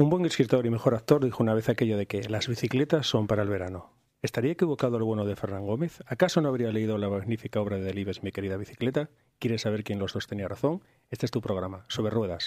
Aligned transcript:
Un 0.00 0.08
buen 0.08 0.24
escritor 0.24 0.64
y 0.64 0.70
mejor 0.70 0.94
actor 0.94 1.22
dijo 1.22 1.42
una 1.42 1.52
vez 1.52 1.68
aquello 1.68 1.98
de 1.98 2.06
que 2.06 2.26
las 2.26 2.48
bicicletas 2.48 3.06
son 3.06 3.26
para 3.26 3.42
el 3.42 3.50
verano. 3.50 3.92
¿Estaría 4.22 4.52
equivocado 4.52 4.96
el 4.96 5.02
bueno 5.02 5.26
de 5.26 5.36
Fernán 5.36 5.66
Gómez? 5.66 6.02
¿Acaso 6.06 6.40
no 6.40 6.48
habría 6.48 6.72
leído 6.72 6.96
la 6.96 7.10
magnífica 7.10 7.60
obra 7.60 7.76
de 7.76 7.82
Delibes, 7.82 8.22
mi 8.22 8.32
querida 8.32 8.56
bicicleta? 8.56 9.10
¿Quieres 9.38 9.60
saber 9.60 9.84
quién 9.84 9.98
los 9.98 10.14
dos 10.14 10.26
tenía 10.26 10.48
razón? 10.48 10.82
Este 11.10 11.26
es 11.26 11.30
tu 11.30 11.42
programa, 11.42 11.84
Sobre 11.88 12.12
Ruedas. 12.12 12.46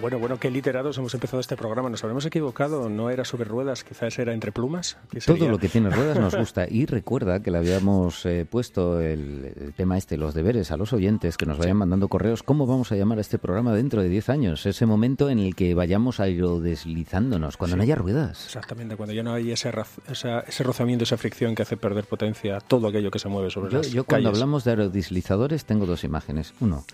Bueno, 0.00 0.18
bueno, 0.18 0.38
qué 0.38 0.50
literados 0.50 0.96
hemos 0.98 1.12
empezado 1.14 1.40
este 1.40 1.56
programa. 1.56 1.90
Nos 1.90 2.04
habremos 2.04 2.24
equivocado, 2.24 2.88
no 2.88 3.10
era 3.10 3.24
sobre 3.24 3.44
ruedas, 3.44 3.82
quizás 3.82 4.18
era 4.18 4.32
entre 4.32 4.52
plumas. 4.52 4.96
Todo 5.26 5.48
lo 5.48 5.58
que 5.58 5.68
tiene 5.68 5.90
ruedas 5.90 6.18
nos 6.18 6.34
gusta. 6.38 6.66
Y 6.68 6.86
recuerda 6.86 7.40
que 7.40 7.50
le 7.50 7.58
habíamos 7.58 8.24
eh, 8.24 8.46
puesto 8.48 9.00
el, 9.00 9.72
tema 9.76 9.98
este, 9.98 10.16
los 10.16 10.34
deberes 10.34 10.70
a 10.70 10.76
los 10.76 10.92
oyentes 10.92 11.36
que 11.36 11.46
nos 11.46 11.58
vayan 11.58 11.78
mandando 11.78 12.08
correos. 12.08 12.42
¿Cómo 12.42 12.66
vamos 12.66 12.92
a 12.92 12.96
llamar 12.96 13.18
a 13.18 13.22
este 13.22 13.38
programa 13.38 13.74
dentro 13.74 14.02
de 14.02 14.08
10 14.08 14.28
años? 14.28 14.66
Ese 14.66 14.86
momento 14.86 15.30
en 15.30 15.40
el 15.40 15.56
que 15.56 15.74
vayamos 15.74 16.20
aerodeslizándonos, 16.20 17.56
cuando 17.56 17.76
no 17.76 17.82
haya 17.82 17.96
ruedas. 17.96 18.46
Exactamente, 18.46 18.96
cuando 18.96 19.14
ya 19.14 19.22
no 19.22 19.32
hay 19.34 19.50
ese, 19.50 19.72
ese 20.08 20.64
rozamiento, 20.64 21.04
esa 21.04 21.16
fricción 21.16 21.54
que 21.54 21.62
hace 21.62 21.76
perder 21.76 22.04
potencia 22.04 22.60
todo 22.60 22.88
aquello 22.88 23.10
que 23.10 23.18
se 23.18 23.28
mueve 23.28 23.50
sobre 23.50 23.72
yo, 23.72 23.78
las 23.78 23.90
Yo 23.90 24.04
cuando 24.04 24.28
hablamos 24.28 24.64
de 24.64 24.70
aerodeslizadores 24.70 25.64
tengo 25.64 25.86
dos 25.86 26.04
imágenes. 26.04 26.54
Uno, 26.60 26.84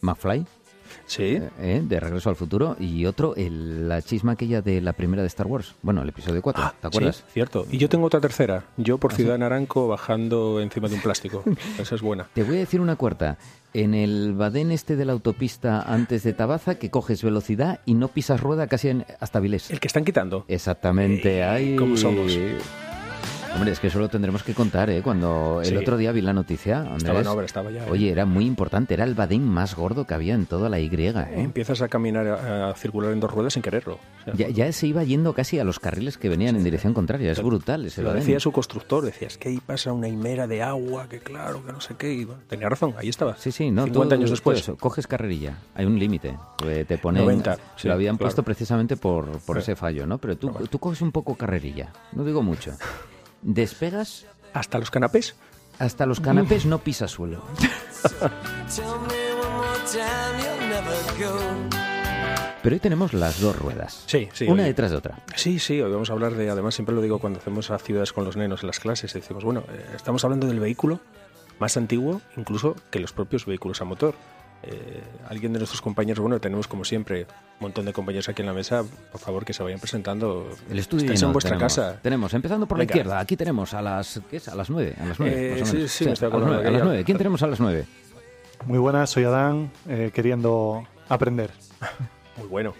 McFly 0.00 0.46
Sí. 1.06 1.22
Eh, 1.22 1.50
eh, 1.60 1.82
de 1.84 2.00
Regreso 2.00 2.30
al 2.30 2.36
Futuro. 2.36 2.76
Y 2.80 3.04
otro, 3.06 3.34
la 3.36 4.02
chisma 4.02 4.32
aquella 4.32 4.62
de 4.62 4.80
la 4.80 4.92
primera 4.92 5.22
de 5.22 5.28
Star 5.28 5.46
Wars. 5.46 5.74
Bueno, 5.82 6.02
el 6.02 6.08
episodio 6.08 6.42
4. 6.42 6.62
Ah, 6.64 6.74
¿Te 6.80 6.86
acuerdas? 6.86 7.16
Sí, 7.16 7.22
cierto. 7.32 7.66
Y 7.70 7.78
yo 7.78 7.88
tengo 7.88 8.06
otra 8.06 8.20
tercera. 8.20 8.64
Yo 8.76 8.98
por 8.98 9.12
¿Ah, 9.12 9.16
Ciudad 9.16 9.38
Naranco 9.38 9.88
bajando 9.88 10.60
encima 10.60 10.88
de 10.88 10.94
un 10.94 11.02
plástico. 11.02 11.44
Esa 11.78 11.94
es 11.94 12.02
buena. 12.02 12.28
Te 12.32 12.42
voy 12.42 12.56
a 12.56 12.60
decir 12.60 12.80
una 12.80 12.96
cuarta. 12.96 13.38
En 13.74 13.92
el 13.92 14.32
badén 14.32 14.72
este 14.72 14.96
de 14.96 15.04
la 15.04 15.12
autopista 15.12 15.82
antes 15.82 16.22
de 16.22 16.32
Tabaza, 16.32 16.76
que 16.76 16.90
coges 16.90 17.22
velocidad 17.22 17.80
y 17.84 17.94
no 17.94 18.08
pisas 18.08 18.40
rueda 18.40 18.68
casi 18.68 19.02
hasta 19.20 19.38
Vilés. 19.38 19.70
El 19.70 19.80
que 19.80 19.88
están 19.88 20.04
quitando. 20.04 20.46
Exactamente. 20.48 21.44
Ahí. 21.44 21.76
¿Cómo 21.76 21.96
somos? 21.96 22.32
Hombre, 23.56 23.72
es 23.72 23.80
que 23.80 23.86
eso 23.86 23.98
lo 23.98 24.10
tendremos 24.10 24.42
que 24.42 24.52
contar, 24.52 24.90
¿eh? 24.90 25.00
Cuando 25.00 25.62
el 25.64 25.78
otro 25.78 25.96
día 25.96 26.12
vi 26.12 26.20
la 26.20 26.34
noticia, 26.34 26.80
Andrés, 26.80 26.98
estaba 26.98 27.20
en 27.20 27.26
obra, 27.26 27.46
estaba 27.46 27.70
ya. 27.70 27.86
¿eh? 27.86 27.90
Oye, 27.90 28.10
era 28.10 28.26
muy 28.26 28.44
importante, 28.44 28.92
era 28.92 29.04
el 29.04 29.14
badín 29.14 29.48
más 29.48 29.74
gordo 29.74 30.06
que 30.06 30.12
había 30.12 30.34
en 30.34 30.44
toda 30.44 30.68
la 30.68 30.78
Y, 30.78 30.90
¿eh? 30.94 31.24
Empiezas 31.36 31.80
a 31.80 31.88
caminar, 31.88 32.26
a, 32.26 32.74
circular 32.74 33.12
en 33.12 33.20
dos 33.20 33.32
ruedas 33.32 33.54
sin 33.54 33.62
quererlo. 33.62 33.98
ya, 34.34 34.70
se 34.72 34.86
iba 34.86 35.02
yendo 35.04 35.32
casi 35.32 35.58
a 35.58 35.64
los 35.64 35.80
carriles 35.80 36.18
que 36.18 36.28
venían 36.28 36.54
en 36.54 36.64
dirección 36.64 36.92
contraria, 36.92 37.32
es 37.32 37.42
brutal 37.42 37.86
ese 37.86 38.02
Lo 38.02 38.08
badén. 38.08 38.20
decía 38.20 38.40
su 38.40 38.52
constructor, 38.52 39.02
decías 39.02 39.38
que 39.38 39.48
ahí 39.48 39.58
pasa 39.64 39.90
una 39.94 40.06
himera 40.06 40.46
de 40.46 40.62
agua, 40.62 41.08
que 41.08 41.20
claro, 41.20 41.64
que 41.64 41.72
no 41.72 41.80
sé 41.80 41.94
qué. 41.96 42.28
tenía 42.48 42.68
razón, 42.68 42.92
ahí 42.98 43.08
estaba. 43.08 43.38
Sí, 43.38 43.52
sí, 43.52 43.70
no. 43.70 43.84
50 43.84 44.16
años 44.16 44.28
después. 44.28 44.70
coges 44.78 45.06
carrerilla, 45.06 45.56
hay 45.74 45.86
un 45.86 45.98
límite. 45.98 46.36
Te 46.58 46.98
ponen. 46.98 47.24
90. 47.24 47.56
Se 47.76 47.88
lo 47.88 47.94
habían 47.94 48.18
puesto 48.18 48.42
precisamente 48.42 48.98
por, 48.98 49.38
por 49.38 49.56
ese 49.56 49.76
fallo, 49.76 50.06
¿no? 50.06 50.18
Pero 50.18 50.36
tú, 50.36 50.52
tú 50.68 50.78
coges 50.78 51.00
un 51.00 51.10
poco 51.10 51.36
carrerilla, 51.36 51.90
no 52.12 52.22
digo 52.22 52.42
mucho 52.42 52.72
despegas... 53.46 54.26
¿Hasta 54.52 54.78
los 54.78 54.90
canapés? 54.90 55.36
Hasta 55.78 56.06
los 56.06 56.20
canapés 56.20 56.66
no 56.66 56.78
pisa 56.78 57.08
suelo. 57.08 57.42
Pero 62.62 62.74
hoy 62.74 62.80
tenemos 62.80 63.12
las 63.12 63.40
dos 63.40 63.56
ruedas. 63.56 64.02
Sí, 64.06 64.28
sí. 64.32 64.46
Una 64.48 64.64
detrás 64.64 64.90
de 64.90 64.96
otra. 64.96 65.22
Sí, 65.36 65.58
sí, 65.58 65.80
hoy 65.80 65.92
vamos 65.92 66.10
a 66.10 66.14
hablar 66.14 66.34
de, 66.34 66.50
además 66.50 66.74
siempre 66.74 66.94
lo 66.94 67.02
digo 67.02 67.18
cuando 67.18 67.38
hacemos 67.38 67.70
a 67.70 67.78
ciudades 67.78 68.12
con 68.12 68.24
los 68.24 68.36
nenos 68.36 68.62
en 68.62 68.68
las 68.68 68.80
clases, 68.80 69.12
decimos, 69.12 69.44
bueno, 69.44 69.62
eh, 69.68 69.84
estamos 69.94 70.24
hablando 70.24 70.46
del 70.46 70.58
vehículo 70.58 71.00
más 71.58 71.76
antiguo 71.76 72.20
incluso 72.36 72.74
que 72.90 72.98
los 72.98 73.12
propios 73.12 73.46
vehículos 73.46 73.80
a 73.80 73.84
motor. 73.84 74.14
Eh, 74.62 75.02
alguien 75.28 75.52
de 75.52 75.58
nuestros 75.58 75.80
compañeros, 75.80 76.20
bueno, 76.20 76.40
tenemos 76.40 76.66
como 76.66 76.84
siempre 76.84 77.22
un 77.22 77.60
montón 77.60 77.84
de 77.84 77.92
compañeros 77.92 78.28
aquí 78.28 78.42
en 78.42 78.46
la 78.46 78.52
mesa, 78.52 78.84
por 79.12 79.20
favor 79.20 79.44
que 79.44 79.52
se 79.52 79.62
vayan 79.62 79.78
presentando. 79.78 80.48
El 80.70 80.78
estudio 80.78 81.12
en 81.12 81.32
vuestra 81.32 81.52
tenemos, 81.52 81.74
casa. 81.76 82.00
Tenemos, 82.02 82.34
empezando 82.34 82.66
por 82.66 82.78
la 82.78 82.84
izquierda, 82.84 83.20
aquí 83.20 83.36
tenemos 83.36 83.74
a 83.74 83.82
las 83.82 84.20
¿qué 84.30 84.38
es? 84.38 84.48
A 84.48 84.54
las 84.54 84.70
nueve, 84.70 84.94
a 84.98 85.06
las 85.06 85.20
nueve, 85.20 85.60
eh, 85.60 85.64
sí, 85.64 85.88
sí, 85.88 86.08
estoy 86.08 86.28
a, 86.28 86.36
las 86.36 86.46
nueve, 86.46 86.68
a 86.68 86.70
las 86.70 86.82
nueve. 86.82 87.04
¿Quién 87.04 87.18
tenemos 87.18 87.42
a 87.42 87.46
las 87.46 87.60
nueve? 87.60 87.86
Muy 88.64 88.78
buenas, 88.78 89.10
soy 89.10 89.24
Adán, 89.24 89.70
eh, 89.88 90.10
queriendo 90.12 90.86
aprender. 91.08 91.52
Muy 92.36 92.48
bueno. 92.48 92.74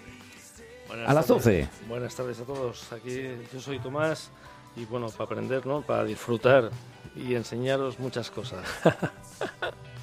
a 1.06 1.14
las 1.14 1.28
doce. 1.28 1.68
Buenas 1.88 2.14
tardes 2.16 2.40
a 2.40 2.44
todos. 2.44 2.92
Aquí 2.92 3.28
yo 3.52 3.60
soy 3.60 3.78
Tomás 3.78 4.30
y 4.76 4.84
bueno, 4.86 5.08
para 5.08 5.24
aprender, 5.24 5.66
¿no? 5.66 5.82
Para 5.82 6.04
disfrutar 6.04 6.70
y 7.14 7.34
enseñaros 7.34 7.98
muchas 7.98 8.30
cosas. 8.30 8.64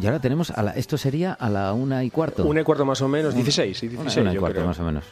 Y 0.00 0.06
ahora 0.06 0.20
tenemos, 0.20 0.50
a 0.50 0.62
la, 0.62 0.70
esto 0.72 0.96
sería 0.96 1.32
a 1.32 1.50
la 1.50 1.72
una 1.72 2.02
y 2.04 2.10
cuarto. 2.10 2.44
Una 2.44 2.60
y 2.62 2.64
cuarto 2.64 2.84
más 2.84 3.02
o 3.02 3.08
menos, 3.08 3.34
16. 3.34 3.82
y 3.82 3.88
16 3.88 4.16
una 4.18 4.34
y 4.34 4.36
cuarto 4.38 4.64
más 4.64 4.78
o 4.78 4.84
menos. 4.84 5.04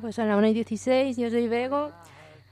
Pues 0.00 0.18
a 0.18 0.24
la 0.24 0.36
una 0.36 0.48
y 0.48 0.54
16, 0.54 1.16
yo 1.16 1.30
soy 1.30 1.48
Bego. 1.48 1.90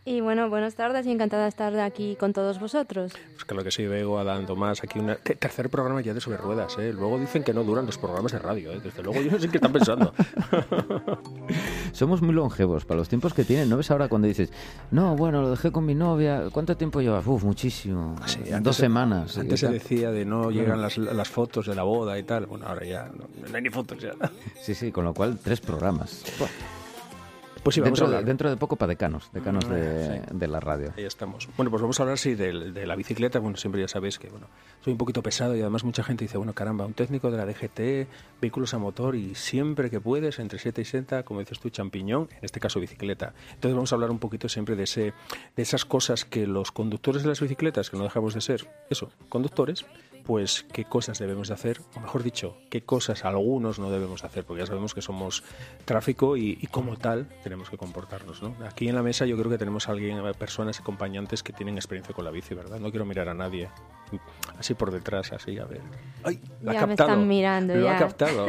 Y 0.08 0.20
bueno, 0.20 0.48
buenas 0.48 0.76
tardes 0.76 1.04
y 1.04 1.10
encantada 1.10 1.42
de 1.42 1.48
estar 1.48 1.76
aquí 1.80 2.14
con 2.14 2.32
todos 2.32 2.60
vosotros. 2.60 3.12
Pues 3.32 3.44
claro 3.44 3.64
que 3.64 3.72
sí, 3.72 3.86
Bego, 3.86 4.20
Adán, 4.20 4.46
Tomás, 4.46 4.84
aquí 4.84 5.00
un 5.00 5.16
tercer 5.24 5.68
programa 5.68 6.00
ya 6.00 6.14
de 6.14 6.20
sobre 6.20 6.36
ruedas, 6.36 6.78
¿eh? 6.78 6.92
Luego 6.92 7.18
dicen 7.18 7.42
que 7.42 7.52
no 7.52 7.64
duran 7.64 7.86
los 7.86 7.98
programas 7.98 8.30
de 8.30 8.38
radio, 8.38 8.70
¿eh? 8.70 8.80
Desde 8.80 9.02
luego 9.02 9.20
yo 9.20 9.32
no 9.32 9.40
sé 9.40 9.48
qué 9.48 9.56
están 9.56 9.72
pensando. 9.72 10.14
Somos 11.92 12.22
muy 12.22 12.32
longevos 12.32 12.84
para 12.84 12.98
los 12.98 13.08
tiempos 13.08 13.34
que 13.34 13.42
tienen. 13.42 13.68
¿No 13.68 13.78
ves 13.78 13.90
ahora 13.90 14.08
cuando 14.08 14.28
dices, 14.28 14.52
no, 14.92 15.16
bueno, 15.16 15.42
lo 15.42 15.50
dejé 15.50 15.72
con 15.72 15.84
mi 15.84 15.96
novia, 15.96 16.44
¿cuánto 16.52 16.76
tiempo 16.76 17.00
llevas? 17.00 17.26
Uf, 17.26 17.42
muchísimo. 17.42 18.14
Dos 18.60 18.76
semanas. 18.76 19.36
Antes 19.36 19.58
se 19.58 19.68
decía 19.70 20.12
de 20.12 20.24
no 20.24 20.52
llegan 20.52 20.80
las, 20.80 20.98
las, 20.98 21.28
fotos 21.28 21.66
de 21.66 21.74
la 21.74 21.82
boda 21.82 22.16
y 22.16 22.22
tal. 22.22 22.46
Bueno, 22.46 22.64
ahora 22.68 22.86
ya 22.86 23.10
no, 23.12 23.26
hay 23.52 23.60
ni 23.60 23.70
fotos 23.70 23.98
ya. 23.98 24.12
Sí, 24.62 24.76
sí, 24.76 24.92
con 24.92 25.04
lo 25.04 25.12
cual 25.12 25.36
tres 25.42 25.60
programas. 25.60 26.22
Pues 27.66 27.74
sí, 27.74 27.80
vamos 27.80 27.98
dentro, 27.98 28.04
a 28.04 28.08
hablar. 28.10 28.24
De, 28.24 28.28
dentro 28.28 28.48
de 28.48 28.56
poco 28.56 28.76
para 28.76 28.90
decanos, 28.90 29.28
decanos 29.32 29.68
de, 29.68 30.22
sí. 30.24 30.36
de, 30.38 30.46
la 30.46 30.60
radio. 30.60 30.92
Ahí 30.96 31.02
estamos. 31.02 31.48
Bueno, 31.56 31.68
pues 31.68 31.82
vamos 31.82 31.98
a 31.98 32.04
hablar, 32.04 32.16
sí, 32.16 32.36
de, 32.36 32.70
de, 32.70 32.86
la 32.86 32.94
bicicleta. 32.94 33.40
Bueno, 33.40 33.56
siempre 33.56 33.80
ya 33.80 33.88
sabéis 33.88 34.20
que, 34.20 34.28
bueno, 34.28 34.46
soy 34.84 34.92
un 34.92 34.98
poquito 34.98 35.20
pesado 35.20 35.56
y 35.56 35.62
además 35.62 35.82
mucha 35.82 36.04
gente 36.04 36.22
dice, 36.22 36.38
bueno, 36.38 36.52
caramba, 36.52 36.86
un 36.86 36.94
técnico 36.94 37.28
de 37.28 37.38
la 37.38 37.44
DGT, 37.44 38.08
vehículos 38.40 38.72
a 38.72 38.78
motor 38.78 39.16
y 39.16 39.34
siempre 39.34 39.90
que 39.90 40.00
puedes, 40.00 40.38
entre 40.38 40.60
7 40.60 40.80
y 40.80 40.84
60, 40.84 41.24
como 41.24 41.40
dices 41.40 41.58
tú, 41.58 41.68
champiñón, 41.68 42.28
en 42.30 42.44
este 42.44 42.60
caso 42.60 42.78
bicicleta. 42.78 43.34
Entonces 43.54 43.74
vamos 43.74 43.90
a 43.90 43.96
hablar 43.96 44.12
un 44.12 44.20
poquito 44.20 44.48
siempre 44.48 44.76
de, 44.76 44.84
ese, 44.84 45.12
de 45.56 45.62
esas 45.64 45.84
cosas 45.84 46.24
que 46.24 46.46
los 46.46 46.70
conductores 46.70 47.24
de 47.24 47.30
las 47.30 47.40
bicicletas, 47.40 47.90
que 47.90 47.96
no 47.96 48.04
dejamos 48.04 48.34
de 48.34 48.42
ser, 48.42 48.70
eso, 48.90 49.10
conductores, 49.28 49.86
pues 50.26 50.66
qué 50.72 50.84
cosas 50.84 51.18
debemos 51.18 51.48
de 51.48 51.54
hacer, 51.54 51.80
o 51.94 52.00
mejor 52.00 52.22
dicho, 52.22 52.56
qué 52.70 52.82
cosas 52.82 53.24
algunos 53.24 53.78
no 53.78 53.90
debemos 53.90 54.22
de 54.22 54.26
hacer, 54.28 54.44
porque 54.44 54.62
ya 54.62 54.66
sabemos 54.66 54.92
que 54.94 55.00
somos 55.02 55.44
tráfico 55.84 56.36
y, 56.36 56.58
y 56.60 56.66
como 56.66 56.96
tal 56.96 57.28
tenemos 57.44 57.70
que 57.70 57.78
comportarnos. 57.78 58.42
¿no? 58.42 58.54
Aquí 58.66 58.88
en 58.88 58.94
la 58.96 59.02
mesa 59.02 59.24
yo 59.26 59.36
creo 59.38 59.50
que 59.50 59.58
tenemos 59.58 59.88
a 59.88 59.92
alguien, 59.92 60.20
personas 60.38 60.80
acompañantes 60.80 61.42
que 61.42 61.52
tienen 61.52 61.76
experiencia 61.76 62.14
con 62.14 62.24
la 62.24 62.30
bici, 62.32 62.54
¿verdad? 62.54 62.80
No 62.80 62.90
quiero 62.90 63.04
mirar 63.06 63.28
a 63.28 63.34
nadie 63.34 63.68
así 64.58 64.74
por 64.74 64.90
detrás, 64.90 65.32
así, 65.32 65.58
a 65.58 65.64
ver. 65.64 65.80
¡Ay! 66.24 66.40
La 66.62 66.72
ya 66.72 66.78
ha 66.82 66.86
captado. 66.86 67.08
me 67.08 67.14
están 67.14 67.28
mirando, 67.28 67.74
Lo 67.76 67.84
ya. 67.84 67.96
ha 67.96 67.98
captado. 67.98 68.46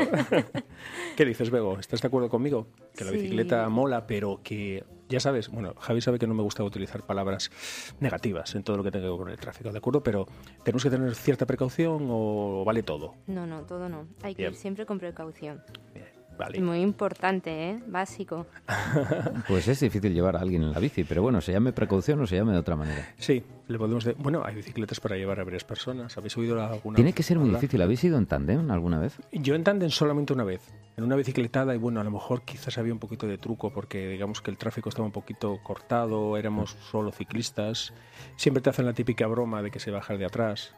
¿Qué 1.16 1.26
dices, 1.26 1.50
Bego? 1.50 1.80
¿Estás 1.80 2.02
de 2.02 2.08
acuerdo 2.08 2.30
conmigo? 2.30 2.68
Que 2.96 3.04
la 3.06 3.12
Sí. 3.12 3.18
bicicleta 3.18 3.68
mola, 3.70 4.08
pero 4.08 4.42
que 4.44 4.84
ya 5.10 5.20
sabes, 5.20 5.50
bueno, 5.50 5.74
Javi 5.80 6.02
sabe 6.02 6.20
que 6.20 6.28
no 6.28 6.34
me 6.34 6.44
gusta 6.44 6.64
utilizar 6.64 7.06
palabras 7.06 7.52
negativas 8.00 8.56
en 8.56 8.64
todo 8.64 8.78
lo 8.78 8.84
que 8.84 8.92
tenga 8.92 9.06
que 9.06 9.10
ver 9.10 9.20
con 9.20 9.30
el 9.30 9.38
tráfico, 9.38 9.72
¿de 9.72 9.78
acuerdo? 9.78 10.04
Pero 10.04 10.28
tenemos 10.64 10.84
que 10.84 10.90
tener 10.90 11.16
cierta 11.16 11.46
precaución 11.46 12.08
o 12.10 12.64
vale 12.66 12.84
todo. 12.84 13.16
No, 13.28 13.46
no, 13.46 13.64
todo 13.64 13.90
no. 13.90 14.08
Hay 14.24 14.36
que 14.36 14.44
Bien. 14.44 14.54
ir 14.54 14.60
siempre 14.60 14.86
con 14.86 15.00
precaución. 15.00 15.64
Bien, 15.94 16.08
vale. 16.38 16.60
Muy 16.62 16.80
importante, 16.82 17.70
¿eh? 17.72 17.80
Básico. 17.88 18.46
Pues 19.48 19.68
es 19.68 19.80
difícil 19.80 20.14
llevar 20.14 20.36
a 20.36 20.40
alguien 20.40 20.64
en 20.64 20.72
la 20.72 20.80
bici, 20.80 21.04
pero 21.04 21.22
bueno, 21.22 21.42
se 21.42 21.52
llame 21.52 21.72
precaución 21.72 22.22
o 22.22 22.28
se 22.28 22.36
llame 22.36 22.54
de 22.54 22.60
otra 22.60 22.76
manera. 22.76 23.14
Sí, 23.18 23.44
le 23.68 23.78
podemos 23.78 24.04
de... 24.04 24.14
Bueno, 24.14 24.44
hay 24.46 24.56
bicicletas 24.56 25.00
para 25.00 25.16
llevar 25.16 25.40
a 25.40 25.44
varias 25.44 25.64
personas. 25.64 26.18
¿Habéis 26.18 26.38
oído 26.38 26.62
alguna 26.62 26.96
Tiene 26.96 27.14
que 27.14 27.24
ser 27.24 27.38
muy 27.38 27.48
hablar? 27.48 27.62
difícil. 27.62 27.82
¿Habéis 27.82 28.04
ido 28.04 28.18
en 28.18 28.26
tándem 28.26 28.70
alguna 28.72 29.00
vez? 29.00 29.18
Yo 29.32 29.56
en 29.56 29.64
tándem 29.64 29.90
solamente 29.90 30.34
una 30.34 30.44
vez, 30.44 30.62
en 30.98 31.04
una 31.04 31.16
bicicletada 31.16 31.74
y 31.76 31.78
bueno, 31.78 32.00
a 32.02 32.04
lo 32.04 32.12
mejor 32.12 32.42
quizás 32.44 32.78
había 32.78 32.94
un 32.94 33.00
poquito 33.00 33.28
de 33.28 33.38
truco 33.38 33.72
porque 33.72 34.08
digamos 34.10 34.42
que 34.42 34.52
el 34.52 34.58
tráfico 34.58 34.90
estaba 34.90 35.06
un 35.06 35.12
poquito 35.14 35.60
cortado, 35.64 36.38
éramos 36.38 36.76
solo 36.92 37.12
ciclistas. 37.12 37.94
Siempre 38.36 38.62
te 38.62 38.70
hacen 38.70 38.86
la 38.86 38.94
típica 38.94 39.28
broma 39.28 39.62
de 39.62 39.72
que 39.72 39.80
se 39.80 39.92
baja 39.92 40.18
de 40.18 40.26
atrás. 40.26 40.74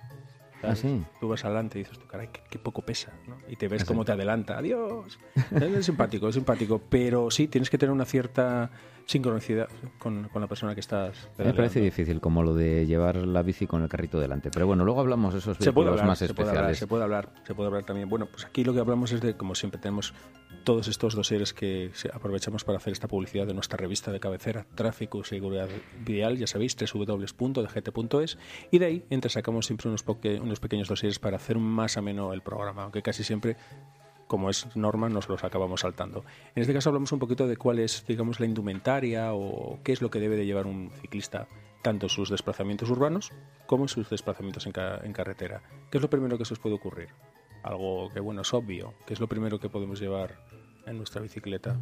Ah, 0.64 0.76
sí. 0.76 1.04
Tú 1.20 1.30
vas 1.30 1.44
adelante 1.46 1.80
y 1.80 1.84
dices, 1.84 1.98
tú, 1.98 2.08
caray, 2.08 2.30
qué, 2.32 2.42
qué 2.50 2.60
poco 2.60 2.82
pesa, 2.82 3.14
¿no? 3.28 3.38
Y 3.48 3.56
te 3.56 3.68
ves 3.68 3.86
cómo 3.86 4.04
te 4.04 4.12
adelanta, 4.12 4.58
adiós. 4.58 5.20
Es 5.52 5.86
simpático, 5.86 6.28
es 6.28 6.36
simpático, 6.36 6.82
pero 6.90 7.32
sí, 7.32 7.48
tienes 7.48 7.70
que 7.70 7.78
tener 7.78 7.94
una 7.94 8.06
cierta 8.06 8.70
sincronicidad 9.06 9.68
con, 9.98 10.30
con 10.30 10.42
la 10.42 10.48
persona 10.48 10.76
que 10.76 10.82
estás. 10.82 11.30
Me 11.38 11.54
parece 11.54 11.82
difícil, 11.82 12.22
como 12.22 12.44
lo 12.44 12.54
de 12.54 12.86
llevar 12.86 13.16
la 13.16 13.42
bici 13.42 13.66
con 13.66 13.82
el 13.82 13.90
carrito 13.90 14.20
delante. 14.20 14.52
Pero 14.52 14.68
bueno, 14.68 14.86
luego 14.86 15.00
hablamos 15.00 15.34
de 15.34 15.40
esos 15.40 15.58
vehículos 15.58 16.04
más 16.04 16.22
especiales. 16.22 16.78
se 16.78 16.86
puede 16.86 17.04
hablar, 17.04 17.30
se 17.46 17.56
puede 17.56 17.68
hablar 17.68 17.84
también. 17.86 18.08
Bueno, 18.08 18.28
pues 18.28 18.46
aquí 18.46 18.64
lo 18.64 18.74
que 18.74 18.80
hablamos 18.80 19.12
es 19.12 19.22
de, 19.22 19.36
como 19.36 19.56
siempre 19.56 19.80
tenemos 19.80 20.14
todos 20.64 20.88
estos 20.88 21.16
dosieres 21.16 21.54
que 21.54 21.92
aprovechamos 22.14 22.64
para 22.64 22.78
hacer 22.78 22.94
esta 22.94 23.08
publicidad 23.08 23.48
de 23.48 23.54
nuestra 23.54 23.78
revista 23.78 24.12
de 24.12 24.20
cabecera, 24.20 24.66
Tráfico 24.76 25.20
y 25.20 25.24
Seguridad 25.24 25.70
Vial, 26.06 26.38
ya 26.38 26.48
sabéis, 26.48 26.76
www.dgt.es, 26.76 28.38
y 28.72 28.80
de 28.80 28.86
ahí 28.86 29.06
entre 29.10 29.30
sacamos 29.30 29.66
siempre 29.66 29.90
unos, 29.90 30.06
unos 30.42 30.60
pequeños 30.60 30.88
dosieres 30.88 31.20
para 31.20 31.38
hacer 31.38 31.58
más 31.58 31.98
ameno 31.98 32.34
el 32.34 32.42
programa, 32.42 32.84
aunque 32.84 33.02
casi 33.02 33.24
siempre 33.24 33.58
como 34.28 34.52
es 34.52 34.76
norma, 34.76 35.10
nos 35.10 35.28
los 35.28 35.44
acabamos 35.44 35.82
saltando. 35.82 36.24
En 36.54 36.62
este 36.62 36.72
caso 36.72 36.90
hablamos 36.90 37.12
un 37.12 37.18
poquito 37.18 37.48
de 37.48 37.58
cuál 37.58 37.80
es, 37.80 38.06
digamos, 38.08 38.40
la 38.40 38.46
indumentaria 38.46 39.34
o 39.34 39.80
qué 39.84 39.92
es 39.92 40.04
lo 40.04 40.12
que 40.12 40.20
debe 40.20 40.36
de 40.36 40.46
llevar 40.46 40.68
un 40.68 40.92
ciclista, 41.02 41.48
tanto 41.82 42.06
en 42.06 42.10
sus 42.12 42.30
desplazamientos 42.30 42.92
urbanos 42.92 43.32
como 43.66 43.86
en 43.86 43.90
sus 43.90 44.08
desplazamientos 44.08 44.68
en, 44.68 44.74
en 45.04 45.14
carretera. 45.14 45.64
¿Qué 45.90 45.98
es 45.98 46.02
lo 46.04 46.12
primero 46.12 46.38
que 46.38 46.46
se 46.46 46.54
os 46.54 46.60
puede 46.60 46.76
ocurrir? 46.76 47.10
Algo 47.64 48.10
que, 48.14 48.20
bueno, 48.20 48.42
es 48.42 48.54
obvio. 48.54 48.94
¿Qué 49.06 49.14
es 49.14 49.20
lo 49.20 49.28
primero 49.28 49.60
que 49.60 49.70
podemos 49.70 50.00
llevar 50.00 50.44
en 50.86 50.98
nuestra 50.98 51.22
bicicleta? 51.22 51.78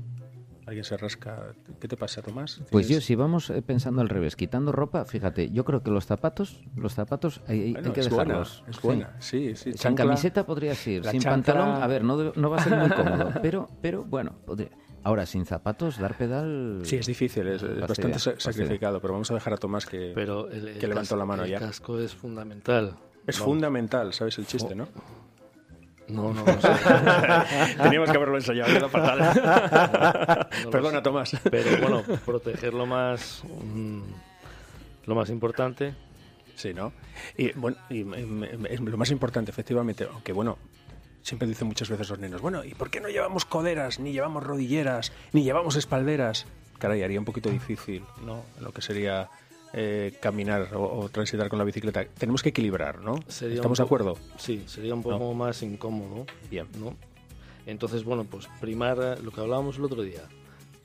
alguien 0.67 0.83
se 0.83 0.97
rasca. 0.97 1.55
¿Qué 1.79 1.87
te 1.87 1.95
pasa, 1.97 2.21
Tomás? 2.21 2.61
Pues 2.69 2.87
yo, 2.89 2.99
si 2.99 3.15
vamos 3.15 3.49
eh, 3.49 3.61
pensando 3.61 4.01
al 4.01 4.09
revés, 4.09 4.35
quitando 4.35 4.71
ropa, 4.71 5.05
fíjate, 5.05 5.49
yo 5.49 5.63
creo 5.63 5.81
que 5.81 5.89
los 5.89 6.05
zapatos, 6.05 6.61
los 6.75 6.93
zapatos 6.93 7.41
hay, 7.47 7.73
hay 7.75 7.91
que 7.91 8.01
dejarlos. 8.01 8.63
es 8.67 8.81
buena, 8.81 9.15
sí, 9.19 9.55
sí. 9.55 9.71
Sin 9.73 9.95
camiseta 9.95 10.45
podría 10.45 10.73
ir, 10.85 11.05
sin 11.05 11.23
pantalón, 11.23 11.81
a 11.81 11.87
ver, 11.87 12.03
no, 12.03 12.33
no 12.35 12.49
va 12.49 12.57
a 12.57 12.63
ser 12.63 12.77
muy 12.77 12.89
cómodo, 12.89 13.31
pero, 13.41 13.69
pero 13.81 14.03
bueno, 14.03 14.35
podría. 14.45 14.69
Ahora, 15.03 15.25
sin 15.25 15.45
zapatos, 15.45 15.99
dar 15.99 16.17
pedal. 16.17 16.81
Sí, 16.83 16.97
es 16.97 17.05
difícil, 17.05 17.47
es, 17.47 17.79
bastante 17.79 18.19
sacrificado, 18.19 18.99
pero 18.99 19.13
vamos 19.13 19.31
a 19.31 19.35
dejar 19.35 19.53
a 19.53 19.57
Tomás 19.57 19.85
que, 19.85 20.11
pero 20.13 20.49
que 20.49 20.85
levantó 20.85 21.15
la 21.15 21.23
mano 21.23 21.45
ya. 21.45 21.57
El 21.57 21.63
casco 21.63 21.97
es 21.97 22.13
fundamental. 22.13 22.97
Es 23.25 23.37
fundamental, 23.37 24.13
¿sabes 24.13 24.37
el 24.37 24.45
chiste, 24.45 24.75
no? 24.75 24.87
No, 26.09 26.33
no, 26.33 26.43
no 26.45 26.55
Teníamos 27.83 28.09
que 28.09 28.17
haberlo 28.17 28.37
ensayado, 28.37 28.73
quedó 28.73 28.89
fatal. 28.89 30.47
Perdona, 30.71 31.03
Tomás. 31.03 31.35
Pero 31.49 31.81
bueno, 31.81 32.03
proteger 32.25 32.73
lo 32.73 32.85
más, 32.85 33.43
mm, 33.43 34.01
lo 35.05 35.15
más 35.15 35.29
importante. 35.29 35.93
Sí, 36.55 36.73
¿no? 36.73 36.91
Y 37.37 37.51
bueno, 37.51 37.77
y, 37.89 38.03
lo 38.03 38.97
más 38.97 39.11
importante, 39.11 39.51
efectivamente, 39.51 40.07
aunque 40.11 40.33
bueno, 40.33 40.57
siempre 41.21 41.47
dicen 41.47 41.67
muchas 41.67 41.89
veces 41.89 42.09
los 42.09 42.19
niños, 42.19 42.41
bueno, 42.41 42.63
¿y 42.63 42.73
por 42.73 42.89
qué 42.89 42.99
no 42.99 43.09
llevamos 43.09 43.45
coderas, 43.45 43.99
ni 43.99 44.11
llevamos 44.11 44.43
rodilleras, 44.43 45.11
ni 45.33 45.43
llevamos 45.43 45.75
espalderas? 45.75 46.47
Caray, 46.79 47.03
haría 47.03 47.19
un 47.19 47.25
poquito 47.25 47.49
difícil, 47.49 48.03
¿no? 48.25 48.43
Lo 48.59 48.71
que 48.71 48.81
sería 48.81 49.29
eh, 49.73 50.17
caminar 50.19 50.69
o, 50.73 51.09
transitar 51.09 51.49
con 51.49 51.59
la 51.59 51.65
bicicleta. 51.65 52.05
Tenemos 52.05 52.43
que 52.43 52.49
equilibrar, 52.49 53.01
¿no? 53.01 53.19
¿Estamos 53.27 53.77
de 53.77 53.83
acuerdo? 53.83 54.17
Sí, 54.37 54.63
sería 54.67 54.93
un 54.93 55.03
poco 55.03 55.33
más 55.33 55.61
incómodo. 55.63 56.25
Bien. 56.49 56.67
¿no? 56.79 56.95
Entonces, 57.65 58.03
bueno, 58.03 58.23
pues 58.23 58.47
primar 58.61 58.97
eh, 59.01 59.21
lo 59.21 59.31
que 59.31 59.41
hablábamos 59.41 59.77
el 59.77 59.83
otro 59.83 60.01
día, 60.01 60.23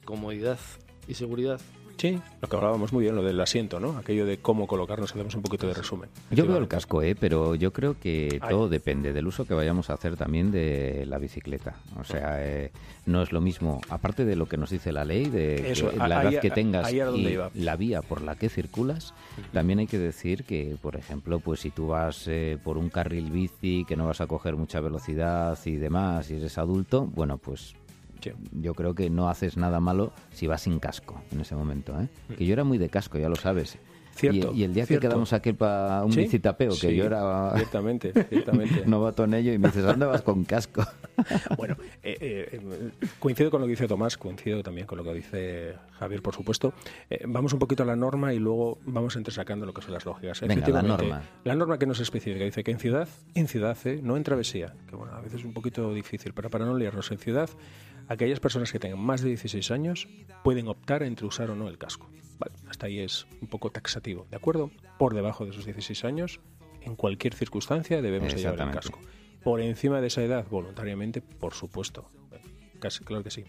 comodidad 0.05 0.59
y 1.07 1.15
seguridad 1.15 1.61
Sí, 2.03 2.21
lo 2.41 2.49
que 2.49 2.57
hablábamos 2.57 2.93
muy 2.93 3.05
bien, 3.05 3.15
lo 3.15 3.23
del 3.23 3.41
asiento, 3.41 3.79
¿no? 3.79 3.97
Aquello 3.97 4.27
de 4.27 4.39
cómo 4.39 4.67
colocarnos, 4.67 5.13
hacemos 5.13 5.37
un 5.37 5.43
poquito 5.43 5.69
de 5.69 5.75
resumen. 5.75 6.11
Yo 6.33 6.45
veo 6.49 6.57
el 6.57 6.67
casco, 6.67 7.01
¿eh? 7.01 7.15
Pero 7.15 7.55
yo 7.55 7.73
creo 7.73 7.95
que 7.97 8.41
todo 8.51 8.69
depende 8.69 9.13
del 9.13 9.29
uso 9.29 9.45
que 9.45 9.55
vayamos 9.55 9.89
a 9.89 9.93
hacer 9.93 10.17
también 10.17 10.51
de 10.51 11.07
la 11.07 11.19
bicicleta. 11.19 11.77
O 12.01 12.03
sea, 12.03 12.45
eh, 12.45 12.73
no 13.07 13.23
es 13.23 13.31
lo 13.31 13.41
mismo, 13.41 13.81
aparte 13.89 14.25
de 14.25 14.35
lo 14.35 14.47
que 14.47 14.57
nos 14.57 14.71
dice 14.71 14.91
la 14.91 15.05
ley, 15.05 15.27
de 15.27 15.77
la 15.97 16.23
edad 16.23 16.41
que 16.41 16.51
tengas 16.51 16.93
y 16.93 17.39
la 17.55 17.77
vía 17.77 18.03
por 18.03 18.21
la 18.21 18.35
que 18.35 18.49
circulas, 18.49 19.15
también 19.53 19.79
hay 19.79 19.87
que 19.87 20.01
decir 20.01 20.43
que, 20.43 20.77
por 20.83 20.97
ejemplo, 20.97 21.39
pues 21.39 21.61
si 21.61 21.71
tú 21.71 21.87
vas 21.87 22.27
eh, 22.27 22.59
por 22.65 22.79
un 22.79 22.91
carril 22.91 23.31
bici, 23.31 23.85
que 23.87 23.95
no 23.95 24.09
vas 24.09 24.21
a 24.21 24.27
coger 24.27 24.57
mucha 24.57 24.81
velocidad 24.81 25.57
y 25.67 25.77
demás, 25.77 26.29
y 26.33 26.35
eres 26.35 26.59
adulto, 26.59 27.07
bueno, 27.07 27.39
pues 27.39 27.77
yo 28.53 28.75
creo 28.75 28.95
que 28.95 29.11
no 29.11 29.29
haces 29.29 29.57
nada 29.57 29.81
malo 29.81 30.13
si 30.33 30.47
vas 30.47 30.63
sin 30.63 30.79
casco 30.79 31.21
en 31.31 31.41
ese 31.41 31.55
momento. 31.55 31.99
¿eh? 32.01 32.09
Mm. 32.29 32.33
Que 32.35 32.47
yo 32.47 32.53
era 32.53 32.65
muy 32.65 32.79
de 32.79 32.89
casco, 32.89 33.19
ya 33.19 33.29
lo 33.29 33.37
sabes. 33.37 33.79
Cierto, 34.31 34.53
y, 34.55 34.63
el 34.63 34.73
día 34.73 34.87
que 34.87 35.01
quedamos 35.01 35.33
aquí 35.33 35.53
para 35.53 36.05
un 36.05 36.15
bicitapeo, 36.15 36.75
que 36.81 36.95
yo 36.95 37.07
era 37.07 37.53
ciertamente, 37.57 38.13
ciertamente. 38.29 38.83
novato 38.87 39.25
en 39.25 39.35
ello, 39.35 39.53
y 39.53 39.59
me 39.59 39.69
dices, 39.69 39.85
¿dónde 39.85 40.07
vas 40.07 40.23
con 40.23 40.45
casco? 40.45 40.85
bueno, 41.57 41.77
eh, 42.05 42.17
eh, 42.21 42.61
coincido 43.19 43.51
con 43.51 43.61
lo 43.61 43.67
que 43.67 43.73
dice 43.73 43.89
Tomás, 43.89 44.17
coincido 44.17 44.63
también 44.63 44.87
con 44.87 44.99
lo 44.99 45.05
que 45.05 45.15
dice 45.15 45.75
Javier, 45.99 46.23
por 46.23 46.35
supuesto. 46.35 46.73
vamos 47.27 47.53
un 47.53 47.59
poquito 47.59 47.83
a 47.83 47.87
la 47.87 47.97
norma 47.97 48.33
y 48.33 48.39
luego 48.39 48.79
vamos 48.87 49.17
entresacando 49.17 49.67
lo 49.67 49.75
que 49.75 49.83
son 49.83 49.93
las 49.93 50.05
lógicas. 50.05 50.41
Venga, 50.43 50.69
la 50.69 50.83
norma. 50.83 51.23
La 51.43 51.57
norma 51.57 51.79
que 51.79 51.87
nos 51.87 51.99
especifica 51.99 52.45
dice 52.45 52.63
que 52.63 52.71
en 52.71 52.79
ciudad, 52.79 53.09
en 53.35 53.49
ciudad, 53.49 53.77
no 54.03 54.17
en 54.17 54.23
travesía, 54.23 54.75
que 54.89 54.95
bueno, 54.95 55.15
a 55.15 55.21
veces 55.21 55.41
es 55.41 55.45
un 55.45 55.53
poquito 55.53 55.93
difícil, 55.93 56.33
pero 56.33 56.49
para 56.49 56.65
no 56.65 56.77
liarnos 56.77 57.11
en 57.11 57.19
ciudad, 57.19 57.51
aquellas 58.09 58.41
personas 58.41 58.73
que 58.73 58.79
tengan 58.79 59.01
más 59.01 59.23
de 59.23 59.31
16 59.31 59.71
años 59.71 60.09
pueden 60.45 60.69
optar 60.69 61.03
entre 61.03 61.27
usar 61.27 61.51
o 61.51 61.57
no 61.57 61.69
el 61.69 61.79
casco. 61.79 62.09
Hasta 62.83 62.89
ahí 62.89 62.99
es 62.99 63.29
un 63.41 63.47
poco 63.47 63.71
taxativo, 63.71 64.27
¿de 64.29 64.37
acuerdo? 64.37 64.73
Por 64.99 65.15
debajo 65.15 65.45
de 65.45 65.53
esos 65.53 65.65
16 65.65 66.05
años, 66.05 66.41
en 66.81 66.97
cualquier 66.97 67.33
circunstancia 67.33 68.03
debemos 68.03 68.35
llevar 68.35 68.61
el 68.61 68.71
casco. 68.73 68.99
Por 69.45 69.61
encima 69.61 70.01
de 70.01 70.09
esa 70.09 70.21
edad, 70.25 70.45
voluntariamente, 70.51 71.21
por 71.21 71.55
supuesto. 71.55 72.11
Casi, 72.81 73.05
claro 73.05 73.23
que 73.23 73.31
sí. 73.31 73.45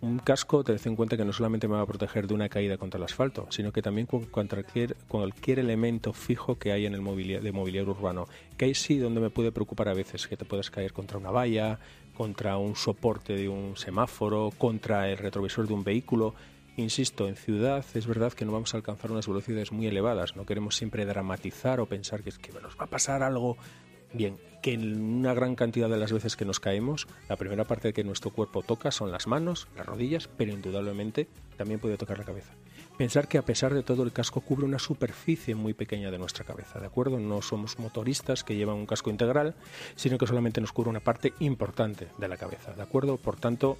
Un 0.00 0.20
casco, 0.20 0.64
ten 0.64 0.78
en 0.82 0.96
cuenta 0.96 1.18
que 1.18 1.24
no 1.26 1.34
solamente 1.34 1.68
me 1.68 1.74
va 1.74 1.82
a 1.82 1.86
proteger 1.86 2.26
de 2.26 2.32
una 2.32 2.48
caída 2.48 2.78
contra 2.78 2.96
el 2.96 3.04
asfalto, 3.04 3.46
sino 3.50 3.72
que 3.72 3.82
también 3.82 4.06
con 4.06 4.24
cualquier, 4.24 4.96
cualquier 5.06 5.58
elemento 5.58 6.14
fijo 6.14 6.58
que 6.58 6.72
hay 6.72 6.86
en 6.86 6.94
el 6.94 7.02
mobiliario, 7.02 7.44
de 7.44 7.52
mobiliario 7.52 7.90
urbano. 7.90 8.26
Que 8.56 8.66
ahí 8.66 8.74
sí 8.74 8.96
donde 8.96 9.20
me 9.20 9.28
puede 9.28 9.52
preocupar 9.52 9.90
a 9.90 9.94
veces 9.94 10.26
que 10.26 10.38
te 10.38 10.46
puedas 10.46 10.70
caer 10.70 10.94
contra 10.94 11.18
una 11.18 11.30
valla, 11.30 11.78
contra 12.16 12.56
un 12.56 12.74
soporte 12.74 13.34
de 13.34 13.50
un 13.50 13.76
semáforo, 13.76 14.50
contra 14.56 15.10
el 15.10 15.18
retrovisor 15.18 15.68
de 15.68 15.74
un 15.74 15.84
vehículo. 15.84 16.34
Insisto, 16.78 17.26
en 17.26 17.34
ciudad 17.34 17.84
es 17.94 18.06
verdad 18.06 18.32
que 18.32 18.44
no 18.44 18.52
vamos 18.52 18.72
a 18.72 18.76
alcanzar 18.76 19.10
unas 19.10 19.26
velocidades 19.26 19.72
muy 19.72 19.88
elevadas, 19.88 20.36
no 20.36 20.46
queremos 20.46 20.76
siempre 20.76 21.04
dramatizar 21.06 21.80
o 21.80 21.86
pensar 21.86 22.22
que, 22.22 22.30
nos 22.62 22.78
va 22.78 22.84
a 22.84 22.86
pasar 22.86 23.24
algo. 23.24 23.56
Bien, 24.12 24.36
que 24.62 24.74
en 24.74 25.02
una 25.02 25.34
gran 25.34 25.56
cantidad 25.56 25.88
de 25.88 25.96
las 25.96 26.12
veces 26.12 26.36
que 26.36 26.44
nos 26.44 26.60
caemos, 26.60 27.08
la 27.28 27.34
primera 27.34 27.64
parte 27.64 27.92
que 27.92 28.04
nuestro 28.04 28.30
cuerpo 28.30 28.62
toca 28.62 28.92
son 28.92 29.10
las 29.10 29.26
manos, 29.26 29.66
las 29.76 29.86
rodillas, 29.86 30.28
pero 30.28 30.52
indudablemente 30.52 31.26
también 31.56 31.80
puede 31.80 31.96
tocar 31.96 32.16
la 32.16 32.24
cabeza. 32.24 32.52
Pensar 32.96 33.26
que 33.26 33.38
a 33.38 33.42
pesar 33.44 33.74
de 33.74 33.82
todo 33.82 34.04
el 34.04 34.12
casco 34.12 34.40
cubre 34.40 34.64
una 34.64 34.78
superficie 34.78 35.56
muy 35.56 35.74
pequeña 35.74 36.12
de 36.12 36.18
nuestra 36.18 36.44
cabeza, 36.44 36.78
¿de 36.78 36.86
acuerdo? 36.86 37.18
No 37.18 37.42
somos 37.42 37.80
motoristas 37.80 38.44
que 38.44 38.54
llevan 38.54 38.76
un 38.76 38.86
casco 38.86 39.10
integral, 39.10 39.56
sino 39.96 40.16
que 40.16 40.28
solamente 40.28 40.60
nos 40.60 40.70
cubre 40.70 40.90
una 40.90 41.00
parte 41.00 41.32
importante 41.40 42.06
de 42.18 42.28
la 42.28 42.36
cabeza, 42.36 42.72
¿de 42.72 42.82
acuerdo? 42.82 43.16
Por 43.16 43.34
tanto, 43.34 43.76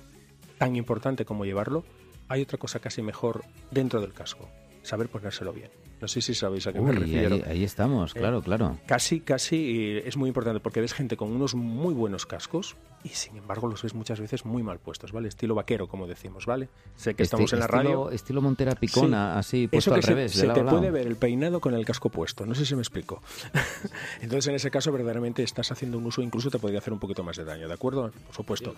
tan 0.58 0.74
importante 0.74 1.24
como 1.24 1.44
llevarlo, 1.44 1.84
hay 2.28 2.42
otra 2.42 2.58
cosa 2.58 2.78
casi 2.78 3.02
mejor 3.02 3.44
dentro 3.70 4.00
del 4.00 4.12
casco, 4.12 4.48
saber 4.82 5.08
ponérselo 5.08 5.52
bien. 5.52 5.70
No 6.00 6.06
sé 6.06 6.20
si 6.20 6.32
sabéis 6.34 6.66
a 6.66 6.72
qué 6.72 6.80
me 6.80 6.92
refiero. 6.92 7.40
Ahí, 7.46 7.64
estamos, 7.64 8.14
eh, 8.14 8.20
claro, 8.20 8.40
claro. 8.40 8.78
Casi, 8.86 9.20
casi 9.20 10.00
es 10.04 10.16
muy 10.16 10.28
importante 10.28 10.60
porque 10.60 10.80
ves 10.80 10.94
gente 10.94 11.16
con 11.16 11.32
unos 11.32 11.56
muy 11.56 11.92
buenos 11.92 12.24
cascos 12.24 12.76
y 13.02 13.08
sin 13.08 13.36
embargo 13.36 13.66
los 13.66 13.82
ves 13.82 13.94
muchas 13.94 14.20
veces 14.20 14.44
muy 14.44 14.62
mal 14.62 14.78
puestos, 14.78 15.10
¿vale? 15.10 15.28
Estilo 15.28 15.56
vaquero, 15.56 15.88
como 15.88 16.06
decimos, 16.06 16.46
¿vale? 16.46 16.68
Sé 16.94 17.14
que 17.14 17.24
estamos 17.24 17.52
en 17.52 17.58
la 17.58 17.66
radio. 17.66 18.10
Estilo 18.10 18.40
Montera 18.40 18.76
Picona, 18.76 19.38
así, 19.38 19.66
puesto 19.66 19.92
al 19.92 20.02
revés. 20.02 20.32
Se, 20.32 20.46
te 20.48 20.62
puede 20.62 20.92
ver 20.92 21.06
el 21.08 21.16
peinado 21.16 21.60
con 21.60 21.74
el 21.74 21.84
casco 21.84 22.10
puesto, 22.10 22.46
no 22.46 22.54
sé 22.54 22.64
si 22.64 22.76
me 22.76 22.80
explico. 22.80 23.20
Entonces, 24.20 24.46
en 24.46 24.54
ese 24.54 24.70
caso, 24.70 24.92
verdaderamente 24.92 25.42
estás 25.42 25.72
haciendo 25.72 25.98
un 25.98 26.06
uso, 26.06 26.22
incluso 26.22 26.48
te 26.48 26.60
podría 26.60 26.78
hacer 26.78 26.92
un 26.92 27.00
poquito 27.00 27.24
más 27.24 27.36
de 27.36 27.44
daño, 27.44 27.66
¿de 27.66 27.74
acuerdo? 27.74 28.12
Por 28.26 28.34
supuesto. 28.34 28.76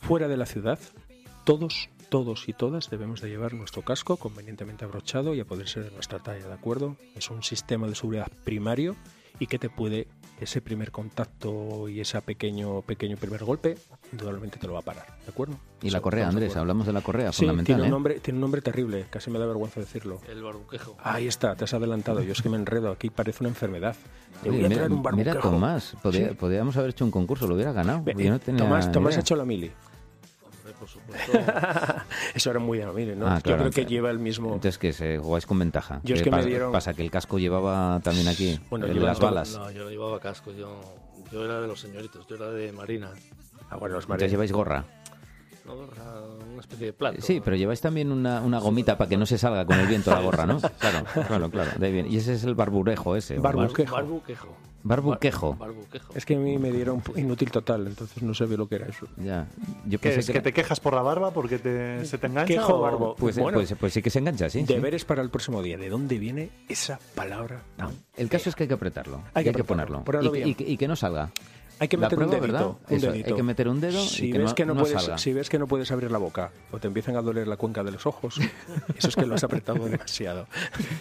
Fuera 0.00 0.26
de 0.26 0.38
la 0.38 0.46
ciudad, 0.46 0.78
todos, 1.44 1.88
todos 2.08 2.48
y 2.48 2.52
todas 2.52 2.90
debemos 2.90 3.20
de 3.20 3.28
llevar 3.28 3.54
nuestro 3.54 3.82
casco 3.82 4.16
convenientemente 4.16 4.84
abrochado 4.84 5.34
y 5.34 5.40
a 5.40 5.44
poder 5.44 5.68
ser 5.68 5.84
de 5.84 5.90
nuestra 5.90 6.18
talla, 6.18 6.46
¿de 6.46 6.54
acuerdo? 6.54 6.96
Es 7.14 7.30
un 7.30 7.42
sistema 7.42 7.86
de 7.86 7.94
seguridad 7.94 8.30
primario 8.44 8.96
y 9.38 9.46
que 9.46 9.58
te 9.58 9.68
puede, 9.68 10.06
ese 10.40 10.60
primer 10.60 10.92
contacto 10.92 11.88
y 11.88 12.00
ese 12.00 12.20
pequeño, 12.20 12.82
pequeño 12.82 13.16
primer 13.16 13.44
golpe, 13.44 13.76
indudablemente 14.12 14.58
te 14.58 14.66
lo 14.66 14.74
va 14.74 14.80
a 14.80 14.82
parar, 14.82 15.06
¿de 15.24 15.30
acuerdo? 15.30 15.56
Y 15.82 15.90
la 15.90 16.00
correa, 16.00 16.28
Andrés, 16.28 16.54
hablamos 16.54 16.86
de 16.86 16.92
la 16.92 17.00
correa, 17.00 17.32
sí, 17.32 17.38
fundamental. 17.38 17.66
Tiene, 17.66 17.82
un 17.82 17.86
¿eh? 17.86 17.90
nombre, 17.90 18.20
tiene 18.20 18.36
un 18.36 18.42
nombre 18.42 18.60
terrible, 18.60 19.06
casi 19.10 19.30
me 19.30 19.38
da 19.38 19.46
vergüenza 19.46 19.80
decirlo. 19.80 20.20
El 20.28 20.42
barbuquejo. 20.42 20.96
Ahí 21.02 21.26
está, 21.26 21.56
te 21.56 21.64
has 21.64 21.74
adelantado. 21.74 22.22
Yo 22.22 22.32
es 22.32 22.42
que 22.42 22.50
me 22.50 22.56
enredo, 22.56 22.90
aquí 22.90 23.10
parece 23.10 23.38
una 23.40 23.48
enfermedad. 23.48 23.96
mira, 24.44 24.86
un 24.86 25.02
mira, 25.14 25.40
Tomás, 25.40 25.96
podríamos 26.02 26.76
haber 26.76 26.90
hecho 26.90 27.04
un 27.04 27.10
concurso, 27.10 27.48
lo 27.48 27.54
hubiera 27.54 27.72
ganado. 27.72 28.04
Tomás, 28.56 28.92
Tomás 28.92 29.16
ha 29.16 29.20
hecho 29.20 29.34
la 29.34 29.44
mili 29.44 29.72
por 30.82 30.88
supuesto. 30.88 31.32
Eso 32.34 32.50
era 32.50 32.58
muy 32.58 32.84
mire, 32.92 33.14
¿no? 33.14 33.28
Ah, 33.28 33.40
yo 33.44 33.56
creo 33.56 33.70
que 33.70 33.86
lleva 33.86 34.10
el 34.10 34.18
mismo. 34.18 34.48
Entonces 34.48 34.78
que 34.78 34.92
se 34.92 35.18
jugáis 35.18 35.46
con 35.46 35.60
ventaja. 35.60 36.00
Yo 36.02 36.16
es 36.16 36.22
que 36.22 36.30
me 36.30 36.44
dieron... 36.44 36.72
Pasa 36.72 36.92
que 36.92 37.02
el 37.02 37.10
casco 37.10 37.38
llevaba 37.38 38.00
también 38.02 38.26
aquí 38.26 38.58
bueno, 38.68 38.88
las 38.88 39.20
balas. 39.20 39.56
No, 39.56 39.70
yo 39.70 39.84
no 39.84 39.90
llevaba 39.90 40.18
casco, 40.18 40.50
yo, 40.50 40.80
yo 41.30 41.44
era 41.44 41.60
de 41.60 41.68
los 41.68 41.80
señoritos, 41.80 42.26
yo 42.26 42.34
era 42.34 42.50
de 42.50 42.72
marina. 42.72 43.10
Ah, 43.70 43.76
bueno, 43.76 43.94
los 43.94 44.08
marinos. 44.08 44.24
Entonces 44.24 44.30
lleváis 44.32 44.52
gorra. 44.52 44.84
Una 45.64 45.74
gorra, 45.74 46.02
una 46.52 46.60
especie 46.60 46.86
de 46.86 46.92
plato. 46.92 47.20
Sí, 47.20 47.40
pero 47.44 47.56
lleváis 47.56 47.80
también 47.80 48.10
una, 48.12 48.40
una 48.40 48.58
gomita 48.58 48.96
para 48.98 49.08
que 49.08 49.16
no 49.16 49.26
se 49.26 49.38
salga 49.38 49.64
con 49.64 49.78
el 49.78 49.86
viento 49.86 50.10
la 50.10 50.20
gorra, 50.20 50.46
¿no? 50.46 50.58
Claro, 50.78 51.04
claro, 51.26 51.50
claro. 51.50 51.70
de 51.78 51.90
viene. 51.92 52.08
Y 52.08 52.16
ese 52.16 52.34
es 52.34 52.44
el 52.44 52.54
barburejo 52.54 53.16
ese. 53.16 53.38
Barbuquejo. 53.38 53.94
Barbuquejo. 53.94 54.48
Barbuquejo. 54.84 55.50
Bar- 55.54 55.58
barbuquejo. 55.68 56.12
Es 56.16 56.26
que 56.26 56.34
a 56.34 56.38
mí 56.38 56.58
me 56.58 56.72
dieron 56.72 57.00
inútil 57.14 57.52
total, 57.52 57.86
entonces 57.86 58.20
no 58.20 58.34
sabía 58.34 58.56
lo 58.56 58.68
que 58.68 58.74
era 58.74 58.86
eso. 58.88 59.06
Ya. 59.16 59.46
Yo 59.86 60.00
¿Qué 60.00 60.08
pensé 60.08 60.20
es? 60.20 60.26
que 60.26 60.32
¿Que 60.32 60.38
era- 60.38 60.42
te 60.44 60.52
quejas 60.52 60.80
por 60.80 60.94
la 60.94 61.02
barba 61.02 61.30
porque 61.30 61.60
te, 61.60 62.04
se 62.04 62.18
te 62.18 62.26
engancha? 62.26 62.52
Quejo 62.52 62.74
o- 62.78 62.80
barbo. 62.80 63.14
Pues, 63.14 63.38
Bueno. 63.38 63.58
pues, 63.58 63.72
pues 63.78 63.92
sí 63.92 64.02
que 64.02 64.10
se 64.10 64.18
engancha, 64.18 64.50
sí. 64.50 64.60
sí. 64.66 64.74
Deberes 64.74 65.04
para 65.04 65.22
el 65.22 65.30
próximo 65.30 65.62
día. 65.62 65.78
¿De 65.78 65.88
dónde 65.88 66.18
viene 66.18 66.50
esa 66.68 66.98
palabra 67.14 67.62
tan 67.76 67.90
El 68.16 68.28
caso 68.28 68.48
es 68.48 68.56
que 68.56 68.64
hay 68.64 68.68
que 68.68 68.74
apretarlo. 68.74 69.18
Hay 69.34 69.44
que 69.44 69.50
hay 69.50 69.54
que 69.54 69.60
apretarlo, 69.62 70.02
ponerlo. 70.02 70.04
ponerlo 70.04 70.30
y, 70.30 70.38
bien. 70.38 70.48
y 70.48 70.54
que- 70.56 70.68
y 70.68 70.76
que 70.76 70.88
no 70.88 70.96
salga. 70.96 71.30
Hay 71.82 71.88
que 71.88 71.96
meter 71.96 72.16
prueba, 72.16 72.32
un 72.34 72.40
dedito. 72.40 72.52
¿verdad? 72.52 72.66
un 72.88 72.96
Eso, 72.96 73.10
dedito. 73.10 73.28
hay 73.30 73.34
que 73.36 73.42
meter 73.42 73.68
un 73.68 73.80
dedo 73.80 74.02
y 74.04 74.06
Si 74.08 74.30
que 74.32 74.38
ves 74.38 74.48
no- 74.50 74.54
que 74.54 74.64
no, 74.66 74.74
no 74.74 74.80
puedes, 74.82 75.02
salga. 75.02 75.18
si 75.18 75.32
ves 75.32 75.48
que 75.50 75.58
no 75.58 75.66
puedes 75.66 75.90
abrir 75.90 76.10
la 76.12 76.18
boca 76.18 76.52
o 76.70 76.78
te 76.78 76.86
empiezan 76.86 77.16
a 77.16 77.22
doler 77.22 77.48
la 77.48 77.56
cuenca 77.56 77.82
de 77.82 77.90
los 77.90 78.06
ojos, 78.06 78.36
eso 78.96 79.08
es 79.08 79.16
que 79.16 79.26
lo 79.26 79.34
has 79.34 79.42
apretado 79.44 79.84
demasiado. 79.84 80.46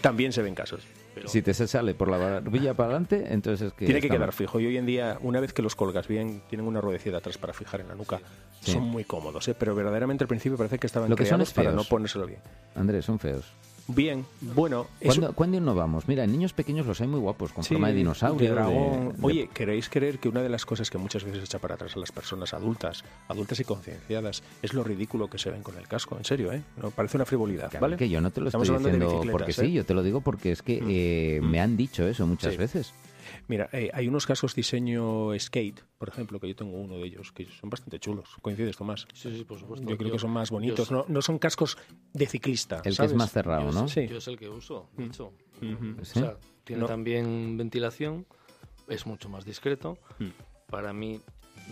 También 0.02 0.34
se 0.34 0.42
ven 0.42 0.56
casos. 0.56 0.82
Si 1.28 1.42
te 1.42 1.54
se 1.54 1.68
sale 1.68 1.94
por 1.94 2.10
la 2.10 2.18
barbilla 2.18 2.74
para 2.74 2.90
adelante, 2.90 3.26
entonces 3.30 3.68
es 3.68 3.74
que. 3.74 3.86
Tiene 3.86 4.02
que 4.02 4.08
quedar 4.08 4.22
mal. 4.22 4.34
fijo. 4.34 4.60
Y 4.60 4.66
hoy 4.66 4.78
en 4.78 4.86
día, 4.86 5.18
una 5.22 5.40
vez 5.40 5.54
que 5.54 5.62
los 5.62 5.76
colgas 5.76 6.08
bien, 6.08 6.42
tienen 6.50 6.66
una 6.66 6.82
ruedecilla 6.82 7.18
atrás 7.18 7.38
para 7.38 7.54
fijar 7.54 7.82
en 7.82 7.90
la 7.90 7.96
nuca. 7.96 8.20
Sí. 8.62 8.72
Son 8.72 8.84
muy 8.84 9.04
cómodos, 9.04 9.48
¿eh? 9.48 9.56
pero 9.58 9.76
verdaderamente 9.76 10.24
al 10.24 10.28
principio 10.28 10.58
parece 10.58 10.80
que 10.80 10.88
estaban 10.88 11.10
Lo 11.10 11.16
que 11.16 11.24
son 11.26 11.36
creados 11.38 11.50
es 11.50 11.54
para 11.54 11.72
no 11.72 11.84
ponérselo 11.84 12.26
bien. 12.26 12.40
Andrés, 12.76 13.06
son 13.06 13.20
feos. 13.20 13.46
Bien, 13.88 14.26
bueno, 14.40 14.88
¿Cuándo, 15.04 15.34
¿Cuándo 15.34 15.58
innovamos? 15.58 16.08
Mira, 16.08 16.24
en 16.24 16.32
niños 16.32 16.54
pequeños 16.54 16.86
los 16.86 17.02
hay 17.02 17.08
muy 17.08 17.20
guapos, 17.20 17.52
con 17.52 17.64
Sí, 17.64 17.74
forma 17.74 17.90
de 17.90 17.96
dinosaurio. 17.96 18.40
de 18.40 18.46
de- 18.48 18.52
dragón. 18.52 19.10
de- 19.18 19.26
Oye, 19.26 19.50
¿queréis 19.54 19.90
creer 19.90 20.18
que 20.20 20.30
una 20.30 20.42
de 20.42 20.48
las 20.50 20.66
cosas 20.66 20.90
que 20.90 20.98
muchas 20.98 21.24
veces 21.26 21.44
echa 21.44 21.60
para 21.60 21.76
atrás 21.76 21.96
a 21.98 22.00
las 22.00 22.12
personas 22.12 22.54
adultas, 22.54 23.04
adultas 23.28 23.60
y 23.60 23.66
concienciadas, 23.66 24.44
es 24.62 24.74
lo 24.74 24.84
ridículo 24.86 25.30
que 25.30 25.38
se 25.38 25.50
ven 25.52 25.62
con 25.62 25.78
el 25.78 25.88
casco? 25.90 26.18
En 26.18 26.24
serio, 26.24 26.54
¿eh? 26.54 26.62
No, 26.82 26.92
parece 26.92 27.18
una 27.18 27.26
frivolidad, 27.26 27.70
Claro, 27.70 27.82
¿vale? 27.82 27.98
que 27.98 28.08
yo 28.08 28.22
no 28.22 28.32
te 28.32 28.40
lo 28.40 28.48
Estamos 28.48 28.70
estoy 28.70 28.92
diciendo 28.92 29.24
porque 29.32 29.52
¿eh? 29.52 29.56
sí, 29.56 29.74
yo 29.74 29.86
te 29.86 29.94
lo 29.94 30.04
digo 30.04 30.22
porque 30.22 30.52
es 30.54 30.62
que 30.62 30.82
eh, 31.38 31.42
me 31.42 31.60
han 31.60 31.76
dicho 31.76 32.08
eso 32.08 32.26
muchas 32.26 32.54
Sí. 32.54 32.58
veces. 32.60 32.94
Mira, 33.48 33.70
eh, 33.74 33.90
hay 33.94 34.08
unos 34.08 34.26
cascos 34.26 34.56
diseño 34.56 35.38
skate, 35.38 35.82
por 35.98 36.10
ejemplo, 36.10 36.40
que 36.40 36.48
yo 36.48 36.56
tengo 36.56 36.78
uno 36.78 36.96
de 36.96 37.04
ellos, 37.06 37.32
que 37.32 37.46
son 37.48 37.70
bastante 37.70 38.00
chulos. 38.00 38.30
¿Coincides, 38.42 38.78
Tomás? 38.78 39.08
Sí, 39.14 39.36
sí, 39.36 39.44
por 39.44 39.60
supuesto. 39.60 39.88
Yo 39.90 39.98
creo 39.98 40.12
que 40.12 40.20
son 40.20 40.32
más 40.32 40.50
yo- 40.50 40.56
bonitos. 40.56 40.92
No, 40.92 41.06
no 41.08 41.22
son 41.22 41.38
cascos 41.40 41.78
de 42.14 42.26
ciclista. 42.28 42.82
El 42.86 42.96
que 42.98 43.06
es 43.06 43.14
más 43.14 43.32
cerrado, 43.32 43.72
yo 43.72 43.82
¿no? 43.82 43.88
Sí. 43.88 44.08
Yo 44.08 44.18
es 44.18 44.28
el 44.28 44.38
que 44.38 44.48
uso, 44.50 44.90
de 44.98 45.06
hecho. 45.06 45.34
Ujú. 45.62 46.04
Sí. 46.04 46.20
O 46.20 46.22
sea, 46.22 46.38
tiene 46.64 46.82
No. 46.82 46.88
también 46.88 47.58
ventilación, 47.58 48.26
es 48.88 49.06
mucho 49.06 49.28
más 49.30 49.46
discreto. 49.46 49.98
Mm. 50.20 50.28
Para 50.70 50.94
mí, 50.94 51.20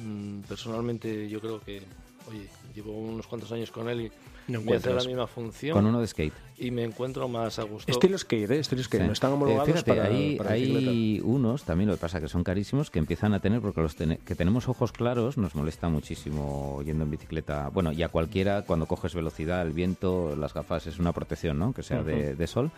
mm, 0.03 0.41
personalmente, 0.41 1.29
yo 1.29 1.39
creo 1.39 1.59
que, 1.61 1.81
oye, 2.29 2.47
llevo 2.75 2.91
unos 2.97 3.25
cuantos 3.27 3.51
años 3.51 3.71
con 3.71 3.87
él 3.89 4.01
y 4.01 4.11
No 4.49 4.61
me 4.61 4.75
hace 4.75 4.87
la 4.87 4.93
encuentras. 4.95 5.07
misma 5.07 5.27
función 5.27 5.73
Con 5.73 5.85
uno 5.85 6.01
de 6.01 6.07
skate. 6.07 6.33
y 6.57 6.71
me 6.71 6.83
encuentro 6.83 7.27
más 7.27 7.59
a 7.59 7.63
gusto. 7.63 7.91
Estilo 7.91 8.17
skate, 8.17 8.51
¿eh? 8.51 8.59
Estilo 8.59 8.83
skate. 8.83 9.01
Sí. 9.03 9.07
No 9.07 9.13
están 9.13 9.31
Eh, 9.31 9.33
homologados 9.35 9.67
fíjate, 9.67 9.93
para, 9.93 10.05
hay, 10.05 10.35
para 10.37 10.51
hay 10.51 11.21
unos, 11.23 11.63
también 11.63 11.89
lo 11.89 11.95
que 11.95 12.01
pasa 12.01 12.19
que 12.19 12.27
son 12.27 12.43
carísimos, 12.43 12.89
que 12.89 12.99
empiezan 12.99 13.33
a 13.33 13.39
tener, 13.39 13.61
porque 13.61 13.81
los 13.81 13.95
tene- 13.95 14.17
que 14.25 14.35
tenemos 14.35 14.67
ojos 14.67 14.91
claros 14.91 15.37
nos 15.37 15.55
molesta 15.55 15.87
muchísimo 15.89 16.81
yendo 16.83 17.03
en 17.03 17.11
bicicleta. 17.11 17.69
Bueno, 17.69 17.91
y 17.91 18.03
a 18.03 18.09
cualquiera, 18.09 18.63
cuando 18.63 18.85
coges 18.87 19.13
velocidad, 19.15 19.61
el 19.61 19.71
viento, 19.73 20.35
las 20.35 20.53
gafas, 20.53 20.87
es 20.87 20.99
una 20.99 21.13
protección, 21.13 21.59
¿no? 21.59 21.73
Que 21.73 21.83
sea 21.83 22.03
de, 22.03 22.35
de 22.35 22.47
sol. 22.47 22.71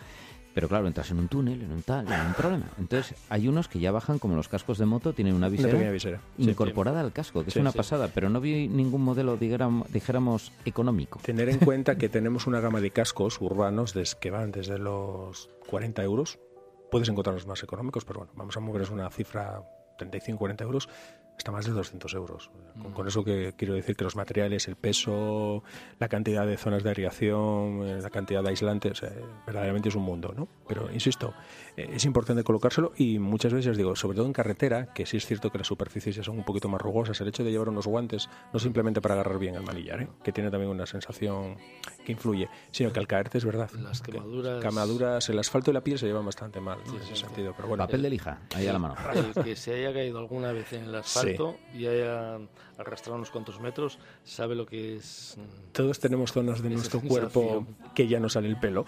Pero 0.54 0.68
claro, 0.68 0.88
entras 0.88 1.10
en 1.12 1.20
un 1.20 1.28
túnel, 1.30 1.62
en 1.62 1.72
un 1.72 1.82
tal, 1.82 2.12
en 2.12 2.20
un 2.28 2.34
problema. 2.34 2.66
Entonces, 2.78 3.18
hay 3.30 3.48
unos 3.48 3.68
que 3.70 3.80
ya 3.80 3.92
bajan 3.92 4.20
como 4.20 4.36
los 4.36 4.50
cascos 4.50 4.78
de 4.78 4.86
moto, 4.86 5.14
tienen 5.14 5.34
una 5.34 5.48
Una 5.48 5.92
visera. 5.92 6.20
Sí. 6.38 6.50
incorporada 6.50 7.00
al 7.00 7.14
casco, 7.14 7.44
que 7.46 7.52
Sí, 7.52 7.60
es 7.60 7.62
una 7.62 7.72
sí. 7.72 7.78
pasada, 7.78 8.10
pero 8.14 8.30
no 8.30 8.42
vi 8.42 8.68
ningún 8.68 9.02
modelo, 9.02 9.38
dijéramos 9.38 10.52
económico. 10.66 11.20
Tener 11.24 11.48
en 11.50 11.60
cuenta 11.60 11.98
que 11.98 12.10
tenemos 12.10 12.48
una 12.48 12.60
gama 12.60 12.82
de 12.82 12.92
cascos 12.92 13.40
urbanos 13.40 13.94
que 14.20 14.32
van 14.32 14.52
desde 14.52 14.78
los 14.78 15.50
40 15.68 16.04
euros. 16.04 16.40
Puedes 16.90 17.08
encontrarlos 17.08 17.48
más 17.48 17.64
económicos, 17.64 18.04
pero 18.04 18.20
bueno, 18.20 18.34
vamos 18.36 18.58
a 18.58 18.60
mover 18.60 18.92
una 18.92 19.10
cifra 19.10 19.64
35-40 19.98 20.62
euros 20.64 20.90
hasta 21.38 21.52
más 21.52 21.66
de 21.66 21.72
200 21.72 22.14
euros. 22.14 22.52
Con, 22.82 22.94
con 22.94 23.08
eso 23.08 23.24
que 23.24 23.54
quiero 23.58 23.74
decir 23.74 23.96
que 23.96 24.04
los 24.04 24.16
materiales, 24.16 24.68
el 24.68 24.76
peso, 24.76 25.64
la 26.00 26.08
cantidad 26.08 26.46
de 26.46 26.58
zonas 26.58 26.84
de 26.84 26.90
aireación, 26.90 27.84
eh, 27.88 28.00
la 28.02 28.10
cantidad 28.10 28.44
de 28.44 28.50
aislantes, 28.50 29.04
eh, 29.04 29.12
verdaderamente 29.46 29.90
es 29.90 29.96
un 29.96 30.04
mundo, 30.04 30.34
¿no? 30.36 30.48
Pero 30.68 30.92
insisto, 30.92 31.34
es 31.78 32.06
importante 32.06 32.44
colocárselo 32.44 32.92
y 32.98 33.20
muchas 33.20 33.54
veces 33.54 33.78
digo, 33.78 33.96
sobre 33.96 34.16
todo 34.18 34.26
en 34.28 34.34
carretera, 34.34 34.94
que 34.94 35.06
sí 35.06 35.18
es 35.18 35.26
cierto 35.26 35.50
que 35.52 35.58
las 35.58 35.68
superficies 35.68 36.16
ya 36.16 36.24
son 36.24 36.38
un 36.38 36.44
poquito 36.44 36.68
más 36.70 36.82
rugosas, 36.82 37.20
el 37.22 37.28
hecho 37.30 37.44
de 37.44 37.52
llevar 37.52 37.70
unos 37.70 37.88
guantes 37.88 38.30
no 38.54 38.60
simplemente 38.60 39.02
para 39.02 39.16
agarrar 39.16 39.40
bien 39.40 39.56
el 39.56 39.64
manillar, 39.64 40.02
¿eh? 40.02 40.08
que 40.24 40.32
tiene 40.32 40.52
también 40.52 40.72
una 40.72 40.86
sensación 40.86 41.58
que 42.06 42.12
influye, 42.12 42.50
sino 42.72 42.92
que 42.92 43.00
al 43.00 43.08
caerte 43.08 43.38
es 43.38 43.46
verdad. 43.46 43.70
Las 43.72 44.02
que 44.02 44.12
quemaduras- 44.14 44.62
quemaduras, 44.62 45.30
el 45.30 45.40
asfalto 45.40 45.72
y 45.72 45.74
la 45.74 45.82
piel 45.82 45.98
se 46.00 46.08
llevan 46.08 46.26
bastante 46.26 46.60
mal 46.60 46.80
¿no? 46.86 46.96
en 46.96 47.02
ese 47.02 47.16
sentido, 47.16 47.54
pero 47.56 47.68
bueno. 47.68 47.84
Papel 47.86 48.02
de 48.02 48.10
lija, 48.10 48.42
ahí 48.56 48.68
a 48.68 48.74
la 48.74 48.80
mano. 48.80 48.96
El 49.14 49.44
que 49.44 49.56
se 49.56 49.74
haya 49.76 49.94
caído 49.94 50.20
alguna 50.20 50.52
vez 50.52 50.72
en 50.74 50.84
el 50.86 50.96
asfalto 50.96 51.58
y 51.74 51.86
haya 51.88 52.38
arrastrado 52.82 53.16
unos 53.16 53.32
cuantos 53.32 53.60
metros, 53.60 53.98
sabe 54.24 54.56
lo 54.56 54.66
que 54.66 54.96
es. 54.98 55.38
mm, 55.38 55.72
Todos 55.72 56.00
tenemos 56.00 56.32
zonas 56.32 56.62
de 56.62 56.70
nuestro 56.70 57.00
sensación. 57.00 57.30
cuerpo 57.32 57.68
que 57.96 58.08
ya 58.08 58.20
no 58.20 58.30
sale 58.30 58.48
el 58.50 58.60
pelo. 58.60 58.86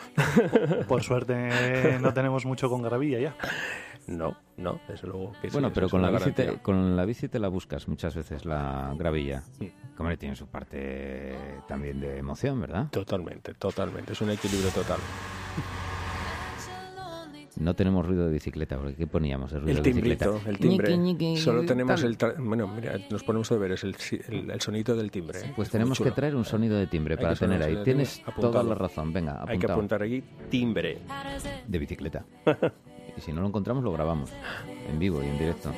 Por 0.87 1.03
suerte 1.03 1.97
no 2.01 2.13
tenemos 2.13 2.45
mucho 2.45 2.69
con 2.69 2.81
gravilla 2.81 3.19
ya. 3.19 3.35
No, 4.05 4.35
no, 4.57 4.81
desde 4.87 5.07
luego 5.07 5.31
que 5.41 5.49
sí, 5.49 5.53
Bueno, 5.53 5.71
pero 5.73 5.87
con 5.87 6.01
la, 6.01 6.11
bici 6.11 6.33
te, 6.33 6.57
con 6.57 6.97
la 6.97 7.05
bici 7.05 7.29
te 7.29 7.39
la 7.39 7.47
buscas 7.47 7.87
muchas 7.87 8.13
veces, 8.13 8.43
la 8.43 8.93
gravilla. 8.97 9.43
Sí. 9.57 9.71
Como 9.95 10.09
le 10.09 10.17
tiene 10.17 10.35
su 10.35 10.47
parte 10.47 11.37
también 11.69 12.01
de 12.01 12.17
emoción, 12.17 12.59
¿verdad? 12.59 12.89
Totalmente, 12.91 13.53
totalmente, 13.53 14.11
es 14.11 14.19
un 14.19 14.31
equilibrio 14.31 14.71
total. 14.71 14.99
No 17.57 17.75
tenemos 17.75 18.05
ruido 18.05 18.25
de 18.25 18.33
bicicleta, 18.33 18.77
porque 18.77 18.95
¿qué 18.95 19.05
poníamos? 19.07 19.51
El 19.53 19.61
ruido 19.61 19.77
El 19.77 19.83
de 19.83 19.89
bicicleta. 19.91 20.29
el 20.47 20.57
timbre. 20.57 20.97
Ñiqui, 20.97 21.25
ñiqui, 21.25 21.37
Solo 21.41 21.65
tenemos 21.65 22.01
tal. 22.01 22.09
el... 22.09 22.17
tra- 22.17 22.35
Bueno, 22.37 22.67
mira, 22.67 22.97
nos 23.11 23.23
ponemos 23.23 23.51
a 23.51 23.57
ver, 23.57 23.71
es 23.73 23.83
el, 23.83 23.95
si- 23.95 24.19
el, 24.29 24.49
el 24.49 24.61
sonido 24.61 24.95
del 24.95 25.11
timbre. 25.11 25.39
¿eh? 25.39 25.53
Pues 25.55 25.67
Es 25.67 25.71
tenemos 25.71 25.99
que 25.99 26.11
traer 26.11 26.35
un 26.35 26.45
sonido 26.45 26.75
de 26.77 26.87
timbre 26.87 27.15
Hay 27.17 27.23
para 27.23 27.35
tener 27.35 27.61
ahí. 27.61 27.77
Tienes 27.83 28.21
toda 28.39 28.63
la 28.63 28.75
razón. 28.75 29.13
Venga, 29.13 29.43
Hay 29.47 29.59
que 29.59 29.71
apuntar 29.71 30.01
aquí 30.03 30.23
timbre. 30.49 30.99
De 31.67 31.77
bicicleta. 31.79 32.25
y 33.17 33.21
si 33.21 33.31
no 33.31 33.41
lo 33.41 33.47
encontramos, 33.47 33.83
lo 33.83 33.91
grabamos. 33.91 34.31
En 34.89 34.97
vivo 34.99 35.21
y 35.23 35.27
en 35.27 35.37
directo. 35.37 35.71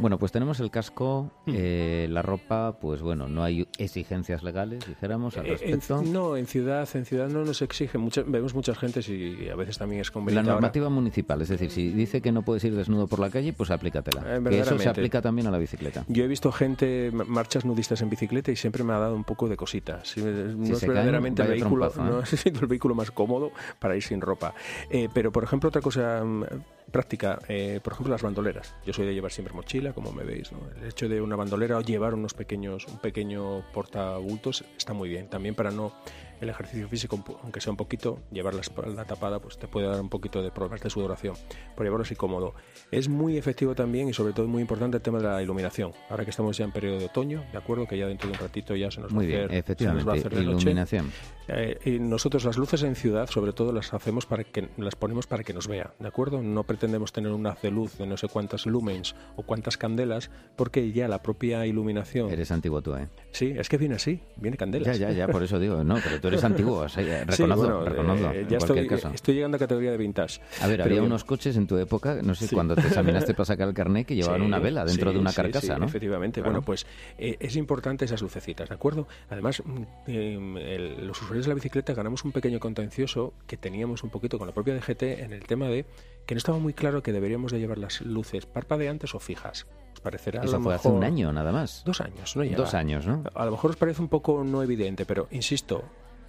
Bueno, 0.00 0.16
pues 0.18 0.30
tenemos 0.30 0.60
el 0.60 0.70
casco, 0.70 1.30
Hmm. 1.46 1.52
eh, 1.54 2.06
la 2.08 2.22
ropa, 2.22 2.78
pues 2.80 3.02
bueno, 3.02 3.28
no 3.28 3.42
hay 3.42 3.66
exigencias 3.78 4.44
legales, 4.44 4.86
dijéramos, 4.86 5.36
al 5.36 5.46
Eh, 5.46 5.48
en- 5.48 5.58
respecto. 5.58 6.02
no, 6.02 6.36
en 6.36 6.46
ciudad, 6.46 6.88
en 6.94 7.04
ciudad 7.04 7.28
no 7.28 7.44
nos 7.44 7.62
exige. 7.62 7.98
mucha- 7.98 8.22
vemos 8.24 8.54
muchas 8.54 8.78
gentes 8.78 9.08
y 9.08 9.48
a 9.48 9.56
veces 9.56 9.76
también 9.78 10.00
es 10.00 10.08
La 10.08 10.12
conveniente. 10.12 10.50
ahora. 10.50 10.60
normativa 10.60 10.88
municipal, 10.88 11.42
es 11.42 11.48
decir, 11.48 11.70
si 11.70 11.88
dice 11.90 12.20
que 12.22 12.30
no 12.30 12.42
puedes 12.42 12.62
ir 12.64 12.76
desnudo 12.76 13.08
por 13.08 13.18
la 13.18 13.28
calle, 13.30 13.52
pues 13.52 13.70
aplícatela. 13.72 14.36
Eh, 14.36 14.40
que 14.48 14.60
eso 14.60 14.78
se 14.78 14.88
aplica 14.88 15.20
también 15.20 15.48
a 15.48 15.50
la 15.50 15.58
bicicleta. 15.58 16.04
Yo 16.08 16.22
he 16.24 16.28
visto 16.28 16.52
gente, 16.52 17.10
ma- 17.12 17.24
marchas 17.24 17.64
nudistas 17.64 18.00
en 18.02 18.10
bicicleta 18.10 18.52
y 18.52 18.56
siempre 18.56 18.84
me 18.84 18.92
ha 18.92 18.98
dado 18.98 19.16
un 19.16 19.24
poco 19.24 19.48
de 19.48 19.56
cosita. 19.56 20.04
Si, 20.04 20.20
no 20.20 20.64
Si 20.66 20.72
es 20.72 20.78
se 20.78 20.86
caen, 20.86 20.94
verdaderamente 20.94 21.42
el 21.42 21.48
vehículo, 21.48 21.90
trompazo, 21.90 22.18
¿eh? 22.18 22.20
no 22.20 22.26
sido 22.26 22.60
el 22.62 22.66
vehículo 22.68 22.94
más 22.94 23.10
cómodo 23.10 23.50
para 23.80 23.96
ir 23.96 24.02
sin 24.02 24.20
ropa. 24.20 24.54
Eh, 24.90 25.08
pero, 25.12 25.32
por 25.32 25.42
ejemplo, 25.44 25.68
otra 25.70 25.80
cosa 25.82 26.22
mm, 26.24 26.44
práctica, 26.90 27.38
eh, 27.48 27.80
por 27.82 27.92
ejemplo, 27.92 28.12
las 28.12 28.22
bandoleras. 28.22 28.74
Yo 28.84 28.92
soy 28.92 29.06
de 29.06 29.14
llevar 29.14 29.32
siempre 29.32 29.54
mochila, 29.54 29.92
como 29.92 30.12
me 30.12 30.24
veis. 30.24 30.52
¿no? 30.52 30.58
El 30.80 30.88
hecho 30.88 31.08
de 31.08 31.20
una 31.20 31.36
bandolera 31.36 31.78
o 31.78 31.80
llevar 31.80 32.14
unos 32.14 32.34
pequeños, 32.34 32.86
un 32.86 32.98
pequeño 32.98 33.64
portabultos 33.72 34.64
está 34.76 34.92
muy 34.92 35.08
bien. 35.08 35.28
También 35.28 35.54
para 35.54 35.70
no 35.70 35.92
el 36.40 36.48
ejercicio 36.48 36.88
físico, 36.88 37.22
aunque 37.42 37.60
sea 37.60 37.70
un 37.72 37.76
poquito, 37.76 38.18
llevar 38.30 38.54
la 38.54 38.60
espalda 38.60 39.04
tapada, 39.04 39.38
pues 39.40 39.58
te 39.58 39.66
puede 39.68 39.86
dar 39.86 40.00
un 40.00 40.08
poquito 40.08 40.42
de 40.42 40.50
problemas 40.50 40.80
de 40.82 40.90
sudoración. 40.90 41.34
Por 41.76 41.84
llevarlo 41.84 42.02
así 42.04 42.14
cómodo. 42.14 42.54
Es 42.90 43.08
muy 43.08 43.36
efectivo 43.36 43.74
también 43.74 44.08
y 44.08 44.12
sobre 44.12 44.32
todo 44.32 44.46
muy 44.46 44.62
importante 44.62 44.96
el 44.96 45.02
tema 45.02 45.18
de 45.18 45.24
la 45.24 45.42
iluminación. 45.42 45.92
Ahora 46.10 46.24
que 46.24 46.30
estamos 46.30 46.56
ya 46.56 46.64
en 46.64 46.72
periodo 46.72 46.98
de 46.98 47.06
otoño, 47.06 47.44
¿de 47.52 47.58
acuerdo? 47.58 47.86
Que 47.86 47.98
ya 47.98 48.06
dentro 48.06 48.28
de 48.28 48.34
un 48.34 48.40
ratito 48.40 48.74
ya 48.76 48.90
se 48.90 49.00
nos 49.00 49.12
Muy 49.12 49.26
va 49.26 49.32
a 49.32 49.46
bien, 49.46 49.60
hacer, 49.60 49.76
se 49.78 49.84
nos 49.84 50.08
va 50.08 50.12
a 50.12 50.16
efectivamente. 50.16 50.18
hacer 50.28 50.32
de 50.38 50.44
noche. 50.44 50.62
Iluminación. 50.62 51.12
Eh, 51.48 51.78
y 51.84 51.98
nosotros 51.98 52.44
las 52.44 52.58
luces 52.58 52.82
en 52.82 52.94
ciudad, 52.94 53.28
sobre 53.28 53.52
todo, 53.52 53.72
las 53.72 53.92
hacemos 53.94 54.26
para 54.26 54.44
que 54.44 54.68
las 54.76 54.94
ponemos 54.96 55.26
para 55.26 55.42
que 55.44 55.54
nos 55.54 55.66
vea, 55.66 55.92
¿de 55.98 56.08
acuerdo? 56.08 56.42
No 56.42 56.64
pretendemos 56.64 57.12
tener 57.12 57.32
un 57.32 57.46
haz 57.46 57.62
de 57.62 57.70
luz 57.70 57.96
de 57.98 58.06
no 58.06 58.16
sé 58.16 58.28
cuántas 58.28 58.66
lumens 58.66 59.14
o 59.36 59.42
cuántas 59.42 59.76
candelas, 59.78 60.30
porque 60.56 60.92
ya 60.92 61.08
la 61.08 61.22
propia 61.22 61.64
iluminación. 61.66 62.30
Eres 62.30 62.50
antiguo 62.50 62.82
tú, 62.82 62.94
¿eh? 62.96 63.08
Sí, 63.32 63.54
es 63.56 63.68
que 63.68 63.78
viene 63.78 63.94
así, 63.94 64.20
viene 64.36 64.56
Ya, 64.56 64.58
candelas. 64.58 64.98
ya, 64.98 65.10
ya, 65.10 65.26
por 65.28 65.42
eso 65.42 65.58
digo, 65.58 65.82
no, 65.84 65.96
pero 66.02 66.20
tú 66.20 66.27
eres 66.28 66.44
antiguo, 66.44 66.78
o 66.78 66.88
sea, 66.88 67.02
Sí, 67.04 67.10
reconozco, 67.26 67.62
bueno, 67.64 67.84
reconozco, 67.84 68.30
eh, 68.30 68.46
ya 68.48 68.58
estoy, 68.58 68.86
caso. 68.86 69.10
estoy 69.14 69.34
llegando 69.34 69.56
a 69.56 69.58
categoría 69.58 69.90
de 69.90 69.96
vintage. 69.96 70.40
A 70.62 70.66
ver, 70.66 70.82
había 70.82 71.02
unos 71.02 71.24
coches 71.24 71.56
en 71.56 71.66
tu 71.66 71.76
época, 71.78 72.20
no 72.22 72.34
sé, 72.34 72.46
Sí. 72.48 72.54
cuando 72.54 72.74
te 72.74 72.86
examinaste 72.86 73.34
para 73.34 73.44
sacar 73.46 73.68
el 73.68 73.74
carnet, 73.74 74.06
que 74.06 74.14
llevaban 74.14 74.40
Sí, 74.40 74.46
una 74.46 74.58
vela 74.58 74.84
dentro 74.84 75.12
de 75.12 75.18
una 75.18 75.32
carcasa, 75.32 75.78
¿no? 75.78 75.86
Efectivamente. 75.86 76.40
Claro. 76.40 76.52
Bueno, 76.52 76.64
pues 76.64 76.86
eh, 77.18 77.36
es 77.40 77.56
importante 77.56 78.04
esas 78.04 78.22
lucecitas, 78.22 78.68
¿de 78.68 78.74
acuerdo? 78.74 79.08
Además, 79.30 79.62
mm, 79.64 79.82
eh, 80.06 80.34
el- 80.98 81.06
los 81.06 81.20
usuarios 81.22 81.46
de 81.46 81.50
la 81.50 81.54
bicicleta 81.54 81.94
ganamos 81.94 82.24
un 82.24 82.32
pequeño 82.32 82.60
contencioso 82.60 83.32
que 83.46 83.56
teníamos 83.56 84.02
un 84.02 84.10
poquito 84.10 84.38
con 84.38 84.46
la 84.46 84.54
propia 84.54 84.74
DGT 84.74 85.22
en 85.22 85.32
el 85.32 85.44
tema 85.44 85.68
de 85.68 85.84
que 86.26 86.34
no 86.34 86.38
estaba 86.38 86.58
muy 86.58 86.74
claro 86.74 87.02
que 87.02 87.12
deberíamos 87.12 87.52
de 87.52 87.58
llevar 87.58 87.78
las 87.78 88.02
luces 88.02 88.44
parpadeantes 88.46 89.14
o 89.14 89.18
fijas. 89.18 89.66
Os 89.94 90.00
parecerá 90.00 90.42
a 90.42 90.44
Eso 90.44 90.58
lo 90.58 90.62
fue 90.64 90.74
hace 90.74 90.88
un 90.88 91.02
año 91.02 91.32
nada 91.32 91.50
más. 91.52 91.82
Dos 91.86 92.00
años, 92.02 92.36
no 92.36 92.44
llega. 92.44 92.56
Dos 92.58 92.74
años, 92.74 93.06
¿no? 93.06 93.24
A 93.34 93.44
lo 93.46 93.50
mejor 93.52 93.70
os 93.70 93.76
parece 93.76 94.02
un 94.02 94.08
poco 94.08 94.44
no 94.44 94.62
evidente, 94.62 95.06
pero 95.06 95.26
insisto, 95.30 95.82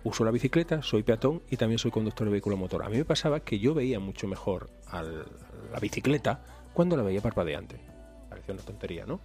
uso 0.04 0.24
la 0.24 0.32
bicicleta, 0.32 0.82
soy 0.82 1.04
peatón 1.04 1.42
y 1.50 1.58
también 1.58 1.80
soy 1.80 1.92
conductor 1.92 2.26
de 2.26 2.32
vehículo 2.32 2.58
motor. 2.58 2.84
A 2.84 2.90
mí 2.90 2.98
me 2.98 3.06
pasaba 3.06 3.42
que 3.42 3.60
yo 3.60 3.74
veía 3.74 4.00
mucho 4.00 4.28
mejor 4.28 4.70
al- 4.88 5.26
la 5.72 5.80
bicicleta 5.80 6.42
cuando 6.74 6.96
la 6.98 7.04
veía 7.04 7.22
parpadeante. 7.22 7.89
Una 8.54 8.62
tontería, 8.64 9.06
¿no? 9.06 9.20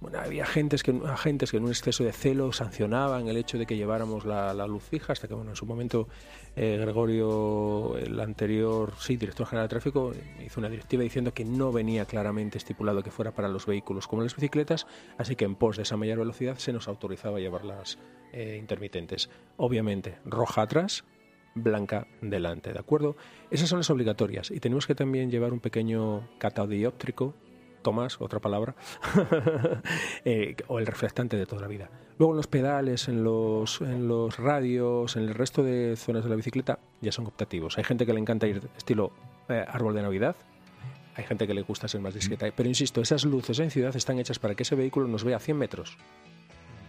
Bueno, 0.00 0.18
había 0.18 0.44
agentes 0.44 0.82
que, 0.82 0.98
agentes 1.06 1.50
que 1.50 1.58
en 1.58 1.64
un 1.64 1.70
exceso 1.70 2.04
de 2.04 2.12
celo 2.12 2.52
sancionaban 2.52 3.28
el 3.28 3.36
hecho 3.36 3.58
de 3.58 3.66
que 3.66 3.76
lleváramos 3.76 4.24
la, 4.24 4.52
la 4.54 4.66
luz 4.66 4.82
fija, 4.82 5.12
hasta 5.12 5.28
que, 5.28 5.34
bueno, 5.34 5.50
en 5.50 5.56
su 5.56 5.66
momento 5.66 6.08
eh, 6.56 6.78
Gregorio, 6.80 7.96
el 7.96 8.18
anterior, 8.20 8.92
sí, 8.98 9.16
director 9.16 9.46
general 9.46 9.66
de 9.66 9.70
tráfico, 9.70 10.12
hizo 10.44 10.60
una 10.60 10.68
directiva 10.68 11.02
diciendo 11.02 11.34
que 11.34 11.44
no 11.44 11.72
venía 11.72 12.04
claramente 12.04 12.58
estipulado 12.58 13.02
que 13.02 13.10
fuera 13.10 13.32
para 13.32 13.48
los 13.48 13.66
vehículos 13.66 14.06
como 14.06 14.22
las 14.22 14.36
bicicletas, 14.36 14.86
así 15.18 15.34
que 15.34 15.44
en 15.44 15.56
pos 15.56 15.76
de 15.76 15.82
esa 15.82 15.96
mayor 15.96 16.18
velocidad 16.18 16.56
se 16.58 16.72
nos 16.72 16.86
autorizaba 16.86 17.40
llevarlas 17.40 17.98
eh, 18.32 18.56
intermitentes. 18.58 19.30
Obviamente, 19.56 20.18
roja 20.24 20.62
atrás, 20.62 21.04
blanca 21.54 22.06
delante, 22.20 22.72
¿de 22.72 22.78
acuerdo? 22.78 23.16
Esas 23.50 23.68
son 23.68 23.78
las 23.78 23.90
obligatorias 23.90 24.50
y 24.50 24.60
tenemos 24.60 24.86
que 24.86 24.94
también 24.94 25.30
llevar 25.30 25.52
un 25.52 25.60
pequeño 25.60 26.28
catadióptrico, 26.38 27.34
Tomás, 27.84 28.20
otra 28.20 28.40
palabra, 28.40 28.74
eh, 30.24 30.56
o 30.66 30.80
el 30.80 30.86
reflectante 30.86 31.36
de 31.36 31.46
toda 31.46 31.62
la 31.62 31.68
vida. 31.68 31.88
Luego 32.18 32.32
en 32.32 32.38
los 32.38 32.48
pedales, 32.48 33.06
en 33.06 33.22
los, 33.22 33.80
en 33.80 34.08
los 34.08 34.36
radios, 34.38 35.14
en 35.14 35.22
el 35.22 35.34
resto 35.34 35.62
de 35.62 35.94
zonas 35.96 36.24
de 36.24 36.30
la 36.30 36.36
bicicleta 36.36 36.80
ya 37.00 37.12
son 37.12 37.26
optativos. 37.26 37.78
Hay 37.78 37.84
gente 37.84 38.06
que 38.06 38.12
le 38.12 38.20
encanta 38.20 38.48
ir 38.48 38.62
estilo 38.76 39.12
eh, 39.48 39.64
árbol 39.68 39.94
de 39.94 40.02
Navidad, 40.02 40.34
hay 41.16 41.24
gente 41.24 41.46
que 41.46 41.54
le 41.54 41.62
gusta 41.62 41.86
ser 41.86 42.00
más 42.00 42.14
discreta, 42.14 42.46
pero 42.56 42.68
insisto, 42.68 43.00
esas 43.00 43.24
luces 43.24 43.58
en 43.60 43.70
ciudad 43.70 43.94
están 43.94 44.18
hechas 44.18 44.38
para 44.38 44.54
que 44.54 44.64
ese 44.64 44.74
vehículo 44.74 45.06
nos 45.06 45.22
vea 45.22 45.36
a 45.36 45.40
100 45.40 45.56
metros. 45.56 45.96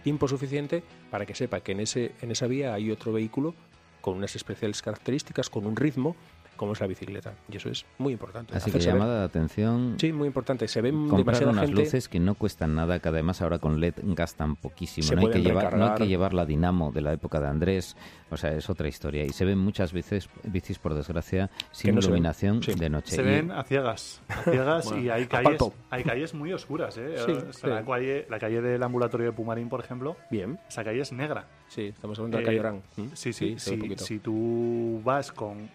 Tiempo 0.02 0.26
suficiente 0.26 0.82
para 1.10 1.26
que 1.26 1.34
sepa 1.34 1.60
que 1.60 1.72
en, 1.72 1.80
ese, 1.80 2.12
en 2.22 2.30
esa 2.30 2.46
vía 2.46 2.74
hay 2.74 2.90
otro 2.90 3.12
vehículo 3.12 3.54
con 4.00 4.16
unas 4.16 4.36
especiales 4.36 4.82
características, 4.82 5.50
con 5.50 5.66
un 5.66 5.76
ritmo, 5.76 6.14
como 6.56 6.72
es 6.72 6.80
la 6.80 6.86
bicicleta. 6.86 7.34
Y 7.50 7.56
eso 7.56 7.68
es 7.68 7.84
muy 7.98 8.12
importante. 8.12 8.56
Así 8.56 8.70
que 8.70 8.78
ver. 8.78 8.86
llamada 8.86 9.18
de 9.20 9.24
atención. 9.26 9.96
Sí, 9.98 10.12
muy 10.12 10.26
importante. 10.26 10.66
Se 10.68 10.80
ven 10.80 11.08
Comprar 11.08 11.18
demasiada 11.36 11.52
unas 11.52 11.66
gente. 11.66 11.82
luces 11.82 12.08
que 12.08 12.18
no 12.20 12.34
cuestan 12.34 12.74
nada, 12.74 12.98
que 12.98 13.08
además 13.08 13.42
ahora 13.42 13.58
con 13.58 13.80
LED 13.80 13.94
gastan 14.04 14.56
poquísimo. 14.56 15.06
Se 15.06 15.14
No 15.16 15.22
hay, 15.22 15.30
que 15.32 15.42
llevar, 15.42 15.64
no 15.64 15.68
hay 15.68 15.70
recargar. 15.72 15.98
que 15.98 16.08
llevar 16.08 16.34
la 16.34 16.46
Dinamo 16.46 16.92
de 16.92 17.00
la 17.02 17.12
época 17.12 17.40
de 17.40 17.48
Andrés, 17.48 17.96
o 18.30 18.36
sea, 18.36 18.52
es 18.52 18.68
otra 18.70 18.88
historia. 18.88 19.24
Y 19.24 19.30
se 19.30 19.44
ven 19.44 19.58
muchas 19.58 19.92
veces 19.92 20.28
bicis, 20.44 20.78
por 20.78 20.94
desgracia, 20.94 21.50
sin 21.72 21.94
no 21.94 22.00
iluminación 22.00 22.62
Sí. 22.62 22.74
de 22.74 22.90
noche. 22.90 23.14
Se 23.14 23.22
ven 23.22 23.50
a 23.50 23.62
ciegas, 23.64 24.22
a 24.28 24.42
ciegas 24.50 24.84
Bueno, 24.90 25.02
y 25.02 25.10
hay 25.10 25.26
calles, 25.26 25.60
hay 25.90 26.02
calles 26.04 26.34
muy 26.34 26.52
oscuras. 26.52 26.96
¿eh? 26.98 27.16
Sí, 27.24 27.32
O 27.32 27.40
sea, 27.40 27.52
sí. 27.52 27.66
La, 27.66 27.84
calle, 27.84 28.26
la 28.30 28.38
calle 28.38 28.60
del 28.60 28.82
ambulatorio 28.82 29.26
de 29.26 29.32
Pumarín, 29.32 29.68
por 29.68 29.80
ejemplo, 29.80 30.16
Bien, 30.30 30.58
esa 30.68 30.82
calle 30.84 31.00
es 31.00 31.12
negra. 31.12 31.46
sí, 31.68 31.82
estamos 31.86 32.18
hablando 32.18 32.38
de 32.38 32.42
Eh, 32.42 32.46
calle 32.46 32.60
Orán. 32.60 32.82
¿Mm? 32.96 33.06
Sí, 33.14 33.32
sí, 33.32 33.56
poquito. 33.76 34.04
si 34.04 34.18
tú 34.18 35.00
vas 35.04 35.32
con 35.32 35.68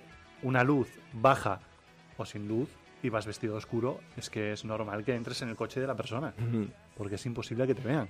una 0.43 0.63
luz 0.63 0.88
baja 1.13 1.60
o 2.17 2.25
sin 2.25 2.48
luz 2.48 2.69
y 3.03 3.10
vas 3.10 3.25
vestido 3.25 3.55
oscuro, 3.55 4.00
es 4.17 4.29
que 4.29 4.51
es 4.53 4.63
normal 4.63 5.03
que 5.03 5.15
entres 5.15 5.41
en 5.41 5.50
el 5.50 5.55
coche 5.55 5.79
de 5.79 5.88
la 5.88 5.95
persona, 5.95 6.33
porque 6.98 7.15
es 7.15 7.25
imposible 7.25 7.65
que 7.67 7.74
te 7.75 7.81
vean. 7.81 8.07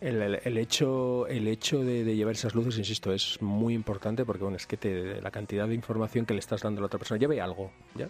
El, 0.00 0.20
el- 0.22 0.40
el 0.44 0.58
hecho, 0.58 1.26
el 1.28 1.46
hecho 1.48 1.80
de, 1.84 2.04
de 2.04 2.16
llevar 2.16 2.34
esas 2.34 2.54
luces, 2.54 2.76
insisto, 2.78 3.12
es 3.12 3.40
muy 3.40 3.74
importante 3.74 4.24
porque 4.24 4.42
bueno, 4.42 4.56
es 4.56 4.66
que 4.66 4.76
te, 4.76 5.20
la 5.20 5.30
cantidad 5.30 5.66
de 5.68 5.74
información 5.74 6.26
que 6.26 6.34
le 6.34 6.40
estás 6.40 6.60
dando 6.62 6.80
a 6.80 6.82
la 6.82 6.86
otra 6.86 6.98
persona, 6.98 7.20
ya 7.20 7.28
ve 7.28 7.40
algo, 7.40 7.70
ya, 7.94 8.08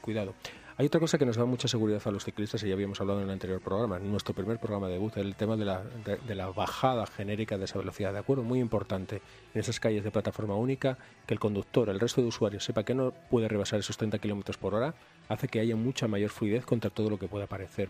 cuidado. 0.00 0.34
Hay 0.78 0.86
otra 0.86 1.00
cosa 1.00 1.16
que 1.16 1.24
nos 1.24 1.36
da 1.36 1.46
mucha 1.46 1.68
seguridad 1.68 2.02
a 2.04 2.10
los 2.10 2.22
ciclistas 2.22 2.62
y 2.62 2.68
ya 2.68 2.74
habíamos 2.74 3.00
hablado 3.00 3.20
en 3.20 3.24
el 3.24 3.32
anterior 3.32 3.62
programa, 3.62 3.96
en 3.96 4.10
nuestro 4.10 4.34
primer 4.34 4.58
programa 4.58 4.88
de 4.88 4.94
debut, 4.94 5.16
el 5.16 5.34
tema 5.34 5.56
de 5.56 5.64
la, 5.64 6.46
bajada 6.50 7.06
genérica 7.06 7.56
de 7.56 7.64
esa 7.64 7.78
velocidad, 7.78 8.12
¿de 8.12 8.18
acuerdo? 8.18 8.42
Muy 8.42 8.60
importante 8.60 9.22
en 9.54 9.60
esas 9.60 9.80
calles 9.80 10.04
de 10.04 10.10
plataforma 10.10 10.54
única, 10.54 10.98
que 11.26 11.32
el 11.32 11.40
conductor, 11.40 11.88
el 11.88 11.98
resto 11.98 12.20
de 12.20 12.28
usuarios 12.28 12.62
sepa 12.62 12.82
que 12.82 12.94
no 12.94 13.12
puede 13.30 13.48
rebasar 13.48 13.80
esos 13.80 13.96
30 13.96 14.18
kilómetros 14.18 14.58
por 14.58 14.74
hora, 14.74 14.94
hace 15.30 15.48
que 15.48 15.60
haya 15.60 15.76
mucha 15.76 16.08
mayor 16.08 16.28
fluidez 16.28 16.66
contra 16.66 16.90
todo 16.90 17.08
lo 17.08 17.18
que 17.18 17.26
pueda 17.26 17.46
aparecer. 17.46 17.88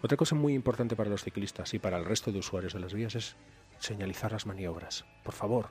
Otra 0.00 0.16
cosa 0.16 0.36
muy 0.36 0.54
importante 0.54 0.94
para 0.94 1.10
los 1.10 1.24
ciclistas 1.24 1.74
y 1.74 1.80
para 1.80 1.98
el 1.98 2.04
resto 2.04 2.30
de 2.30 2.38
usuarios 2.38 2.72
de 2.72 2.78
las 2.78 2.94
vías 2.94 3.16
es 3.16 3.34
señalizar 3.80 4.30
las 4.30 4.46
maniobras. 4.46 5.04
Por 5.24 5.34
favor, 5.34 5.70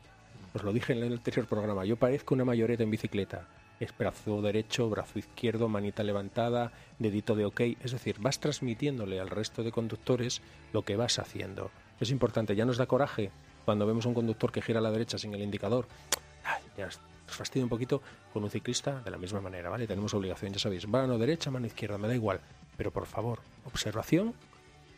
os 0.53 0.63
lo 0.63 0.73
dije 0.73 0.91
en 0.91 1.01
el 1.01 1.13
anterior 1.13 1.47
programa, 1.47 1.85
yo 1.85 1.95
parezco 1.95 2.35
una 2.35 2.43
mayoreta 2.43 2.83
en 2.83 2.91
bicicleta. 2.91 3.47
Es 3.81 3.97
brazo 3.97 4.43
derecho, 4.43 4.87
brazo 4.91 5.17
izquierdo, 5.17 5.67
manita 5.67 6.03
levantada, 6.03 6.71
dedito 6.99 7.35
de 7.35 7.45
ok. 7.45 7.61
Es 7.83 7.93
decir, 7.93 8.17
vas 8.19 8.39
transmitiéndole 8.39 9.19
al 9.19 9.31
resto 9.31 9.63
de 9.63 9.71
conductores 9.71 10.43
lo 10.71 10.83
que 10.83 10.97
vas 10.97 11.17
haciendo. 11.17 11.71
Es 11.99 12.11
importante, 12.11 12.55
ya 12.55 12.63
nos 12.63 12.77
da 12.77 12.85
coraje 12.85 13.31
cuando 13.65 13.87
vemos 13.87 14.05
a 14.05 14.09
un 14.09 14.13
conductor 14.13 14.51
que 14.51 14.61
gira 14.61 14.77
a 14.77 14.83
la 14.83 14.91
derecha 14.91 15.17
sin 15.17 15.33
el 15.33 15.41
indicador. 15.41 15.87
Ay, 16.43 16.61
ya 16.77 16.85
nos 16.85 16.99
fastidia 17.35 17.65
un 17.65 17.69
poquito 17.69 18.03
con 18.31 18.43
un 18.43 18.51
ciclista 18.51 19.01
de 19.01 19.09
la 19.09 19.17
misma 19.17 19.41
manera, 19.41 19.71
¿vale? 19.71 19.87
Tenemos 19.87 20.13
obligación, 20.13 20.53
ya 20.53 20.59
sabéis, 20.59 20.87
mano 20.87 21.17
derecha, 21.17 21.49
mano 21.49 21.65
izquierda, 21.65 21.97
me 21.97 22.07
da 22.07 22.13
igual. 22.13 22.39
Pero 22.77 22.91
por 22.91 23.07
favor, 23.07 23.39
observación, 23.65 24.35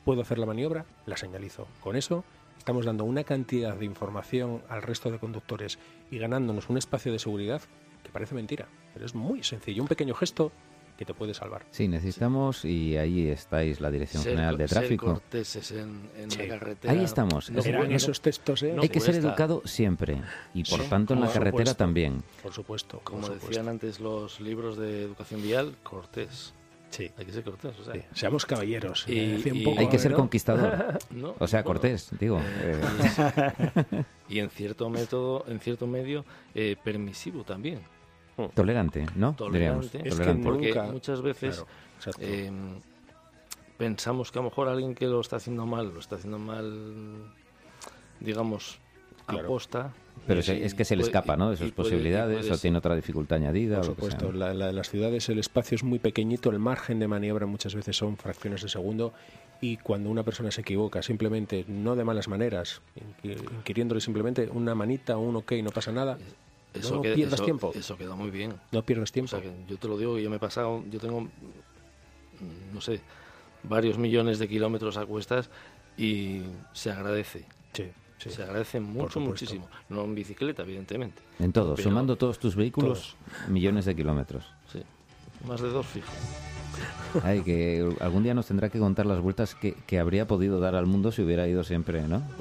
puedo 0.03 0.23
hacer 0.23 0.39
la 0.39 0.45
maniobra, 0.45 0.85
la 1.05 1.15
señalizo. 1.15 1.69
Con 1.79 1.95
eso 1.95 2.25
estamos 2.57 2.85
dando 2.85 3.05
una 3.05 3.23
cantidad 3.23 3.77
de 3.77 3.85
información 3.85 4.61
al 4.67 4.81
resto 4.81 5.09
de 5.09 5.19
conductores 5.19 5.79
y 6.11 6.17
ganándonos 6.17 6.67
un 6.67 6.77
espacio 6.77 7.13
de 7.13 7.19
seguridad 7.19 7.61
que 8.03 8.11
parece 8.11 8.35
mentira, 8.35 8.67
pero 8.93 9.05
es 9.05 9.15
muy 9.15 9.43
sencillo, 9.43 9.81
un 9.81 9.87
pequeño 9.87 10.13
gesto 10.13 10.51
que 10.97 11.05
te 11.05 11.13
puede 11.15 11.33
salvar. 11.33 11.65
Sí, 11.71 11.87
necesitamos, 11.87 12.63
y 12.65 12.97
ahí 12.97 13.27
estáis, 13.27 13.81
la 13.81 13.89
Dirección 13.89 14.21
Ser 14.21 14.33
General 14.33 14.55
de 14.57 14.65
co- 14.65 14.67
ser 14.67 14.77
Tráfico. 14.79 15.05
corteses 15.07 15.71
en, 15.71 16.09
en 16.15 16.29
Sí. 16.29 16.37
la 16.37 16.47
carretera. 16.59 16.93
Ahí 16.93 17.03
estamos. 17.03 17.49
No 17.49 17.61
Eran 17.63 17.81
puede- 17.81 17.95
esos 17.95 18.21
textos, 18.21 18.61
¿eh? 18.61 18.73
no 18.75 18.83
Hay 18.83 18.89
que 18.89 18.99
ser 18.99 19.13
cuesta. 19.15 19.29
educado 19.29 19.61
siempre, 19.65 20.21
y 20.53 20.63
por 20.63 20.81
Sí, 20.81 20.89
tanto 20.89 21.15
en 21.15 21.21
la 21.21 21.25
por 21.25 21.33
carretera 21.33 21.57
supuesto. 21.71 21.75
también. 21.77 22.23
Por 22.43 22.53
supuesto, 22.53 22.97
por 22.99 23.03
Como 23.05 23.23
supuesto. 23.23 23.47
decían 23.47 23.69
antes 23.69 23.99
los 23.99 24.39
libros 24.39 24.77
de 24.77 25.01
educación 25.01 25.41
vial, 25.41 25.75
cortés. 25.81 26.53
Sí, 26.93 27.09
Hay 27.17 27.25
que 27.25 27.31
ser 27.31 27.43
cortés, 27.43 27.79
o 27.79 27.83
sea. 27.83 27.95
sí. 27.95 28.01
Seamos 28.13 28.45
caballeros. 28.45 29.05
Y- 29.07 29.41
y- 29.43 29.63
poco, 29.63 29.79
Hay 29.79 29.89
que 29.89 29.97
ser 29.97 30.11
¿no? 30.11 30.17
conquistador, 30.17 30.99
¿no? 31.09 31.33
o 31.39 31.47
sea, 31.47 31.61
Bueno, 31.63 31.79
cortés, 31.79 32.09
digo. 32.19 32.39
eh, 32.61 32.79
Y 34.29 34.37
en 34.37 34.51
cierto 34.51 34.89
método, 34.91 35.43
en 35.47 35.59
cierto 35.59 35.87
medio, 35.87 36.23
eh, 36.53 36.75
permisivo 36.83 37.43
también. 37.43 37.79
tolerante, 38.53 39.07
¿no? 39.15 39.33
Tolerante. 39.33 39.57
Diríamos, 39.57 39.85
Es 39.85 40.01
que 40.03 40.09
tolerante. 40.09 40.43
Porque 40.43 40.67
Nunca- 40.67 40.83
muchas 40.91 41.21
veces 41.23 41.65
Claro, 42.03 42.17
eh, 42.19 42.51
pensamos 43.77 44.31
que 44.31 44.37
a 44.39 44.41
lo 44.43 44.49
mejor 44.49 44.67
alguien 44.67 44.93
que 44.93 45.07
lo 45.07 45.19
está 45.19 45.37
haciendo 45.37 45.65
mal, 45.65 45.91
lo 45.93 45.99
está 45.99 46.15
haciendo 46.17 46.37
mal, 46.37 47.31
digamos, 48.19 48.79
Claro. 49.25 49.45
aposta. 49.47 49.93
Pero 50.27 50.41
se- 50.41 50.63
es 50.65 50.73
que 50.73 50.85
se 50.85 50.95
le 50.95 51.03
escapa, 51.03 51.35
¿no? 51.35 51.49
De 51.49 51.57
sus 51.57 51.71
puede- 51.71 51.89
posibilidades, 51.89 52.39
puede 52.45 52.53
o 52.53 52.57
tiene 52.57 52.77
otra 52.77 52.95
dificultad 52.95 53.37
añadida. 53.39 53.77
Por 53.77 53.85
o 53.85 53.89
lo 53.89 53.95
que 53.95 54.01
sea. 54.03 54.11
supuesto, 54.11 54.37
la, 54.37 54.53
la- 54.53 54.71
las 54.71 54.89
ciudades 54.89 55.27
el 55.29 55.39
espacio 55.39 55.75
es 55.75 55.83
muy 55.83 55.99
pequeñito, 55.99 56.49
el 56.49 56.59
margen 56.59 56.99
de 56.99 57.07
maniobra 57.07 57.45
muchas 57.45 57.75
veces 57.75 57.97
son 57.97 58.15
fracciones 58.17 58.61
de 58.61 58.69
segundo 58.69 59.13
y 59.59 59.77
cuando 59.77 60.09
una 60.09 60.23
persona 60.23 60.51
se 60.51 60.61
equivoca, 60.61 61.01
simplemente, 61.01 61.65
no 61.67 61.95
de 61.95 62.03
malas 62.05 62.27
maneras, 62.27 62.81
inqui- 62.95 63.41
inquiriéndole 63.57 63.99
simplemente 64.01 64.49
una 64.51 64.75
manita, 64.75 65.17
un 65.17 65.35
ok, 65.37 65.53
no 65.63 65.71
pasa 65.71 65.91
nada, 65.91 66.17
Eso 66.73 66.95
no 66.95 67.01
queda, 67.01 67.15
pierdas 67.15 67.33
eso- 67.35 67.43
tiempo. 67.45 67.71
Eso 67.75 67.97
queda 67.97 68.15
muy 68.15 68.29
bien. 68.29 68.53
no 68.71 68.83
pierdas 68.83 69.09
O 69.09 69.13
tiempo. 69.13 69.29
sea, 69.29 69.41
que 69.41 69.51
yo 69.67 69.77
te 69.77 69.87
lo 69.87 69.97
digo, 69.97 70.19
yo 70.19 70.29
me 70.29 70.35
he 70.37 70.39
pasado, 70.39 70.83
yo 70.89 70.99
tengo, 70.99 71.27
no 72.73 72.81
sé, 72.81 73.01
varios 73.63 73.97
millones 73.97 74.39
de 74.39 74.47
kilómetros 74.47 74.97
a 74.97 75.05
cuestas 75.05 75.49
y 75.97 76.41
se 76.73 76.91
agradece. 76.91 77.45
Sí, 77.73 77.85
sí. 78.29 78.35
Se 78.35 78.43
agradece 78.43 78.79
mucho, 78.79 79.19
muchísimo. 79.19 79.67
No 79.89 80.03
en 80.03 80.15
bicicleta, 80.15 80.63
evidentemente. 80.63 81.21
En 81.39 81.51
todo, 81.51 81.75
Pero- 81.75 81.89
sumando 81.89 82.15
todos 82.15 82.39
tus 82.39 82.55
vehículos, 82.55 83.15
millones 83.47 83.85
de 83.85 83.95
kilómetros. 83.95 84.45
Sí. 84.71 84.81
Más 85.47 85.61
de 85.61 85.69
dos 85.69 85.85
fijo. 85.87 86.07
Ay, 87.23 87.41
que 87.43 87.87
algún 87.99 88.23
día 88.23 88.33
nos 88.33 88.47
tendrá 88.47 88.69
que 88.69 88.79
contar 88.79 89.05
las 89.05 89.19
vueltas 89.19 89.53
que, 89.55 89.73
que 89.85 89.99
habría 89.99 90.25
podido 90.27 90.59
dar 90.59 90.75
al 90.75 90.85
mundo 90.87 91.11
si 91.11 91.21
hubiera 91.21 91.47
ido 91.47 91.63
siempre, 91.63 92.01
¿no? 92.07 92.23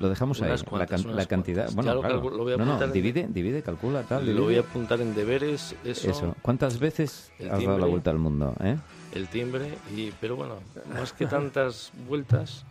Lo 0.00 0.08
dejamos 0.08 0.40
ahí, 0.42 0.48
la, 0.72 0.86
can- 0.86 1.26
cantidad. 1.26 1.64
cuantas. 1.64 1.74
Bueno, 1.74 1.94
lo 1.94 2.00
claro. 2.00 2.30
lo 2.30 2.44
voy 2.44 2.52
a 2.52 2.56
no, 2.56 2.64
no, 2.64 2.80
en- 2.82 2.92
divide, 2.92 3.26
divide, 3.28 3.62
calcula, 3.62 4.04
tal. 4.04 4.32
Lo 4.32 4.44
voy 4.44 4.56
a 4.56 4.60
apuntar 4.60 5.00
en 5.00 5.12
deberes, 5.12 5.74
eso, 5.84 6.10
Eso. 6.10 6.36
¿Cuántas 6.40 6.78
veces 6.78 7.32
has 7.50 7.64
dado 7.64 7.78
la 7.78 7.86
vuelta 7.86 8.10
al 8.12 8.18
mundo? 8.18 8.54
¿eh? 8.62 8.76
el 9.14 9.26
timbre, 9.26 9.74
y 9.96 10.12
pero 10.20 10.36
bueno, 10.36 10.56
más 10.94 11.12
que 11.14 11.26
tantas 11.26 11.90
vueltas, 12.06 12.64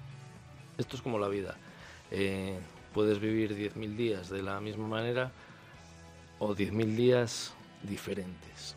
esto 0.77 0.95
es 0.95 1.01
como 1.01 1.19
la 1.19 1.27
vida. 1.27 1.55
Eh, 2.11 2.57
puedes 2.93 3.19
vivir 3.19 3.55
10.000 3.55 3.95
días 3.95 4.29
de 4.29 4.41
la 4.41 4.59
misma 4.61 4.87
manera 4.87 5.31
o 6.39 6.55
10.000 6.55 6.95
días 6.95 7.53
diferentes. 7.83 8.75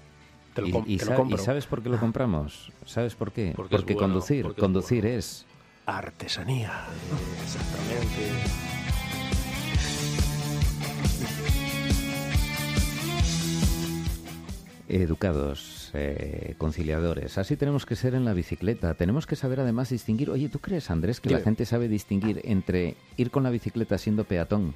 Te 0.55 0.63
lo, 0.63 0.69
y, 0.69 0.73
com- 0.73 0.85
y 0.87 0.97
te 0.97 1.05
sa- 1.05 1.11
lo 1.11 1.17
y 1.17 1.19
compro. 1.19 1.39
sabes 1.39 1.67
por 1.67 1.83
qué 1.83 1.89
lo 1.89 1.99
compramos? 2.01 2.73
¿Sabes 2.87 3.15
por 3.15 3.31
qué? 3.33 3.53
Porque 3.55 3.77
es 3.77 3.81
Porque 3.83 3.95
bueno, 3.95 4.09
conducir, 4.09 4.43
porque 4.45 4.61
es 4.61 4.65
conducir 4.65 5.03
bueno. 5.05 5.19
es 5.19 5.47
Artesanía. 5.87 6.85
Exactamente. 7.45 8.31
Educados, 14.89 15.80
eh, 15.95 16.55
conciliadores. 16.59 17.39
Así 17.39 17.57
tenemos 17.57 17.87
que 17.87 17.97
ser 17.97 18.15
en 18.15 18.25
la 18.25 18.33
bicicleta. 18.33 18.95
Tenemos 18.95 19.27
que 19.27 19.37
saber 19.37 19.61
además 19.61 19.91
distinguir. 19.91 20.31
Oye, 20.31 20.49
¿tú 20.49 20.59
crees, 20.59 20.91
Andrés, 20.91 21.21
que 21.21 21.31
la 21.31 21.41
gente 21.41 21.65
sabe 21.65 21.89
distinguir 21.89 22.41
entre 22.45 22.97
ir 23.17 23.31
con 23.31 23.43
la 23.43 23.51
bicicleta 23.51 23.99
siendo 23.99 24.25
peatón 24.25 24.75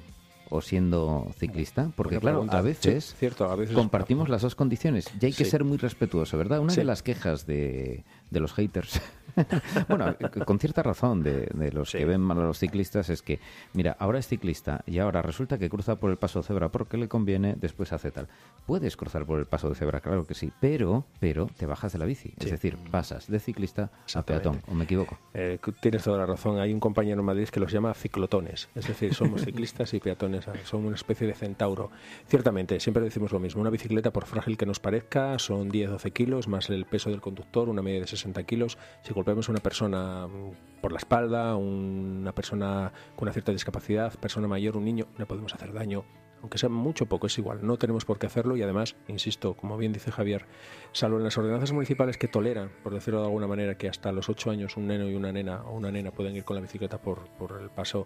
o 0.49 0.61
siendo 0.61 1.31
ciclista? 1.37 1.91
Porque 1.95 2.19
claro, 2.19 2.45
a 2.49 2.61
veces, 2.61 3.15
cierto, 3.17 3.49
a 3.49 3.55
veces 3.55 3.75
compartimos 3.75 4.29
las 4.29 4.41
dos 4.41 4.55
condiciones 4.55 5.07
y 5.19 5.25
hay 5.25 5.33
que 5.33 5.45
ser 5.45 5.63
muy 5.63 5.77
respetuoso, 5.77 6.37
¿verdad? 6.37 6.59
Una 6.59 6.73
de 6.73 6.83
las 6.83 7.03
quejas 7.03 7.45
de, 7.45 8.03
de 8.29 8.39
los 8.39 8.53
haters 8.53 9.01
bueno, 9.89 10.15
con 10.45 10.59
cierta 10.59 10.83
razón 10.83 11.23
de, 11.23 11.71
los 11.71 11.91
que 11.91 12.05
ven 12.05 12.21
mal 12.21 12.39
a 12.39 12.43
los 12.43 12.59
ciclistas 12.59 13.09
es 13.09 13.21
que, 13.21 13.39
mira, 13.73 13.95
ahora 13.99 14.19
es 14.19 14.27
ciclista 14.27 14.83
y 14.85 14.99
ahora 14.99 15.21
resulta 15.21 15.57
que 15.57 15.69
cruza 15.69 15.97
por 15.97 16.11
el 16.11 16.17
paso 16.17 16.39
de 16.39 16.47
cebra 16.47 16.69
porque 16.69 16.97
le 16.97 17.07
conviene, 17.07 17.55
después 17.57 17.93
hace 17.93 18.11
tal. 18.11 18.27
Puedes 18.65 18.97
cruzar 18.97 19.25
por 19.25 19.39
el 19.39 19.45
paso 19.45 19.69
de 19.69 19.75
cebra, 19.75 20.01
claro 20.01 20.25
que 20.25 20.33
sí, 20.33 20.51
pero, 20.59 21.05
pero 21.19 21.47
te 21.57 21.65
bajas 21.65 21.93
de 21.93 21.99
la 21.99 22.05
bici. 22.05 22.33
Es 22.39 22.51
decir, 22.51 22.77
pasas 22.91 23.27
de 23.27 23.39
ciclista 23.39 23.91
a 24.13 24.23
peatón, 24.23 24.61
¿o 24.67 24.73
me 24.73 24.85
equivoco? 24.85 25.17
Eh, 25.33 25.59
tienes 25.81 26.03
toda 26.03 26.17
la 26.17 26.25
razón. 26.25 26.59
Hay 26.59 26.73
un 26.73 26.79
compañero 26.79 27.19
en 27.19 27.25
Madrid 27.25 27.47
que 27.49 27.59
los 27.59 27.71
llama 27.71 27.93
ciclotones. 27.93 28.69
Es 28.75 28.87
decir, 28.87 29.13
somos 29.13 29.41
ciclistas 29.45 29.93
y 29.93 29.99
peatones. 29.99 30.45
Somos 30.63 30.87
una 30.87 30.95
especie 30.95 31.27
de 31.27 31.33
centauro. 31.33 31.91
Ciertamente, 32.27 32.79
siempre 32.79 33.03
decimos 33.03 33.31
lo 33.31 33.39
mismo. 33.39 33.61
Una 33.61 33.69
bicicleta, 33.69 34.11
por 34.11 34.25
frágil 34.25 34.57
que 34.57 34.65
nos 34.65 34.79
parezca, 34.79 35.37
son 35.39 35.71
10-12 35.71 36.13
kilos 36.13 36.47
más 36.47 36.69
el 36.69 36.85
peso 36.85 37.09
del 37.09 37.21
conductor, 37.21 37.69
una 37.69 37.81
media 37.81 38.01
de 38.01 38.07
60 38.07 38.43
kilos. 38.43 38.77
Si 39.03 39.13
a 39.31 39.51
una 39.51 39.59
persona 39.59 40.27
mm, 40.27 40.81
por 40.81 40.91
la 40.91 40.97
espalda, 40.97 41.55
una 41.55 42.33
persona 42.33 42.91
con 43.15 43.25
una 43.25 43.33
cierta 43.33 43.51
discapacidad, 43.51 44.13
persona 44.19 44.47
mayor, 44.47 44.77
un 44.77 44.85
niño, 44.85 45.07
no 45.17 45.25
podemos 45.25 45.53
hacer 45.53 45.73
daño. 45.73 46.05
Aunque 46.41 46.59
sea 46.59 46.69
mucho 46.69 47.07
poco, 47.07 47.25
es 47.25 47.37
igual, 47.39 47.65
no 47.65 47.77
tenemos 47.77 48.05
por 48.05 48.19
qué 48.19 48.27
hacerlo 48.27 48.55
y 48.55 48.61
además, 48.61 48.95
insisto, 49.07 49.55
como 49.55 49.77
bien 49.77 49.93
dice 49.93 50.11
Javier, 50.11 50.45
salvo 50.91 51.17
en 51.17 51.23
las 51.23 51.35
ordenanzas 51.39 51.71
municipales 51.71 52.17
que 52.17 52.27
toleran, 52.27 52.69
por 52.83 52.93
decirlo 52.93 53.21
de 53.21 53.25
alguna 53.25 53.47
manera, 53.47 53.77
que 53.79 53.89
hasta 53.89 54.11
los 54.11 54.29
8 54.29 54.51
años 54.51 54.77
un 54.77 54.85
neno 54.85 55.09
y 55.09 55.15
una 55.15 55.31
nena 55.31 55.63
o 55.63 55.75
una 55.75 55.91
nena 55.91 56.11
pueden 56.11 56.35
ir 56.35 56.43
con 56.43 56.55
la 56.55 56.61
bicicleta 56.61 57.01
por, 57.01 57.27
por 57.39 57.59
el 57.59 57.71
paso 57.71 58.05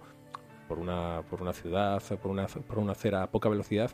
por 0.70 0.80
una, 0.80 1.24
por 1.30 1.42
una 1.42 1.52
ciudad, 1.52 2.02
por 2.22 2.32
una, 2.32 2.48
por 2.48 2.78
una 2.78 2.92
acera 2.94 3.24
a 3.24 3.28
poca 3.32 3.50
velocidad, 3.50 3.92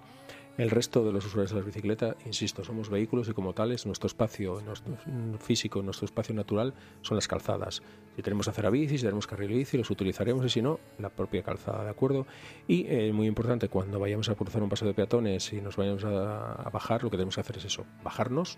el 0.58 0.70
resto 0.70 1.04
de 1.04 1.12
los 1.12 1.26
usuarios 1.26 1.52
de 1.52 1.58
las 1.58 1.66
bicicletas, 1.66 2.16
insisto, 2.26 2.64
somos 2.64 2.90
vehículos 2.90 3.28
y 3.28 3.34
como 3.34 3.54
tales 3.54 3.86
nuestro 3.86 4.08
espacio 4.08 4.62
nuestro 4.62 4.96
físico, 5.40 5.82
nuestro 5.82 6.06
espacio 6.06 6.34
natural 6.34 6.74
son 7.02 7.16
las 7.18 7.28
calzadas. 7.28 7.82
Si 8.16 8.22
tenemos 8.22 8.48
acera 8.48 8.70
bici, 8.70 8.98
si 8.98 9.04
tenemos 9.04 9.28
carril 9.28 9.50
bici, 9.50 9.78
los 9.78 9.90
utilizaremos 9.90 10.46
y 10.46 10.50
si 10.50 10.62
no, 10.62 10.80
la 11.00 11.10
propia 11.10 11.44
calzada, 11.44 11.84
¿de 11.84 11.90
acuerdo? 11.90 12.26
Y 12.68 12.86
eh, 12.88 13.12
muy 13.12 13.28
importante, 13.28 13.68
cuando 13.68 14.00
vayamos 14.00 14.30
a 14.30 14.36
cruzar 14.36 14.64
un 14.64 14.70
paso 14.70 14.86
de 14.86 14.94
peatones 14.94 15.52
y 15.52 15.60
nos 15.60 15.76
vayamos 15.76 16.06
a, 16.06 16.70
bajar, 16.72 17.04
lo 17.04 17.10
que 17.10 17.18
tenemos 17.18 17.36
que 17.36 17.42
hacer 17.42 17.58
es 17.58 17.66
eso, 17.66 17.86
bajarnos, 18.04 18.58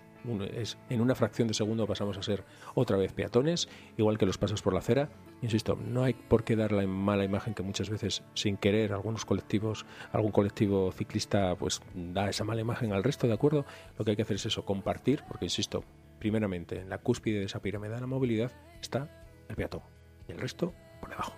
es, 0.54 0.78
en 0.88 1.00
una 1.00 1.16
fracción 1.16 1.48
de 1.48 1.54
segundo 1.54 1.86
pasamos 1.86 2.16
a 2.18 2.22
ser 2.22 2.44
otra 2.74 2.96
vez 2.96 3.12
peatones, 3.12 3.68
igual 3.96 4.18
que 4.18 4.26
los 4.26 4.38
pasos 4.38 4.62
por 4.62 4.72
la 4.72 4.78
acera. 4.78 5.08
Insisto, 5.42 5.76
no 5.76 6.04
hay 6.04 6.14
por 6.14 6.44
qué 6.44 6.56
dar 6.56 6.72
la 6.72 6.86
mala 6.86 7.24
imagen 7.24 7.54
que 7.54 7.62
muchas 7.62 7.90
veces, 7.90 8.22
sin 8.34 8.56
querer, 8.56 8.92
algunos 8.92 9.24
colectivos, 9.24 9.86
algún 10.12 10.32
colectivo 10.32 10.92
ciclista, 10.92 11.54
pues 11.56 11.80
da 11.94 12.28
esa 12.28 12.44
mala 12.44 12.60
imagen 12.60 12.92
al 12.92 13.04
resto, 13.04 13.26
¿de 13.26 13.34
acuerdo? 13.34 13.64
Lo 13.98 14.04
que 14.04 14.12
hay 14.12 14.16
que 14.16 14.22
hacer 14.22 14.36
es 14.36 14.46
eso, 14.46 14.64
compartir, 14.64 15.22
porque 15.28 15.46
insisto, 15.46 15.84
primeramente, 16.18 16.80
en 16.80 16.88
la 16.88 16.98
cúspide 16.98 17.38
de 17.38 17.46
esa 17.46 17.60
pirámide 17.60 17.94
de 17.94 18.00
la 18.00 18.06
movilidad 18.06 18.52
está 18.80 19.08
el 19.48 19.56
peatón 19.56 19.82
y 20.28 20.32
el 20.32 20.38
resto 20.38 20.72
por 21.00 21.10
debajo. 21.10 21.34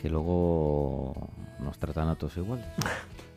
Que 0.00 0.08
luego 0.08 1.30
nos 1.58 1.78
tratan 1.78 2.08
a 2.08 2.16
todos 2.16 2.36
iguales. 2.36 2.66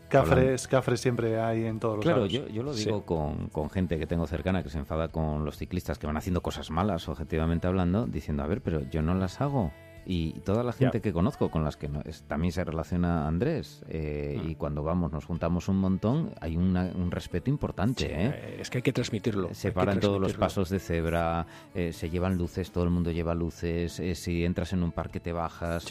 Cafres, 0.09 0.67
cafres 0.67 0.99
siempre 0.99 1.39
hay 1.39 1.65
en 1.65 1.79
todos 1.79 1.97
los 1.97 2.03
Claro, 2.03 2.25
yo, 2.25 2.47
yo, 2.47 2.63
lo 2.63 2.73
digo 2.73 3.05
con, 3.05 3.49
con, 3.49 3.69
gente 3.69 3.99
que 3.99 4.07
tengo 4.07 4.25
cercana 4.25 4.63
que 4.63 4.69
se 4.69 4.79
enfada 4.79 5.09
con 5.09 5.45
los 5.45 5.57
ciclistas 5.57 5.99
que 5.99 6.07
van 6.07 6.17
haciendo 6.17 6.41
cosas 6.41 6.71
malas, 6.71 7.07
objetivamente 7.07 7.67
hablando, 7.67 8.07
diciendo, 8.07 8.41
a 8.41 8.47
ver, 8.47 8.61
pero 8.61 8.81
yo 8.89 9.03
no 9.03 9.13
las 9.13 9.39
hago. 9.39 9.71
Y 10.11 10.31
toda 10.39 10.63
la 10.63 10.73
gente 10.73 11.01
que 11.01 11.13
conozco, 11.13 11.51
con 11.51 11.63
las 11.63 11.77
que 11.77 11.87
también 12.27 12.51
se 12.51 12.63
relaciona 12.63 13.27
Andrés, 13.27 13.83
eh, 13.89 14.41
mm. 14.43 14.49
y 14.49 14.55
cuando 14.55 14.81
vamos, 14.81 15.11
nos 15.11 15.23
juntamos 15.23 15.67
un 15.67 15.77
montón, 15.77 16.33
hay 16.41 16.57
un 16.57 17.11
respeto 17.11 17.51
importante. 17.51 18.07
¿eh? 18.09 18.57
Es 18.59 18.71
que 18.71 18.79
hay 18.79 18.81
que 18.81 18.91
transmitirlo. 18.91 19.53
Se 19.53 19.71
paran 19.71 19.99
todos 19.99 20.19
los 20.19 20.33
pasos 20.33 20.71
de 20.71 20.79
cebra, 20.79 21.45
eh, 21.75 21.93
se 21.93 22.09
llevan 22.09 22.39
luces, 22.39 22.71
todo 22.71 22.85
el 22.85 22.89
mundo 22.89 23.11
lleva 23.11 23.35
luces, 23.35 24.01
si 24.15 24.43
entras 24.43 24.73
en 24.73 24.81
un 24.81 24.91
parque 24.91 25.19
te 25.19 25.31
bajas. 25.31 25.85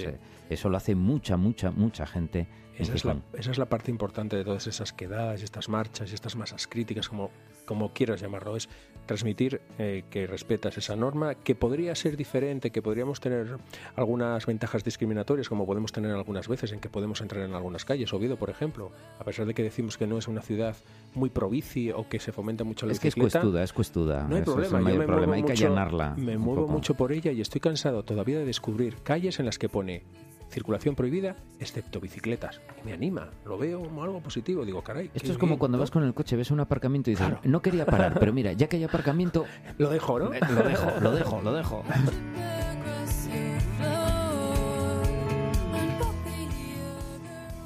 eso 0.51 0.69
lo 0.69 0.77
hace 0.77 0.97
mucha, 0.97 1.37
mucha, 1.37 1.71
mucha 1.71 2.05
gente. 2.05 2.49
Esa 2.77 2.95
es, 2.95 3.05
la, 3.05 3.19
esa 3.35 3.53
es, 3.53 3.59
la, 3.59 3.67
parte 3.67 3.93
importante 3.93 4.37
de 4.37 4.45
todas 4.45 4.67
esas 4.67 4.93
quedadas, 4.93 5.43
estas 5.43 5.69
marchas 5.69 6.11
y 6.11 6.15
estas 6.15 6.35
masas 6.35 6.67
críticas, 6.67 7.09
como, 7.09 7.31
como 7.69 7.93
quieras 7.93 8.23
llamarlo, 8.23 8.57
es 8.57 8.67
transmitir 9.05 9.61
eh, 9.79 10.05
que 10.09 10.27
respetas 10.27 10.79
esa 10.79 10.97
norma, 10.97 11.35
que 11.35 11.55
podría 11.55 11.95
ser 11.95 12.17
diferente, 12.17 12.71
que 12.71 12.81
podríamos 12.81 13.21
tener 13.21 13.59
algunas 13.95 14.47
ventajas 14.47 14.85
discriminatorias, 14.85 15.51
como 15.51 15.67
podemos 15.67 15.93
tener 15.93 16.13
algunas 16.13 16.49
veces 16.49 16.73
en 16.73 16.81
que 16.81 16.89
podemos 16.89 17.21
entrar 17.21 17.45
en 17.45 17.55
algunas 17.55 17.85
calles. 17.85 18.11
Oviedo, 18.15 18.39
por 18.39 18.49
ejemplo, 18.49 18.91
a 19.19 19.25
pesar 19.25 19.45
de 19.45 19.53
que 19.53 19.63
decimos 19.63 19.99
que 19.99 20.07
no 20.07 20.17
es 20.17 20.29
una 20.29 20.41
ciudad 20.41 20.77
muy 21.15 21.29
provici 21.29 21.91
o 21.91 22.09
que 22.09 22.21
se 22.21 22.33
fomenta 22.33 22.65
mucho 22.65 22.87
la 22.87 22.93
es 22.93 23.01
que 23.01 23.09
es 23.09 23.15
cuestuda, 23.15 23.63
es 23.63 23.73
cuestuda. 23.75 24.27
No 24.27 24.37
hay 24.37 24.43
problema, 24.43 24.81
me 24.81 25.07
problema. 25.07 25.35
hay 25.35 25.43
que 25.43 25.53
allanarla. 25.53 26.15
Me 26.17 26.39
muevo 26.39 26.67
mucho 26.69 26.95
por 26.95 27.13
ella 27.13 27.33
y 27.33 27.43
estoy 27.43 27.61
cansado 27.61 28.03
todavía 28.03 28.39
de 28.39 28.47
descubrir 28.47 28.97
calles 29.03 29.41
en 29.41 29.47
las 29.47 29.59
que 29.59 29.69
pone 29.69 30.05
circulación 30.49 30.95
prohibida, 30.95 31.37
excepto 31.59 32.01
bicicletas. 32.01 32.61
Y 32.83 32.87
me 32.87 32.93
anima, 32.93 33.31
lo 33.45 33.59
veo 33.59 33.83
como 33.83 34.03
algo 34.03 34.21
positivo. 34.21 34.65
Digo, 34.65 34.83
caray. 34.83 35.11
Esto 35.15 35.33
es 35.33 35.39
como 35.39 35.59
cuando 35.59 35.79
vas 35.79 35.91
con 35.91 36.05
el 36.05 36.15
coche, 36.15 36.37
ves 36.37 36.51
un 36.51 36.61
aparcamiento 36.61 37.11
y 37.11 37.15
dices, 37.15 37.29
no 37.45 37.63
quería 37.63 37.87
parar, 37.87 38.19
pero 38.19 38.33
mira, 38.33 38.53
ya 38.53 38.69
que 38.69 38.77
hay 38.77 38.85
aparcamiento. 38.89 39.45
Lo 39.79 39.91
dejo, 39.91 40.19
¿no? 40.19 40.27
Lo 40.27 40.63
dejo, 40.63 41.01
lo 41.01 41.13
dejo, 41.13 41.41
lo 41.43 41.53
dejo. 41.53 41.85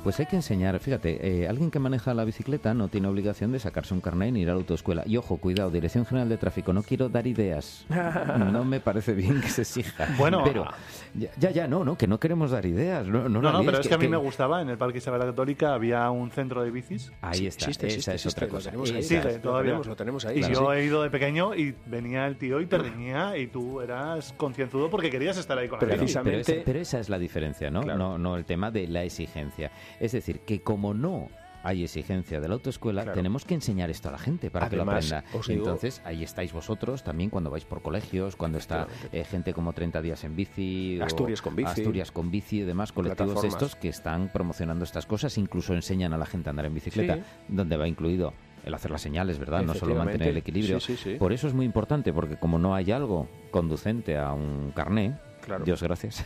Pues 0.03 0.19
hay 0.19 0.27
que 0.27 0.35
enseñar, 0.35 0.79
fíjate, 0.81 1.43
eh, 1.43 1.49
alguien 1.49 1.71
que 1.71 1.79
maneja 1.79 2.13
la 2.13 2.25
bicicleta 2.25 2.75
no 2.75 2.89
tiene 2.89 3.07
obligación 3.07 3.53
de 3.53 3.61
sacarse 3.61 3.95
un 3.95 4.01
carnet 4.01 4.33
ni 4.33 4.41
ir 4.41 4.51
a 4.51 4.53
la 4.53 4.59
autoescuela. 4.59 5.05
Y 5.07 5.17
ojo, 5.17 5.37
cuidado, 5.37 5.71
Dirección 5.71 6.05
General 6.05 6.29
de 6.29 6.39
Tráfico, 6.39 6.73
no 6.73 6.83
quiero 6.83 7.09
dar 7.09 7.27
ideas. 7.27 7.87
No 8.53 8.65
me 8.65 8.81
parece 8.81 9.13
bien 9.15 9.41
que 9.41 9.49
se 9.49 9.63
exija. 9.63 10.09
Bueno, 10.19 10.43
pero 10.45 10.67
ya, 11.15 11.51
ya, 11.51 11.67
no, 11.67 11.85
no, 11.85 11.97
que 11.97 12.07
no 12.07 12.19
queremos 12.19 12.51
dar 12.51 12.67
ideas. 12.67 13.07
No, 13.07 13.29
no, 13.29 13.41
no, 13.41 13.65
pero 13.65 13.79
es 13.79 13.89
que, 13.89 13.95
a 13.95 13.99
mí 13.99 14.09
me 14.09 14.17
gustaba, 14.17 14.61
en 14.61 14.69
el 14.69 14.79
Parque 14.79 14.99
Isabel 14.99 15.21
la 15.21 15.27
Católica 15.27 15.75
había 15.75 16.11
un 16.11 16.31
centro 16.31 16.63
de 16.63 16.71
bicis. 16.71 17.13
Ahí 17.21 17.47
está, 17.47 17.71
esa 17.71 18.15
es 18.15 18.27
otra 18.27 18.49
cosa. 18.49 18.73
Lo 18.73 18.83
ahí, 18.83 19.03
sigue, 19.03 19.39
todavía. 19.39 19.81
Lo 19.85 19.97
tenemos, 19.97 20.25
ahí. 20.25 20.41
Y 20.41 20.53
yo 20.53 20.73
he 20.73 20.85
ido 20.85 21.03
de 21.03 21.11
pequeño 21.11 21.55
y 21.55 21.75
venía 21.87 22.27
el 22.27 22.37
tío 22.37 22.61
y 22.61 22.67
te 22.67 22.79
reñía 22.79 23.37
y 23.37 23.47
tú 23.47 23.81
eras 23.81 24.35
concienzudo 24.37 24.91
porque 24.91 25.11
querías 25.11 25.37
estar 25.37 25.57
ahí 25.59 25.69
con 25.69 25.79
la 25.79 25.87
Precisamente. 25.87 26.45
Pero, 26.53 26.63
pero, 26.65 26.81
esa 26.81 26.99
es 26.99 27.09
la 27.09 27.19
diferencia, 27.19 27.71
¿no? 27.71 27.83
No, 27.83 28.19
no 28.19 28.37
el 28.37 28.45
tema 28.45 28.71
de 28.71 28.89
la 28.89 29.05
exigencia. 29.05 29.71
Es 30.01 30.13
decir, 30.13 30.41
que 30.41 30.61
como 30.61 30.95
no 30.95 31.29
hay 31.63 31.85
exigencia 31.85 32.41
de 32.41 32.49
la 32.49 32.55
autoescuela, 32.55 33.13
tenemos 33.13 33.45
que 33.45 33.55
enseñar 33.55 33.91
esto 33.91 34.09
a 34.09 34.13
la 34.13 34.19
gente 34.19 34.51
para 34.51 34.69
que 34.69 34.77
lo 34.77 34.83
aprenda. 34.83 35.25
Entonces, 35.49 36.03
ahí 36.05 36.23
estáis 36.23 36.53
vosotros 36.53 37.03
también 37.03 37.31
cuando 37.31 37.51
vais 37.51 37.65
por 37.65 37.83
colegios, 37.83 38.37
cuando 38.37 38.59
está 38.59 38.89
eh, 39.13 39.25
gente 39.25 39.53
como 39.55 39.73
30 39.73 40.03
días 40.03 40.25
en 40.25 40.37
bici, 40.37 41.01
Asturias 41.01 41.41
con 41.41 41.57
bici, 41.57 41.71
Asturias 41.71 42.11
con 42.11 42.31
bici 42.31 42.61
y 42.61 42.63
demás, 42.63 42.93
colectivos 42.93 43.45
estos 43.45 43.77
que 43.77 43.89
están 43.89 44.31
promocionando 44.33 44.85
estas 44.85 45.07
cosas, 45.07 45.39
incluso 45.39 45.75
enseñan 45.75 46.13
a 46.13 46.19
la 46.19 46.27
gente 46.27 46.49
a 46.49 46.51
andar 46.51 46.67
en 46.67 46.75
bicicleta, 46.75 47.19
donde 47.49 47.77
va 47.77 47.87
incluido 47.89 48.35
el 48.65 48.75
hacer 48.75 48.91
las 48.91 49.03
señales, 49.03 49.39
¿verdad? 49.39 49.63
No 49.63 49.75
solo 49.75 49.95
mantener 49.95 50.29
el 50.29 50.37
equilibrio. 50.37 50.79
por 51.19 51.33
eso 51.33 51.47
es 51.49 51.55
muy 51.55 51.67
importante, 51.67 52.13
porque 52.13 52.37
como 52.37 52.59
no 52.59 52.75
hay 52.75 52.91
algo 52.91 53.29
conducente 53.51 54.17
a 54.17 54.33
un 54.33 54.73
carné, 54.75 55.17
Dios 55.65 55.83
gracias. 55.83 56.25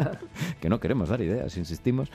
que 0.60 0.68
no 0.68 0.80
queremos 0.80 1.08
dar 1.08 1.20
ideas, 1.20 1.56
insistimos. 1.56 2.10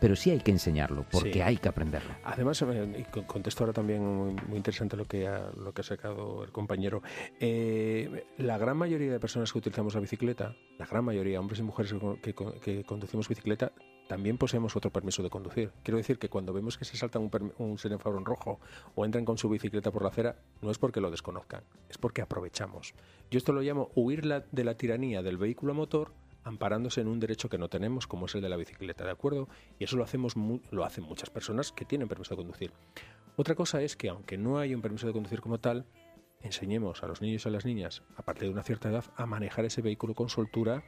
pero 0.00 0.16
sí 0.16 0.30
hay 0.30 0.40
que 0.40 0.50
enseñarlo, 0.50 1.04
porque 1.10 1.42
hay 1.42 1.56
que 1.56 1.68
aprenderlo. 1.68 2.14
Además, 2.24 2.62
eh, 2.62 3.06
y 3.06 3.22
contesto 3.22 3.64
ahora 3.64 3.72
también 3.72 4.02
muy 4.02 4.56
interesante 4.56 4.96
lo 4.96 5.04
que 5.04 5.26
ha, 5.26 5.50
lo 5.56 5.72
que 5.72 5.80
ha 5.80 5.84
sacado 5.84 6.44
el 6.44 6.52
compañero. 6.52 7.02
Eh, 7.40 8.24
la 8.38 8.58
gran 8.58 8.76
mayoría 8.76 9.12
de 9.12 9.20
personas 9.20 9.52
que 9.52 9.58
utilizamos 9.58 9.94
la 9.94 10.00
bicicleta, 10.00 10.56
la 10.78 10.86
gran 10.86 11.04
mayoría, 11.04 11.40
hombres 11.40 11.60
y 11.60 11.62
mujeres 11.62 11.94
que, 12.22 12.34
que 12.34 12.84
conducimos 12.84 13.28
bicicleta, 13.28 13.72
también 14.06 14.38
poseemos 14.38 14.76
otro 14.76 14.90
permiso 14.90 15.22
de 15.22 15.30
conducir. 15.30 15.72
Quiero 15.82 15.98
decir 15.98 16.18
que 16.18 16.28
cuando 16.28 16.52
vemos 16.52 16.78
que 16.78 16.84
se 16.84 16.96
salta 16.96 17.18
un, 17.18 17.52
un 17.58 17.78
semáforo 17.78 18.18
en 18.18 18.24
rojo 18.24 18.60
o 18.94 19.04
entran 19.04 19.24
con 19.24 19.38
su 19.38 19.48
bicicleta 19.48 19.90
por 19.90 20.02
la 20.02 20.08
acera, 20.08 20.36
no 20.62 20.70
es 20.70 20.78
porque 20.78 21.00
lo 21.00 21.10
desconozcan, 21.10 21.64
es 21.88 21.98
porque 21.98 22.22
aprovechamos. 22.22 22.94
Yo 23.30 23.38
esto 23.38 23.52
lo 23.52 23.62
llamo 23.62 23.90
huir 23.94 24.22
de 24.22 24.64
la 24.64 24.76
tiranía 24.76 25.22
del 25.22 25.36
vehículo 25.36 25.74
motor 25.74 26.12
amparándose 26.46 27.00
en 27.00 27.08
un 27.08 27.18
derecho 27.18 27.48
que 27.48 27.58
no 27.58 27.68
tenemos, 27.68 28.06
como 28.06 28.26
es 28.26 28.34
el 28.36 28.40
de 28.40 28.48
la 28.48 28.56
bicicleta, 28.56 29.04
¿de 29.04 29.10
acuerdo? 29.10 29.48
Y 29.80 29.84
eso 29.84 29.96
lo, 29.96 30.04
hacemos 30.04 30.34
lo 30.70 30.84
hacen 30.84 31.02
muchas 31.02 31.28
personas 31.28 31.72
que 31.72 31.84
tienen 31.84 32.06
permiso 32.06 32.34
de 32.34 32.36
conducir. 32.36 32.72
Otra 33.34 33.56
cosa 33.56 33.82
es 33.82 33.96
que, 33.96 34.08
aunque 34.08 34.38
no 34.38 34.58
hay 34.58 34.72
un 34.72 34.80
permiso 34.80 35.08
de 35.08 35.12
conducir 35.12 35.40
como 35.40 35.58
tal, 35.58 35.86
enseñemos 36.42 37.02
a 37.02 37.08
los 37.08 37.20
niños 37.20 37.44
y 37.44 37.48
a 37.48 37.52
las 37.52 37.64
niñas, 37.64 38.04
a 38.16 38.22
partir 38.22 38.44
de 38.44 38.50
una 38.50 38.62
cierta 38.62 38.88
edad, 38.88 39.04
a 39.16 39.26
manejar 39.26 39.64
ese 39.64 39.82
vehículo 39.82 40.14
con 40.14 40.28
soltura 40.28 40.84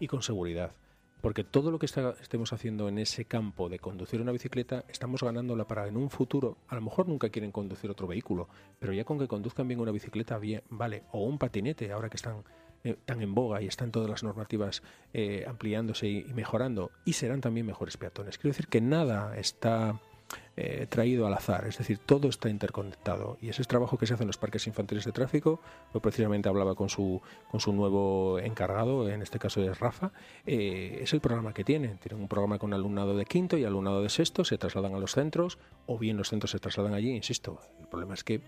y 0.00 0.08
con 0.08 0.22
seguridad. 0.22 0.72
Porque 1.20 1.44
todo 1.44 1.70
lo 1.70 1.78
que 1.78 1.86
estemos 1.86 2.52
haciendo 2.52 2.88
en 2.88 2.98
ese 2.98 3.24
campo 3.24 3.68
de 3.68 3.78
conducir 3.78 4.20
una 4.20 4.32
bicicleta, 4.32 4.84
estamos 4.88 5.22
ganándola 5.22 5.66
para 5.66 5.88
en 5.88 5.96
un 5.96 6.10
futuro, 6.10 6.58
a 6.68 6.74
lo 6.74 6.80
mejor 6.80 7.08
nunca 7.08 7.28
quieren 7.28 7.50
conducir 7.50 7.90
otro 7.90 8.06
vehículo, 8.06 8.48
pero 8.78 8.92
ya 8.92 9.04
con 9.04 9.18
que 9.18 9.26
conduzcan 9.26 9.66
bien 9.66 9.80
una 9.80 9.90
bicicleta, 9.90 10.38
bien, 10.38 10.62
vale, 10.70 11.02
o 11.12 11.24
un 11.24 11.38
patinete, 11.38 11.90
ahora 11.90 12.08
que 12.08 12.16
están 12.16 12.44
eh, 12.84 12.96
tan 13.04 13.20
en 13.20 13.34
boga 13.34 13.60
y 13.60 13.66
están 13.66 13.90
todas 13.90 14.08
las 14.08 14.22
normativas 14.22 14.82
eh, 15.12 15.44
ampliándose 15.48 16.08
y 16.08 16.24
mejorando, 16.34 16.92
y 17.04 17.14
serán 17.14 17.40
también 17.40 17.66
mejores 17.66 17.96
peatones. 17.96 18.38
Quiero 18.38 18.50
decir 18.50 18.68
que 18.68 18.80
nada 18.80 19.36
está 19.36 20.00
eh, 20.60 20.88
traído 20.88 21.24
al 21.24 21.34
azar, 21.34 21.68
es 21.68 21.78
decir, 21.78 21.98
todo 21.98 22.28
está 22.28 22.48
interconectado 22.48 23.38
y 23.40 23.48
ese 23.48 23.62
es 23.62 23.68
trabajo 23.68 23.96
que 23.96 24.08
se 24.08 24.14
hace 24.14 24.24
en 24.24 24.26
los 24.26 24.38
parques 24.38 24.66
infantiles 24.66 25.04
de 25.04 25.12
tráfico. 25.12 25.60
Yo 25.94 26.00
precisamente 26.00 26.48
hablaba 26.48 26.74
con 26.74 26.88
su, 26.88 27.22
con 27.48 27.60
su 27.60 27.72
nuevo 27.72 28.40
encargado, 28.40 29.08
en 29.08 29.22
este 29.22 29.38
caso 29.38 29.62
es 29.62 29.78
Rafa, 29.78 30.10
eh, 30.46 30.98
es 31.00 31.12
el 31.12 31.20
programa 31.20 31.54
que 31.54 31.62
tienen. 31.62 31.98
Tienen 31.98 32.20
un 32.20 32.26
programa 32.26 32.58
con 32.58 32.74
alumnado 32.74 33.16
de 33.16 33.24
quinto 33.24 33.56
y 33.56 33.64
alumnado 33.64 34.02
de 34.02 34.08
sexto, 34.08 34.44
se 34.44 34.58
trasladan 34.58 34.96
a 34.96 34.98
los 34.98 35.12
centros 35.12 35.58
o 35.86 35.96
bien 35.96 36.16
los 36.16 36.28
centros 36.28 36.50
se 36.50 36.58
trasladan 36.58 36.92
allí, 36.92 37.14
insisto. 37.14 37.60
El 37.80 37.86
problema 37.86 38.14
es 38.14 38.24
que 38.24 38.40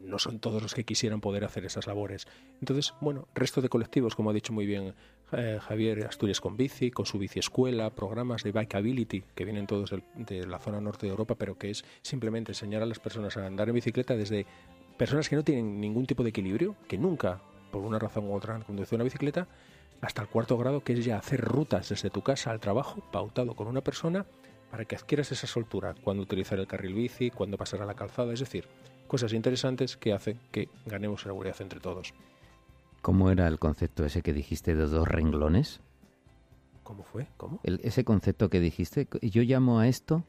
no 0.00 0.18
son 0.18 0.38
todos 0.38 0.62
los 0.62 0.74
que 0.74 0.84
quisieran 0.84 1.20
poder 1.20 1.44
hacer 1.44 1.64
esas 1.64 1.86
labores. 1.86 2.26
Entonces, 2.60 2.94
bueno, 3.00 3.28
resto 3.34 3.60
de 3.60 3.68
colectivos, 3.68 4.14
como 4.14 4.30
ha 4.30 4.32
dicho 4.32 4.52
muy 4.52 4.66
bien 4.66 4.94
eh, 5.32 5.58
Javier, 5.60 6.06
Asturias 6.06 6.40
con 6.40 6.56
Bici, 6.56 6.90
con 6.90 7.06
su 7.06 7.18
bici 7.18 7.38
escuela, 7.38 7.90
programas 7.90 8.42
de 8.42 8.52
bikeability 8.52 9.24
que 9.34 9.44
vienen 9.44 9.66
todos 9.66 9.94
de 10.14 10.46
la 10.46 10.58
zona 10.58 10.80
norte 10.80 11.06
de 11.06 11.10
Europa, 11.10 11.34
pero 11.34 11.58
que 11.58 11.70
es 11.70 11.84
simplemente 12.02 12.52
enseñar 12.52 12.82
a 12.82 12.86
las 12.86 12.98
personas 12.98 13.36
a 13.36 13.46
andar 13.46 13.68
en 13.68 13.74
bicicleta 13.74 14.16
desde 14.16 14.46
personas 14.96 15.28
que 15.28 15.36
no 15.36 15.44
tienen 15.44 15.80
ningún 15.80 16.06
tipo 16.06 16.22
de 16.22 16.30
equilibrio, 16.30 16.76
que 16.88 16.98
nunca, 16.98 17.40
por 17.70 17.82
una 17.82 17.98
razón 17.98 18.26
u 18.26 18.34
otra, 18.34 18.54
han 18.54 18.62
conducido 18.62 18.96
una 18.96 19.04
bicicleta, 19.04 19.48
hasta 20.00 20.22
el 20.22 20.28
cuarto 20.28 20.56
grado, 20.56 20.82
que 20.82 20.92
es 20.92 21.04
ya 21.04 21.18
hacer 21.18 21.40
rutas 21.40 21.88
desde 21.88 22.10
tu 22.10 22.22
casa 22.22 22.50
al 22.50 22.60
trabajo, 22.60 23.02
pautado 23.10 23.54
con 23.54 23.66
una 23.66 23.80
persona, 23.80 24.26
para 24.70 24.84
que 24.84 24.96
adquieras 24.96 25.32
esa 25.32 25.46
soltura, 25.46 25.94
cuando 26.02 26.22
utilizar 26.22 26.58
el 26.58 26.66
carril 26.66 26.94
bici, 26.94 27.30
cuando 27.30 27.56
pasar 27.56 27.82
a 27.82 27.86
la 27.86 27.94
calzada, 27.94 28.32
es 28.32 28.40
decir, 28.40 28.68
cosas 29.08 29.32
interesantes 29.32 29.96
que 29.96 30.12
hacen 30.12 30.38
que 30.52 30.68
ganemos 30.86 31.22
seguridad 31.22 31.56
entre 31.60 31.80
todos. 31.80 32.14
¿Cómo 33.02 33.30
era 33.30 33.48
el 33.48 33.58
concepto 33.58 34.04
ese 34.04 34.22
que 34.22 34.32
dijiste 34.32 34.74
de 34.76 34.86
dos 34.86 35.08
renglones? 35.08 35.80
¿Cómo 36.82 37.02
fue? 37.02 37.26
¿Cómo? 37.36 37.60
El- 37.64 37.80
ese 37.82 38.04
concepto 38.04 38.48
que 38.48 38.60
dijiste, 38.60 39.08
yo 39.22 39.42
llamo 39.42 39.78
a 39.80 39.88
esto 39.88 40.24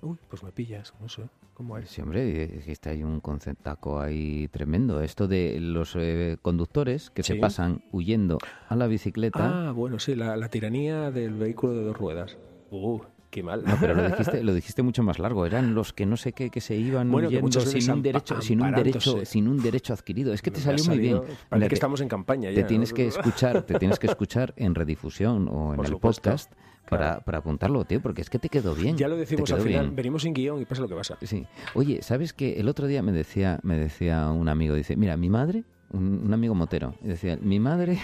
Uy, 0.00 0.16
pues 0.30 0.44
me 0.44 0.52
pillas, 0.52 0.94
no 1.00 1.08
sé. 1.08 1.22
¿Cómo 1.54 1.76
es? 1.76 1.90
Sí, 1.90 2.00
hombre, 2.00 2.60
que 2.64 2.70
está 2.70 2.90
ahí 2.90 3.02
un 3.02 3.18
conceptaco 3.18 3.98
ahí 3.98 4.46
tremendo. 4.46 5.00
Esto 5.02 5.26
de 5.26 5.58
los 5.58 5.96
eh, 5.96 6.36
conductores 6.40 7.10
que 7.10 7.24
se 7.24 7.32
Sí. 7.34 7.40
pasan 7.40 7.82
huyendo 7.90 8.38
a 8.68 8.76
la 8.76 8.86
bicicleta. 8.86 9.68
Ah, 9.68 9.72
bueno, 9.72 9.98
sí, 9.98 10.14
la, 10.14 10.36
la 10.36 10.48
tiranía 10.50 11.10
del 11.10 11.34
vehículo 11.34 11.72
de 11.74 11.82
dos 11.82 11.96
ruedas. 11.98 12.38
Uh, 12.70 13.00
qué 13.30 13.42
mal. 13.42 13.62
No, 13.64 13.76
pero 13.80 13.94
lo 13.94 14.08
dijiste, 14.08 14.42
lo 14.44 14.54
dijiste 14.54 14.82
mucho 14.82 15.02
más 15.02 15.18
largo. 15.18 15.46
Eran 15.46 15.74
los 15.74 15.92
que 15.92 16.06
no 16.06 16.16
sé 16.16 16.32
qué 16.32 16.50
que 16.50 16.60
se 16.60 16.76
iban 16.76 17.10
Bueno, 17.10 17.28
huyendo 17.28 17.60
sin 17.60 17.90
un 17.90 18.02
derecho, 18.02 18.40
sin 18.40 18.60
un 18.62 18.72
derecho, 18.72 19.24
sin 19.24 19.48
un 19.48 19.62
derecho 19.62 19.92
adquirido. 19.92 20.32
Es 20.32 20.42
que 20.42 20.50
te 20.50 20.60
salió 20.60 20.84
muy 20.84 20.98
bien. 20.98 21.20
Parece 21.48 21.64
que 21.66 21.68
te- 21.70 21.74
estamos 21.74 22.00
en 22.00 22.08
campaña 22.08 22.48
te 22.50 22.56
ya. 22.56 22.66
tienes 22.66 22.90
¿no? 22.90 22.96
que 22.96 23.06
escuchar, 23.08 23.62
te 23.62 23.78
tienes 23.78 23.98
que 23.98 24.06
escuchar 24.06 24.54
en 24.56 24.74
redifusión 24.74 25.48
o 25.48 25.70
en 25.70 25.76
Por 25.76 25.86
el 25.86 25.92
supuesto, 25.92 26.22
podcast 26.22 26.52
para, 26.88 27.06
claro. 27.06 27.22
para 27.24 27.38
apuntarlo, 27.38 27.84
tío, 27.84 28.00
porque 28.00 28.22
es 28.22 28.30
que 28.30 28.38
te 28.38 28.48
quedó 28.48 28.74
bien. 28.74 28.96
Ya 28.96 29.08
lo 29.08 29.14
te 29.14 29.20
decimos 29.20 29.52
al 29.52 29.60
final, 29.60 29.82
bien. 29.86 29.96
venimos 29.96 30.22
sin 30.22 30.32
guion 30.32 30.60
y 30.62 30.64
pasa 30.64 30.80
lo 30.82 30.88
que 30.88 30.94
pasa. 30.94 31.18
Sí. 31.22 31.46
Oye, 31.74 32.00
¿sabes 32.02 32.32
que 32.32 32.58
El 32.58 32.68
otro 32.68 32.86
día 32.86 33.02
me 33.02 33.12
decía, 33.12 33.60
me 33.62 33.76
decía 33.78 34.30
un 34.30 34.48
amigo, 34.48 34.74
dice, 34.74 34.96
mira, 34.96 35.16
mi 35.18 35.28
madre, 35.28 35.64
un, 35.92 36.22
un 36.24 36.32
amigo 36.32 36.54
motero, 36.54 36.94
decía, 37.02 37.38
mi 37.42 37.60
madre, 37.60 37.98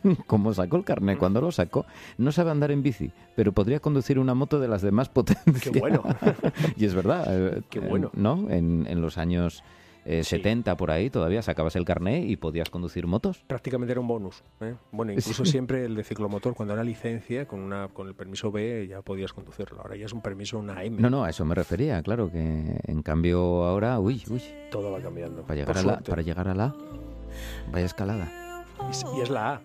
como 0.26 0.52
sacó 0.54 0.76
el 0.76 0.84
carnet, 0.84 1.18
cuando 1.18 1.40
lo 1.40 1.52
sacó, 1.52 1.86
no 2.18 2.32
sabe 2.32 2.50
andar 2.50 2.70
en 2.70 2.82
bici, 2.82 3.12
pero 3.36 3.52
podría 3.52 3.80
conducir 3.80 4.18
una 4.18 4.34
moto 4.34 4.60
de 4.60 4.68
las 4.68 4.82
de 4.82 4.90
más 4.92 5.08
potencia. 5.10 5.72
Qué 5.72 5.78
bueno. 5.80 6.02
y 6.76 6.84
es 6.84 6.94
verdad. 6.94 7.24
eh, 7.28 7.62
Qué 7.70 7.78
eh, 7.78 7.88
bueno. 7.88 8.10
¿No? 8.14 8.48
En, 8.50 8.86
en 8.88 9.00
los 9.00 9.18
años 9.18 9.62
eh, 10.04 10.24
Sí. 10.24 10.30
70, 10.36 10.76
por 10.76 10.90
ahí, 10.90 11.10
todavía 11.10 11.42
sacabas 11.42 11.76
el 11.76 11.84
carnet 11.84 12.24
y 12.28 12.34
podías 12.36 12.70
conducir 12.70 13.06
motos. 13.06 13.44
Prácticamente 13.46 13.92
era 13.92 14.00
un 14.00 14.08
bonus. 14.08 14.42
¿eh? 14.60 14.74
Bueno, 14.90 15.12
incluso 15.12 15.44
siempre 15.44 15.84
el 15.84 15.94
de 15.94 16.02
ciclomotor, 16.02 16.54
cuando 16.56 16.74
era 16.74 16.82
licencia, 16.82 17.46
con 17.46 17.60
una 17.60 17.86
con 17.86 18.08
el 18.08 18.14
permiso 18.16 18.50
B 18.50 18.88
ya 18.88 19.00
podías 19.02 19.32
conducirlo. 19.32 19.80
Ahora 19.80 19.94
ya 19.94 20.06
es 20.06 20.12
un 20.12 20.20
permiso, 20.20 20.58
una 20.58 20.82
M. 20.82 21.00
No, 21.00 21.08
no, 21.08 21.22
a 21.22 21.30
eso 21.30 21.44
me 21.44 21.54
refería, 21.54 22.02
claro, 22.02 22.32
que 22.32 22.80
en 22.84 23.02
cambio 23.02 23.62
ahora, 23.64 24.00
uy, 24.00 24.20
uy, 24.28 24.42
Todo 24.72 24.90
va 24.90 24.98
cambiando. 25.00 25.42
para 25.42 25.54
llegar, 25.54 25.76
por 25.76 25.78
a 25.78 25.82
la, 25.86 26.00
para 26.00 26.22
llegar 26.22 26.48
a 26.48 26.54
la... 26.54 26.74
Vaya 27.70 27.86
escalada. 27.86 28.28
Y 28.88 28.90
es- 28.90 29.04
Y 29.16 29.20
es 29.20 29.30
la 29.30 29.52
A. 29.54 29.60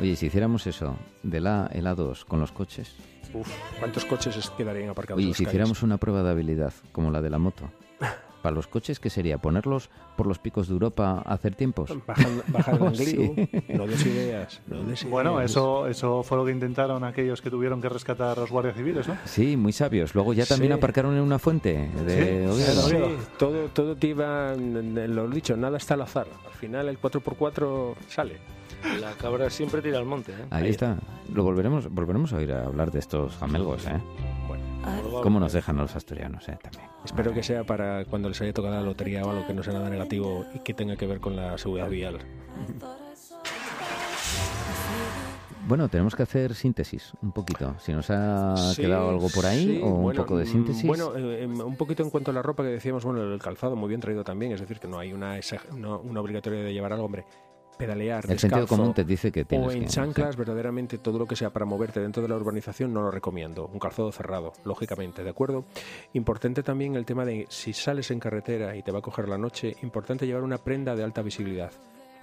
Oye, 0.00 0.16
si 0.16 0.26
hiciéramos 0.26 0.66
eso, 0.66 0.96
de 1.22 1.40
la 1.40 1.68
el 1.72 1.86
A2 1.86 2.24
con 2.24 2.40
los 2.40 2.52
coches, 2.52 2.94
Uf, 3.34 3.48
¿cuántos 3.78 4.04
coches 4.04 4.36
es- 4.36 4.50
quedarían 4.50 4.90
aparcados 4.90 5.18
oye, 5.18 5.24
en 5.24 5.28
y 5.28 5.30
las 5.30 5.36
si 5.38 5.44
calles? 5.44 5.54
hiciéramos 5.54 5.82
una 5.82 5.96
prueba 5.98 6.22
de 6.22 6.30
habilidad, 6.30 6.72
como 6.92 7.10
la 7.10 7.20
de 7.22 7.30
la 7.30 7.38
moto, 7.38 7.70
para 8.42 8.54
los 8.54 8.66
coches, 8.66 8.98
¿qué 9.00 9.08
sería? 9.08 9.38
¿Ponerlos 9.38 9.88
por 10.16 10.26
los 10.26 10.38
picos 10.38 10.66
de 10.68 10.74
Europa 10.74 11.22
a 11.24 11.32
hacer 11.34 11.54
tiempos? 11.54 11.90
Bajar 12.48 12.78
Oh, 12.82 12.90
sí. 12.94 13.32
no 13.68 13.86
des 13.86 14.04
ideas, 14.06 14.60
no 14.66 14.82
des 14.82 15.04
Bueno, 15.08 15.36
ideas. 15.38 15.50
eso, 15.52 15.86
eso 15.86 16.22
fue 16.22 16.36
lo 16.38 16.44
que 16.44 16.50
intentaron 16.52 17.04
aquellos 17.04 17.40
que 17.40 17.50
tuvieron 17.50 17.80
que 17.80 17.88
rescatar 17.88 18.36
a 18.36 18.40
los 18.40 18.50
guardias 18.50 18.76
civiles, 18.76 19.06
¿no? 19.08 19.16
Sí, 19.24 19.56
muy 19.56 19.72
sabios. 19.72 20.14
Luego 20.14 20.32
ya 20.34 20.44
también 20.44 20.72
Sí. 20.72 20.78
aparcaron 20.78 21.14
en 21.16 21.22
una 21.22 21.38
fuente 21.38 21.88
de 22.04 22.42
Sí, 22.42 22.46
Oviedo. 22.52 22.82
sí, 22.82 22.96
Sí, 22.96 23.24
todo, 23.38 23.68
todo 23.68 23.96
te 23.96 24.08
iba, 24.08 24.54
lo 24.54 25.28
dicho, 25.28 25.56
nada 25.56 25.76
está 25.78 25.94
al 25.94 26.02
azar. 26.02 26.26
Al 26.46 26.52
final 26.54 26.88
el 26.88 26.98
4x4 27.00 27.94
sale. 28.08 28.38
La 29.00 29.12
cabra 29.12 29.48
siempre 29.48 29.80
tira 29.80 29.98
al 29.98 30.04
monte, 30.06 30.32
¿eh? 30.32 30.44
Ahí 30.50 30.68
está. 30.70 30.96
Lo 31.32 31.44
volveremos, 31.44 31.88
volveremos 31.88 32.32
a 32.32 32.36
oír 32.38 32.52
a 32.52 32.64
hablar 32.64 32.90
de 32.90 32.98
estos 32.98 33.36
jamelgos, 33.36 33.86
¿eh? 33.86 34.00
¿Cómo 35.22 35.38
nos 35.40 35.52
dejan 35.52 35.78
a 35.78 35.82
los 35.82 35.94
asturianos, 35.94 36.48
eh? 36.48 36.58
También. 36.62 36.84
espero 37.04 37.32
que 37.32 37.42
sea 37.42 37.64
para 37.64 38.04
cuando 38.04 38.28
les 38.28 38.40
haya 38.40 38.52
tocado 38.52 38.74
la 38.74 38.82
lotería 38.82 39.22
o 39.24 39.30
algo 39.30 39.46
que 39.46 39.54
no 39.54 39.62
sea 39.62 39.72
nada 39.74 39.88
negativo 39.88 40.44
y 40.54 40.58
que 40.60 40.74
tenga 40.74 40.96
que 40.96 41.06
ver 41.06 41.20
con 41.20 41.36
la 41.36 41.56
seguridad 41.58 41.88
vial. 41.88 42.18
Bueno, 45.68 45.88
tenemos 45.88 46.16
que 46.16 46.24
hacer 46.24 46.54
síntesis 46.54 47.12
un 47.22 47.30
poquito. 47.30 47.76
Si 47.78 47.92
nos 47.92 48.10
ha 48.10 48.56
Sí, 48.74 48.82
quedado 48.82 49.10
algo 49.10 49.28
por 49.28 49.46
ahí 49.46 49.64
sí, 49.76 49.80
o 49.82 49.86
un 49.86 50.02
bueno, 50.02 50.20
poco 50.22 50.36
de 50.36 50.44
mm, 50.44 50.48
síntesis. 50.48 50.84
Bueno, 50.86 51.16
eh, 51.16 51.44
em, 51.44 51.60
un 51.60 51.76
poquito 51.76 52.02
en 52.02 52.10
cuanto 52.10 52.32
a 52.32 52.34
la 52.34 52.42
ropa 52.42 52.64
que 52.64 52.70
decíamos, 52.70 53.04
bueno, 53.04 53.22
el 53.22 53.38
calzado 53.40 53.76
muy 53.76 53.88
bien 53.88 54.00
traído 54.00 54.24
también, 54.24 54.50
es 54.52 54.60
decir, 54.60 54.80
que 54.80 54.88
no 54.88 54.98
hay 54.98 55.12
una, 55.12 55.38
no- 55.76 56.00
una 56.00 56.20
obligatoria 56.20 56.62
de 56.64 56.72
llevar 56.72 56.92
algo, 56.92 57.04
hombre, 57.06 57.24
pedalear, 57.76 58.24
el 58.28 58.38
sentido 58.38 58.66
común 58.66 58.94
te 58.94 59.04
dice 59.04 59.32
que 59.32 59.44
tienes 59.44 59.68
o 59.68 59.70
en 59.72 59.80
que... 59.80 59.86
chanclas, 59.86 60.36
verdaderamente 60.36 60.98
todo 60.98 61.18
lo 61.18 61.26
que 61.26 61.36
sea 61.36 61.50
para 61.50 61.64
moverte 61.64 62.00
dentro 62.00 62.22
de 62.22 62.28
la 62.28 62.36
urbanización 62.36 62.92
no 62.92 63.02
lo 63.02 63.10
recomiendo. 63.10 63.66
Un 63.66 63.78
calzado 63.78 64.12
cerrado, 64.12 64.52
lógicamente, 64.64 65.24
¿de 65.24 65.30
acuerdo? 65.30 65.64
Importante 66.12 66.62
también 66.62 66.96
el 66.96 67.04
tema 67.04 67.24
de 67.24 67.46
si 67.48 67.72
sales 67.72 68.10
en 68.10 68.20
carretera 68.20 68.76
y 68.76 68.82
te 68.82 68.92
va 68.92 69.00
a 69.00 69.02
coger 69.02 69.28
la 69.28 69.38
noche, 69.38 69.76
importante 69.82 70.26
llevar 70.26 70.42
una 70.42 70.58
prenda 70.58 70.94
de 70.94 71.02
alta 71.02 71.22
visibilidad. 71.22 71.72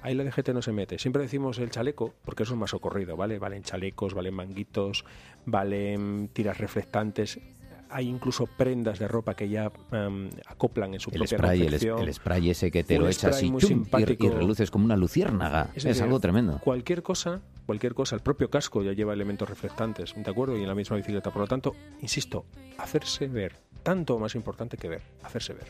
Ahí 0.01 0.15
la 0.15 0.23
DGT 0.23 0.49
no 0.49 0.61
se 0.61 0.71
mete. 0.71 0.97
Siempre 0.97 1.23
decimos 1.23 1.59
el 1.59 1.71
chaleco, 1.71 2.13
porque 2.23 2.43
eso 2.43 2.53
es 2.53 2.59
más 2.59 2.69
socorrido, 2.69 3.17
¿vale? 3.17 3.37
Valen 3.37 3.63
chalecos, 3.63 4.13
valen 4.13 4.33
manguitos, 4.33 5.03
valen 5.45 6.29
tiras 6.29 6.57
reflectantes. 6.57 7.39
Hay 7.91 8.07
incluso 8.07 8.45
prendas 8.45 8.99
de 8.99 9.07
ropa 9.07 9.33
que 9.33 9.49
ya 9.49 9.71
em, 9.91 10.29
acoplan 10.45 10.93
en 10.93 10.99
su 10.99 11.09
El 11.09 11.17
propia 11.19 11.37
spray, 11.37 11.61
el, 11.61 11.73
el 11.73 12.13
spray 12.13 12.49
ese 12.51 12.69
que 12.69 12.83
te 12.83 12.95
Un 12.97 13.03
lo 13.03 13.09
echas 13.09 13.41
y, 13.41 13.51
chum, 13.57 13.85
y- 13.97 14.25
y 14.25 14.29
reluces 14.29 14.69
como 14.69 14.85
una 14.85 14.95
luciérnaga. 14.95 15.71
Es, 15.75 15.83
decir, 15.83 16.03
algo 16.03 16.19
tremendo. 16.19 16.59
Cualquier 16.63 17.01
cosa, 17.01 17.41
cualquier 17.65 17.95
cosa, 17.95 18.15
el 18.15 18.21
propio 18.21 18.49
casco 18.49 18.83
ya 18.83 18.93
lleva 18.93 19.13
elementos 19.13 19.49
reflectantes, 19.49 20.13
¿de 20.15 20.29
acuerdo? 20.29 20.55
Y 20.57 20.61
en 20.61 20.67
la 20.67 20.75
misma 20.75 20.97
bicicleta. 20.97 21.31
Por 21.31 21.41
lo 21.41 21.47
tanto, 21.47 21.75
insisto, 22.01 22.45
hacerse 22.77 23.27
ver, 23.27 23.55
tanto 23.81 24.19
más 24.19 24.35
importante 24.35 24.77
que 24.77 24.87
ver, 24.89 25.01
hacerse 25.23 25.53
ver. 25.53 25.67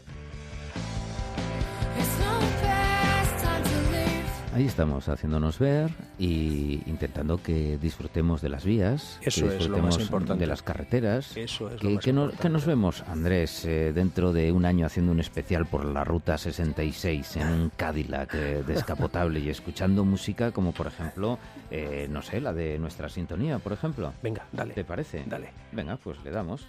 Ahí 4.56 4.66
estamos, 4.66 5.08
haciéndonos 5.08 5.60
ver 5.60 5.92
y 6.18 6.82
intentando 6.88 7.38
que 7.42 7.78
disfrutemos 7.78 8.42
de 8.42 8.50
las 8.50 8.66
vías, 8.66 9.20
Eso 9.22 9.48
que 9.48 9.58
es 9.58 9.68
lo 9.68 9.78
más 9.78 9.90
disfrutemos 9.98 10.02
importante. 10.02 10.42
de 10.42 10.48
las 10.48 10.64
carreteras. 10.64 11.38
Eso 11.38 11.70
es 11.70 11.80
que, 11.80 11.84
lo 11.88 11.92
más 11.94 12.04
que 12.04 12.12
no- 12.14 12.22
importante. 12.24 12.42
que 12.42 12.50
nos 12.50 12.66
vemos, 12.66 13.04
Andrés, 13.08 13.64
eh, 13.66 13.94
dentro 13.94 14.34
de 14.34 14.52
un 14.52 14.66
año 14.66 14.88
haciendo 14.88 15.12
un 15.12 15.20
especial 15.20 15.68
por 15.68 15.86
la 15.86 16.04
Ruta 16.04 16.36
66 16.40 17.36
en 17.38 17.48
un 17.48 17.72
Cadillac 17.78 18.34
eh, 18.34 18.64
descapotable 18.66 19.40
y 19.40 19.50
escuchando 19.50 20.04
música 20.04 20.52
como, 20.52 20.72
por 20.72 20.88
ejemplo, 20.88 21.38
eh, 21.70 22.08
no 22.10 22.24
sé, 22.24 22.42
la 22.42 22.52
de 22.52 22.80
nuestra 22.80 23.08
sintonía, 23.08 23.60
por 23.60 23.72
ejemplo. 23.74 24.14
Venga, 24.24 24.48
dale. 24.52 24.74
¿Te 24.74 24.84
parece? 24.84 25.24
Dale. 25.28 25.52
Venga, 25.72 25.98
pues 25.98 26.18
le 26.24 26.32
damos. 26.32 26.68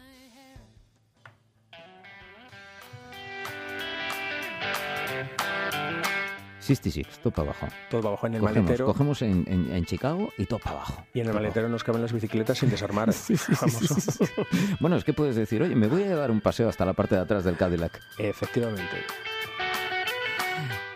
Six, 6.74 7.18
topa 7.22 7.42
abajo. 7.42 7.66
Todo 7.90 8.08
abajo 8.08 8.26
en 8.26 8.34
el 8.34 8.40
Cogemos, 8.40 8.64
maletero. 8.64 8.86
cogemos 8.86 9.22
en, 9.22 9.44
en- 9.46 9.72
en 9.72 9.84
Chicago 9.84 10.30
y 10.38 10.46
topa 10.46 10.70
abajo. 10.70 11.04
Y 11.14 11.20
en 11.20 11.28
el 11.28 11.34
maletero 11.34 11.68
nos 11.68 11.84
caben 11.84 12.02
las 12.02 12.12
bicicletas 12.12 12.58
sin 12.58 12.70
desarmar. 12.70 13.10
Vamos. 13.60 14.18
Bueno, 14.80 14.96
es 14.96 15.04
que 15.04 15.12
puedes 15.12 15.36
decir, 15.36 15.62
oye, 15.62 15.74
me 15.74 15.88
voy 15.88 16.04
a 16.04 16.16
dar 16.16 16.30
un 16.30 16.40
paseo 16.40 16.68
hasta 16.68 16.84
la 16.84 16.92
parte 16.92 17.14
de 17.16 17.20
atrás 17.22 17.44
del 17.44 17.56
Cadillac. 17.56 18.00
Efectivamente. 18.18 18.96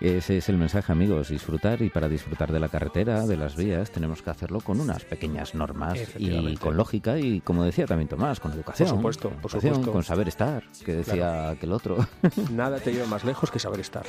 Ese 0.01 0.37
es 0.37 0.49
el 0.51 0.59
mensaje, 0.59 0.93
amigos, 0.93 1.29
disfrutar 1.31 1.81
y 1.81 1.89
para 1.89 2.09
disfrutar 2.09 2.53
de 2.53 2.61
la 2.61 2.69
carretera, 2.69 3.27
de 3.27 3.39
las 3.39 3.57
vías, 3.57 3.91
tenemos 3.91 4.21
que 4.21 4.29
hacerlo 4.29 4.61
con 4.61 4.79
unas 4.81 5.03
pequeñas 5.05 5.55
normas 5.55 5.99
y 6.19 6.57
con 6.59 6.77
lógica 6.77 7.19
y, 7.19 7.41
como 7.41 7.65
decía 7.65 7.87
también 7.87 8.09
Tomás, 8.09 8.39
con 8.39 8.53
educación. 8.53 8.89
Por 8.89 8.97
supuesto, 9.15 9.31
por 9.41 9.51
supuesto. 9.51 9.93
Con 9.93 10.03
saber 10.05 10.29
estar, 10.29 10.63
que 10.85 10.93
decía 10.97 11.49
aquel 11.51 11.73
otro. 11.73 11.97
Nada 12.53 12.79
te 12.81 12.93
lleva 12.93 13.07
más 13.07 13.25
lejos 13.25 13.51
que 13.51 13.59
saber 13.59 13.81
estar. 13.81 14.05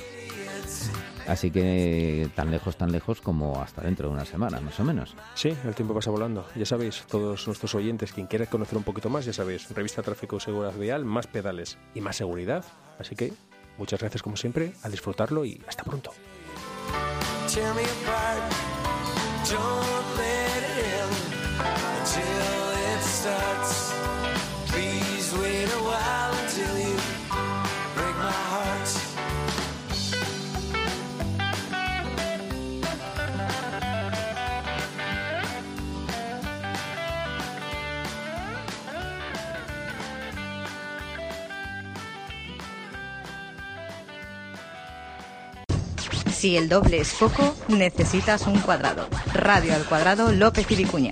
Así 1.27 1.49
que 1.51 2.29
tan 2.35 2.51
lejos, 2.51 2.77
tan 2.77 2.91
lejos 2.91 3.21
como 3.21 3.61
hasta 3.61 3.81
dentro 3.81 4.07
de 4.07 4.13
una 4.13 4.25
semana, 4.25 4.59
más 4.59 4.79
o 4.79 4.83
menos. 4.83 5.15
Sí, 5.33 5.55
el 5.65 5.73
tiempo 5.73 5.93
pasa 5.93 6.11
volando. 6.11 6.45
Ya 6.55 6.65
sabéis, 6.65 7.03
todos 7.09 7.47
nuestros 7.47 7.73
oyentes, 7.75 8.13
quien 8.13 8.27
quiera 8.27 8.45
conocer 8.45 8.77
un 8.77 8.83
poquito 8.83 9.09
más, 9.09 9.25
ya 9.25 9.33
sabéis, 9.33 9.69
revista 9.69 10.03
Tráfico 10.03 10.39
Seguridad 10.39 10.73
Vial, 10.73 11.05
más 11.05 11.27
pedales 11.27 11.77
y 11.93 12.01
más 12.01 12.15
seguridad. 12.15 12.63
Así 12.99 13.15
que 13.15 13.33
muchas 13.77 13.99
gracias 13.99 14.21
como 14.21 14.37
siempre, 14.37 14.73
a 14.83 14.89
disfrutarlo 14.89 15.45
y 15.45 15.61
hasta 15.67 15.83
pronto. 15.83 16.11
Si 46.45 46.55
el 46.57 46.69
doble 46.69 46.99
es 46.99 47.15
poco, 47.15 47.55
necesitas 47.69 48.45
un 48.45 48.59
cuadrado. 48.59 49.07
Radio 49.33 49.73
al 49.73 49.83
cuadrado 49.83 50.31
López 50.31 50.69
y 50.69 50.75
Vicuña. 50.75 51.09